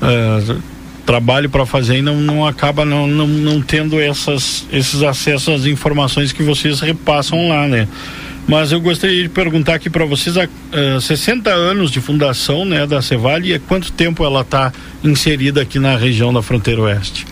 [0.00, 0.56] é,
[1.04, 5.66] trabalho para fazer e não, não acaba não, não, não tendo essas, esses acessos às
[5.66, 7.88] informações que vocês repassam lá, né?
[8.46, 12.84] Mas eu gostaria de perguntar aqui para vocês, há eh, 60 anos de fundação né,
[12.86, 14.72] da Cevale, e há quanto tempo ela está
[15.04, 17.24] inserida aqui na região da fronteira oeste?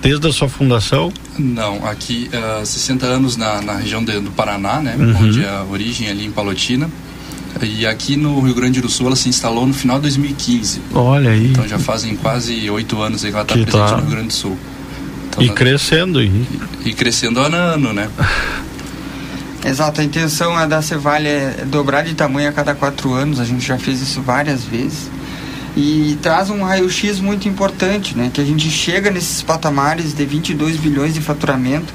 [0.00, 1.12] Desde a sua fundação?
[1.38, 4.94] Não, aqui uh, 60 anos na, na região de- do Paraná, né?
[4.98, 5.16] Uhum.
[5.26, 6.88] Onde é a origem ali em Palotina.
[7.62, 10.80] E aqui no Rio Grande do Sul ela se instalou no final de 2015.
[10.94, 11.48] Olha aí.
[11.48, 13.96] Então já fazem quase oito anos aí que ela está presente tá.
[13.96, 14.58] no Rio Grande do Sul.
[15.28, 16.22] Então, e tá- crescendo.
[16.22, 16.46] E...
[16.84, 18.08] e crescendo ano a ano, né?
[19.64, 23.44] Exato, a intenção é da Cevale é dobrar de tamanho a cada quatro anos, a
[23.44, 25.10] gente já fez isso várias vezes.
[25.76, 28.30] E traz um raio-x muito importante, né?
[28.32, 31.92] Que a gente chega nesses patamares de 22 bilhões de faturamento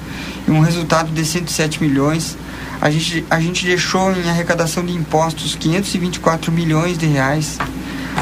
[0.47, 2.37] e um resultado de 107 milhões.
[2.81, 7.57] A gente, a gente deixou em arrecadação de impostos 524 milhões de reais.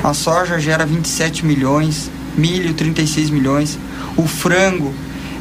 [0.03, 3.77] A soja gera 27 milhões, milho 36 milhões,
[4.17, 4.93] o frango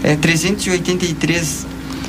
[0.03, 1.67] é 383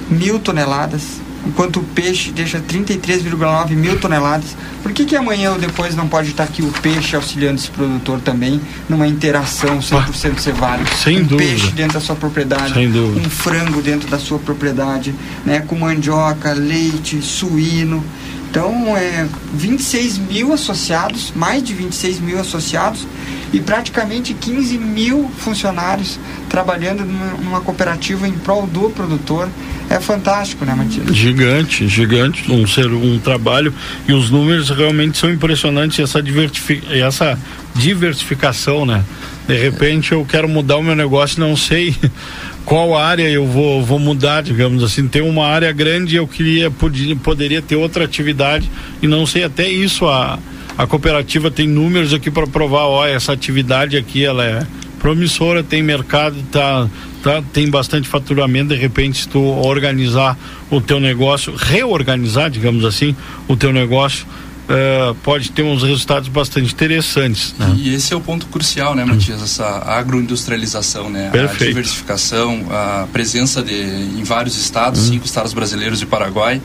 [0.10, 4.56] mil toneladas, enquanto o peixe deixa 33,9 mil toneladas.
[4.82, 8.20] Por que, que amanhã ou depois não pode estar aqui o peixe auxiliando esse produtor
[8.22, 10.84] também numa interação 100% cevale?
[11.02, 11.50] Sem um dúvida.
[11.50, 15.14] peixe dentro da sua propriedade, um frango dentro da sua propriedade,
[15.46, 18.04] né, com mandioca, leite, suíno.
[18.50, 23.08] Então, é 26 mil associados, mais de 26 mil associados
[23.54, 26.20] e praticamente 15 mil funcionários
[26.50, 29.48] trabalhando numa, cooperativa em prol do produtor.
[29.90, 31.16] É fantástico, né, Matias?
[31.16, 33.72] Gigante, gigante, um ser um trabalho
[34.08, 37.38] e os números realmente são impressionantes essa divertifi- essa
[37.76, 39.04] diversificação, né?
[39.48, 41.96] De repente eu quero mudar o meu negócio, não sei
[42.66, 45.08] qual área eu vou, vou mudar, digamos assim.
[45.08, 48.72] Tem uma área grande, eu queria podia, poderia ter outra atividade
[49.02, 50.40] e não sei até isso a
[50.78, 54.66] a cooperativa tem números aqui para provar, ó, essa atividade aqui ela é
[55.00, 56.90] promissora, tem mercado, tá,
[57.22, 60.38] tá, tem bastante faturamento, de repente se tu organizar
[60.72, 63.16] o teu negócio, reorganizar, digamos assim,
[63.48, 64.26] o teu negócio,
[64.70, 67.54] eh, pode ter uns resultados bastante interessantes.
[67.60, 67.76] Né?
[67.78, 69.44] E esse é o ponto crucial, né, Matias?
[69.44, 71.28] Essa agroindustrialização, né?
[71.28, 71.66] A Perfeito.
[71.66, 76.62] diversificação, a presença de, em vários estados, cinco estados brasileiros e Paraguai.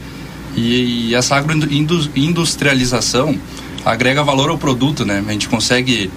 [0.56, 3.36] E, e essa agroindustrialização
[3.84, 5.22] agrega valor ao produto, né?
[5.26, 6.10] A gente consegue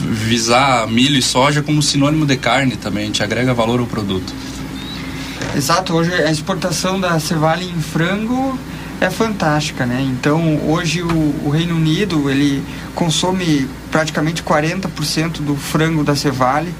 [0.00, 4.32] visar milho e soja como sinônimo de carne também, a gente agrega valor ao produto.
[5.54, 8.58] Exato, hoje a exportação da Cevale em frango
[9.00, 10.00] é fantástica, né?
[10.00, 12.62] Então hoje o, o Reino Unido ele
[12.94, 16.72] consome praticamente 40% do frango da Cevale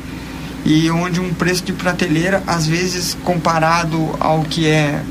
[0.64, 5.02] e onde um preço de prateleira às vezes comparado ao que é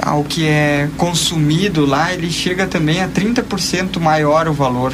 [0.00, 4.92] ao que é consumido lá, ele chega também a 30% maior o valor,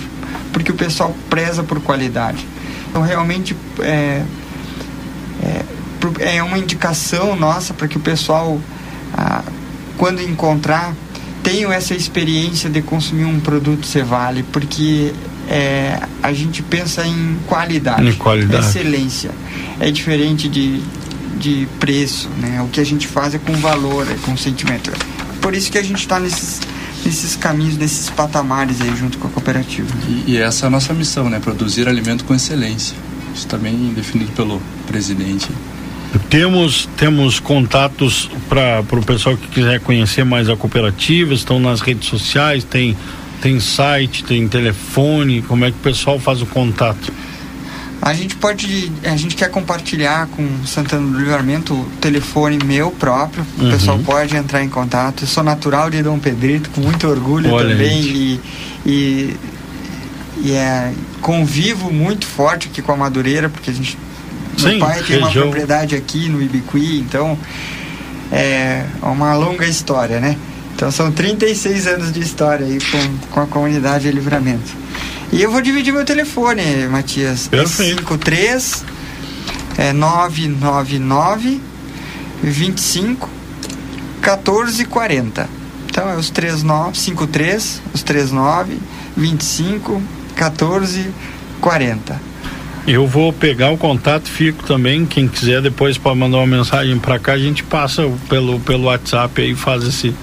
[0.53, 2.47] porque o pessoal preza por qualidade.
[2.91, 4.23] Então realmente é,
[5.43, 8.61] é, é uma indicação nossa para que o pessoal,
[9.15, 9.43] ah,
[9.97, 10.95] quando encontrar,
[11.43, 15.13] tenha essa experiência de consumir um produto Cevale, porque
[15.49, 18.67] é, a gente pensa em qualidade, Em qualidade.
[18.67, 19.31] excelência.
[19.81, 20.83] É diferente de,
[21.39, 22.61] de preço, né?
[22.63, 24.93] O que a gente faz é com valor, é com sentimento.
[25.41, 26.61] Por isso que a gente está nesses,
[27.05, 29.89] nesses caminhos, nesses patamares aí junto com a cooperativa.
[30.09, 31.39] E, e essa é a nossa missão, né?
[31.39, 32.97] Produzir alimento com excelência.
[33.35, 35.49] Isso também definido pelo presidente.
[36.31, 42.09] Temos, temos contatos para o pessoal que quiser conhecer mais a cooperativa, estão nas redes
[42.09, 42.97] sociais, tem,
[43.43, 47.13] tem site, tem telefone, como é que o pessoal faz o contato?
[48.09, 53.45] A gente pode, a gente quer compartilhar com Santana do Livramento o telefone meu próprio.
[53.59, 53.71] O Uhum.
[53.71, 55.25] pessoal pode entrar em contato.
[55.25, 58.41] Eu sou natural de Dom Pedrito, com muito orgulho Olha também e,
[58.87, 59.37] e,
[60.43, 60.91] e é,
[61.21, 63.99] convivo muito forte aqui com a Madureira, porque a gente
[64.57, 67.39] Sim, meu pai tem uma propriedade aqui no Ibiqui, então
[68.33, 70.35] é uma longa história, né?
[70.75, 74.88] Então são 36 anos de história aí com, com a comunidade Livramento.
[75.33, 77.49] E eu vou dividir meu telefone, Matias.
[77.49, 77.93] Perfeito.
[77.93, 78.85] É 53
[79.79, 81.61] é 999
[82.43, 83.31] 25
[84.21, 85.49] 1440.
[85.89, 88.79] Então é os 39 53, os 39
[89.17, 90.03] 25
[90.35, 91.07] 14
[91.61, 92.21] 40.
[92.87, 95.05] Eu vou pegar o contato, fico também.
[95.05, 99.43] Quem quiser depois para mandar uma mensagem para cá, a gente passa pelo, pelo WhatsApp
[99.43, 100.15] aí e faz esse,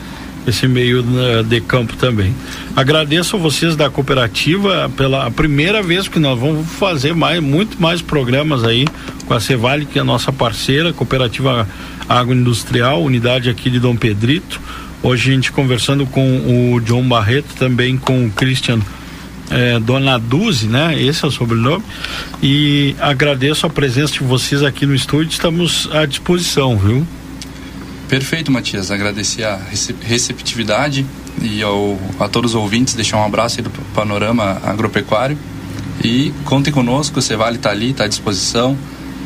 [0.48, 1.04] esse meio
[1.44, 2.34] de campo também.
[2.76, 8.02] Agradeço a vocês da cooperativa pela primeira vez que nós vamos fazer mais, muito mais
[8.02, 8.88] programas aí
[9.26, 11.68] com a Cevale, que é a nossa parceira, cooperativa
[12.08, 14.62] agroindustrial, unidade aqui de Dom Pedrito.
[15.02, 18.80] Hoje a gente conversando com o John Barreto, também com o Christian
[19.50, 21.00] é, Dona Duzi, né?
[21.00, 21.84] Esse é o sobrenome.
[22.42, 25.32] E agradeço a presença de vocês aqui no estúdio.
[25.32, 27.06] Estamos à disposição, viu?
[28.08, 28.92] Perfeito, Matias.
[28.92, 29.60] Agradecer a
[30.02, 31.06] receptividade
[31.42, 35.38] e ao, a todos os ouvintes, deixar um abraço aí do Panorama Agropecuário.
[36.04, 38.78] E contem conosco, você vale estar ali, está à disposição.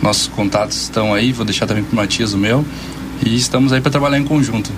[0.01, 2.65] Nossos contatos estão aí, vou deixar também para o Matias o meu.
[3.25, 4.71] E estamos aí para trabalhar em conjunto.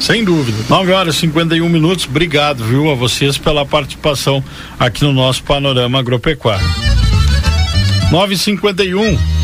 [0.00, 0.58] Sem dúvida.
[0.68, 2.06] 9 horas e 51 minutos.
[2.06, 4.42] Obrigado, viu, a vocês pela participação
[4.78, 6.66] aqui no nosso Panorama Agropecuário.
[8.10, 9.39] 951.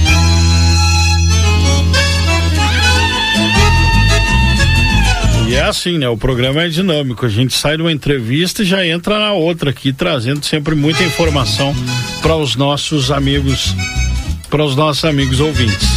[5.69, 6.09] Assim, né?
[6.09, 7.27] O programa é dinâmico.
[7.27, 11.03] A gente sai de uma entrevista e já entra na outra aqui, trazendo sempre muita
[11.03, 11.75] informação
[12.23, 13.75] para os nossos amigos,
[14.49, 15.96] para os nossos amigos ouvintes.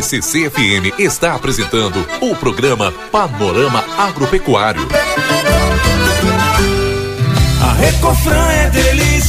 [0.00, 4.80] Rádio RCC FM está apresentando o programa Panorama Agropecuário.
[7.62, 9.19] A Recofran é delícia.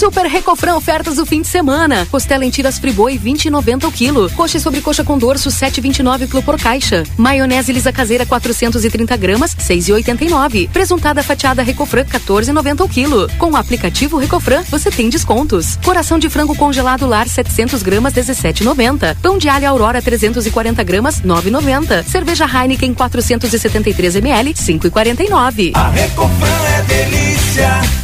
[0.00, 2.06] Super Recofran ofertas do fim de semana.
[2.10, 4.30] Costela em tiras friboi 20,90 o quilo.
[4.30, 7.02] Coxa e sobrecoxa com dorso 7,29 quilo por caixa.
[7.18, 10.70] Maionese lisa caseira 430 gramas 6,89.
[10.70, 13.30] Presuntada fatiada Recofran 14,90 o quilo.
[13.36, 15.76] Com o aplicativo Recofran você tem descontos.
[15.84, 19.18] Coração de frango congelado lar 700 gramas 17,90.
[19.20, 22.04] Pão de alho Aurora 340 gramas 9,90.
[22.04, 25.72] Cerveja Heineken 473 ml 5,49.
[25.74, 26.48] A Recofran
[26.78, 27.99] é delícia.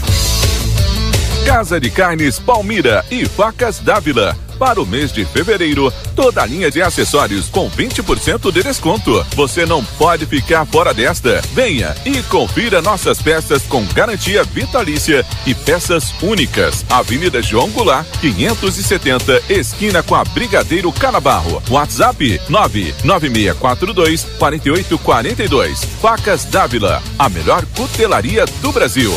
[1.46, 4.36] Casa de Carnes Palmira e Facas Dávila.
[4.58, 9.24] Para o mês de fevereiro, toda a linha de acessórios com 20% de desconto.
[9.36, 11.40] Você não pode ficar fora desta.
[11.54, 16.84] Venha e confira nossas peças com garantia vitalícia e peças únicas.
[16.90, 21.62] Avenida João Goulart, 570, esquina com a Brigadeiro Canabarro.
[21.70, 25.84] WhatsApp 99642 4842.
[26.02, 29.12] Facas Dávila, a melhor cutelaria do Brasil.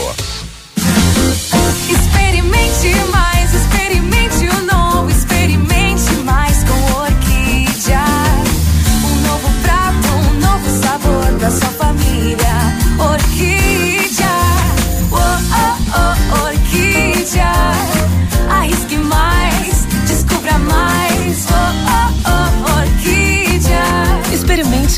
[2.79, 8.05] Experimente experimente o novo, experimente mais com Orquídea.
[9.03, 12.55] Um novo prato, um novo sabor da sua família.
[12.97, 13.78] Orquídea,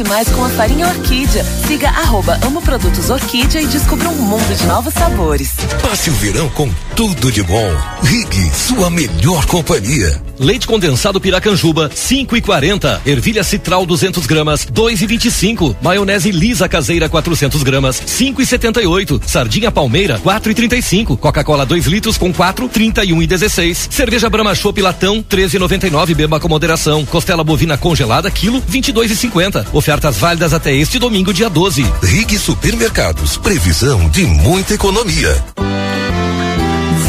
[0.02, 1.44] Experimente mais com a farinha Orquídea.
[1.68, 5.54] Siga arroba Amo Produtos Orquídea e descubra um mundo de novos sabores.
[5.82, 7.70] Passe o verão com tudo de bom.
[8.04, 10.22] Rig, sua melhor companhia.
[10.40, 13.02] Leite condensado Piracanjuba, 5 e 40.
[13.06, 15.76] Ervilha citral 200 gramas, 2 e 25.
[15.82, 19.22] Maionese lisa caseira 400 gramas, 5 e 78.
[19.26, 21.16] Sardinha palmeira, 4 e 35.
[21.18, 23.90] Coca-Cola 2 litros com 4, 31 e 16.
[23.92, 26.16] Cerveja Brahma Chopp latão, 13 e 99.
[26.16, 27.06] Beba com moderação.
[27.06, 29.68] Costela bovina congelada, quilo, 22 e 50.
[29.92, 31.86] Ofertas válidas até este domingo, dia 12.
[32.02, 35.44] Rig Supermercados, previsão de muita economia.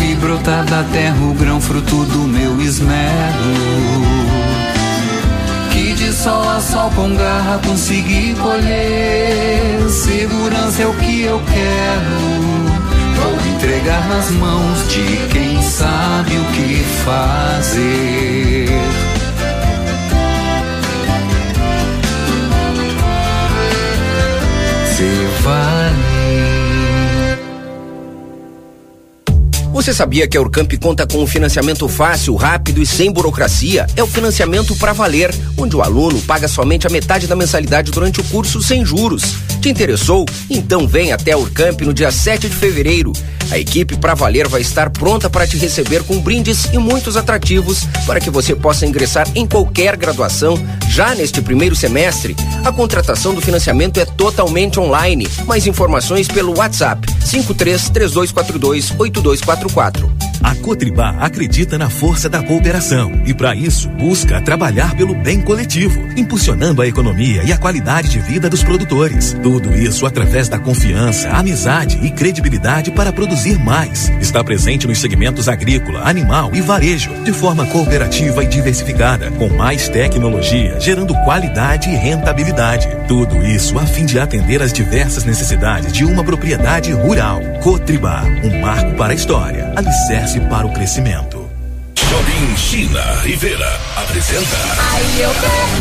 [0.00, 2.98] Vi brotar da terra o grão fruto do meu esmero.
[5.70, 9.88] Que de sol a sol com garra consegui colher.
[9.88, 12.18] Segurança é o que eu quero.
[13.14, 19.01] Vou entregar nas mãos de quem sabe o que fazer.
[25.42, 26.11] Se
[29.72, 33.86] Você sabia que a Urcamp conta com um financiamento fácil, rápido e sem burocracia?
[33.96, 38.20] É o financiamento para valer, onde o aluno paga somente a metade da mensalidade durante
[38.20, 39.22] o curso sem juros.
[39.62, 40.26] Te interessou?
[40.50, 43.12] Então vem até a Urcamp no dia 7 de fevereiro.
[43.50, 47.84] A equipe para valer vai estar pronta para te receber com brindes e muitos atrativos
[48.06, 50.54] para que você possa ingressar em qualquer graduação
[50.88, 52.36] já neste primeiro semestre.
[52.64, 55.28] A contratação do financiamento é totalmente online.
[55.46, 57.90] Mais informações pelo WhatsApp 53
[59.62, 60.22] 3242 8244.
[60.42, 66.00] A Cotribá acredita na força da cooperação e, para isso, busca trabalhar pelo bem coletivo,
[66.16, 69.36] impulsionando a economia e a qualidade de vida dos produtores.
[69.40, 74.10] Tudo isso através da confiança, amizade e credibilidade para produzir mais.
[74.20, 79.88] Está presente nos segmentos agrícola, animal e varejo, de forma cooperativa e diversificada, com mais
[79.88, 82.88] tecnologia, gerando qualidade e rentabilidade.
[83.06, 87.40] Tudo isso a fim de atender às diversas necessidades de uma propriedade rural.
[87.62, 91.41] Cotribá, um marco para a história, alicerce para o crescimento.
[92.56, 94.56] China Rivera apresenta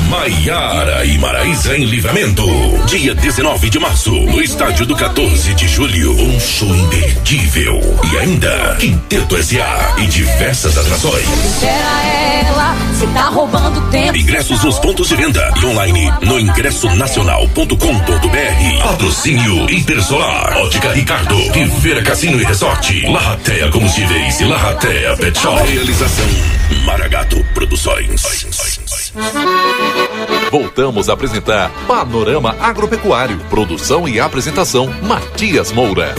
[0.09, 2.45] Maiara e Maraísa em Livramento.
[2.85, 6.11] Dia 19 de março, no estádio do 14 de julho.
[6.13, 7.79] Um show imperdível.
[8.11, 9.95] E ainda, Quinteto S.A.
[9.97, 11.27] e diversas atrações.
[11.45, 12.03] Espera
[12.45, 14.17] ela, se tá roubando tempo.
[14.17, 18.83] Ingressos nos pontos de venda e online no ingressonacional.com.br.
[18.83, 25.61] Patrocínio Intersolar, Ótica Ricardo, Rivera Cassino e Resort, Larratea Combustíveis e Larratea Pet Shop.
[25.67, 26.50] Realização
[26.85, 28.23] Maragato Produções.
[30.51, 33.37] Voltamos a apresentar Panorama Agropecuário.
[33.49, 36.15] Produção e apresentação Matias Moura.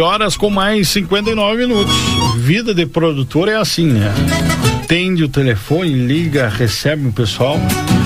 [0.00, 1.94] Horas com mais 59 minutos.
[2.38, 4.12] Vida de produtor é assim, né?
[4.82, 7.58] Atende o telefone, liga, recebe o pessoal.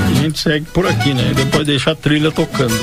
[0.09, 1.29] A gente segue por aqui, né?
[1.31, 2.75] E depois deixa a trilha tocando.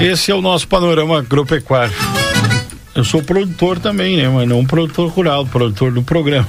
[0.00, 1.94] Esse é o nosso panorama agropecuário.
[2.94, 4.28] Eu sou produtor também, né?
[4.28, 6.46] Mas não produtor rural, produtor do programa.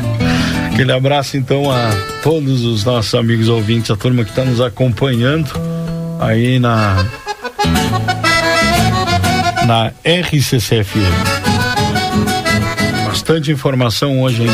[0.72, 1.90] Aquele abraço então a
[2.22, 5.50] todos os nossos amigos ouvintes, a turma que está nos acompanhando
[6.18, 7.04] aí na
[9.66, 10.98] na RCCFM.
[13.06, 14.50] Bastante informação hoje, hein?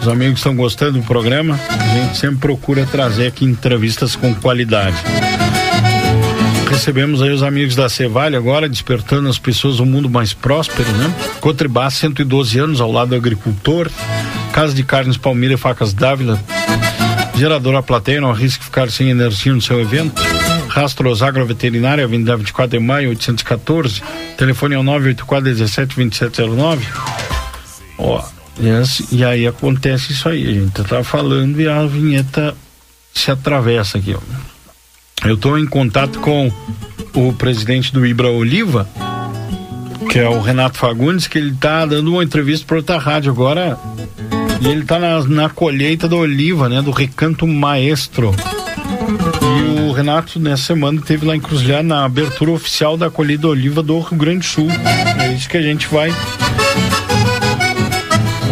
[0.00, 1.60] Os Os amigos estão gostando do programa.
[1.68, 4.96] A gente sempre procura trazer aqui entrevistas com qualidade.
[6.70, 11.12] Recebemos aí os amigos da Cevale agora, despertando as pessoas um mundo mais próspero, né?
[11.42, 13.90] Cotribá, 112 anos ao lado do agricultor.
[14.50, 16.40] Casa de Carnes Palmeira e Facas Dávila.
[17.36, 20.22] Geradora Plateia, não arrisque ficar sem energia no seu evento.
[20.78, 24.00] Rastros Agroveterinária, Avenida 24 de Maio, 814.
[24.36, 26.86] Telefone é o 984 17 2709.
[27.98, 28.24] Ó,
[28.60, 32.54] e, assim, e aí acontece isso aí, a gente tá falando e a vinheta
[33.12, 35.26] se atravessa aqui, ó.
[35.26, 36.48] Eu estou em contato com
[37.12, 38.88] o presidente do Ibra Oliva,
[40.08, 43.76] que é o Renato Fagundes, que ele está dando uma entrevista para outra rádio agora.
[44.60, 46.80] E ele está na, na colheita da oliva, né?
[46.80, 48.32] Do Recanto Maestro.
[49.98, 54.16] Renato, nessa semana, teve lá em Cruzilhar na abertura oficial da colheita oliva do Rio
[54.16, 54.68] Grande do Sul.
[54.70, 56.14] É isso que a gente vai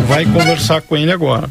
[0.09, 1.49] vai conversar com ele agora.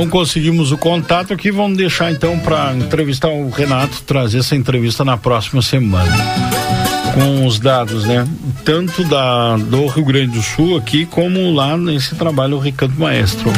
[0.00, 5.04] Não conseguimos o contato aqui, vamos deixar então para entrevistar o Renato, trazer essa entrevista
[5.04, 6.10] na próxima semana
[7.12, 8.26] com os dados, né?
[8.64, 13.52] Tanto da, do Rio Grande do Sul aqui, como lá nesse trabalho o Recanto Maestro.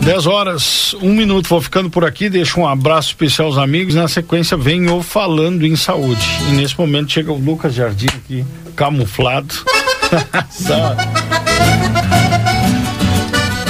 [0.00, 4.06] 10 horas, um minuto, vou ficando por aqui, deixo um abraço especial aos amigos, na
[4.06, 6.24] sequência vem o Falando em Saúde.
[6.48, 8.44] E nesse momento chega o Lucas Jardim aqui,
[8.76, 9.56] camuflado.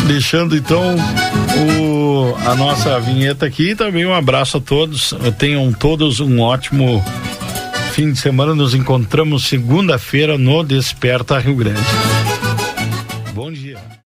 [0.09, 5.14] Deixando então o, a nossa vinheta aqui e também um abraço a todos.
[5.39, 7.05] Tenham todos um ótimo
[7.93, 8.55] fim de semana.
[8.55, 11.80] Nos encontramos segunda-feira no Desperta Rio Grande.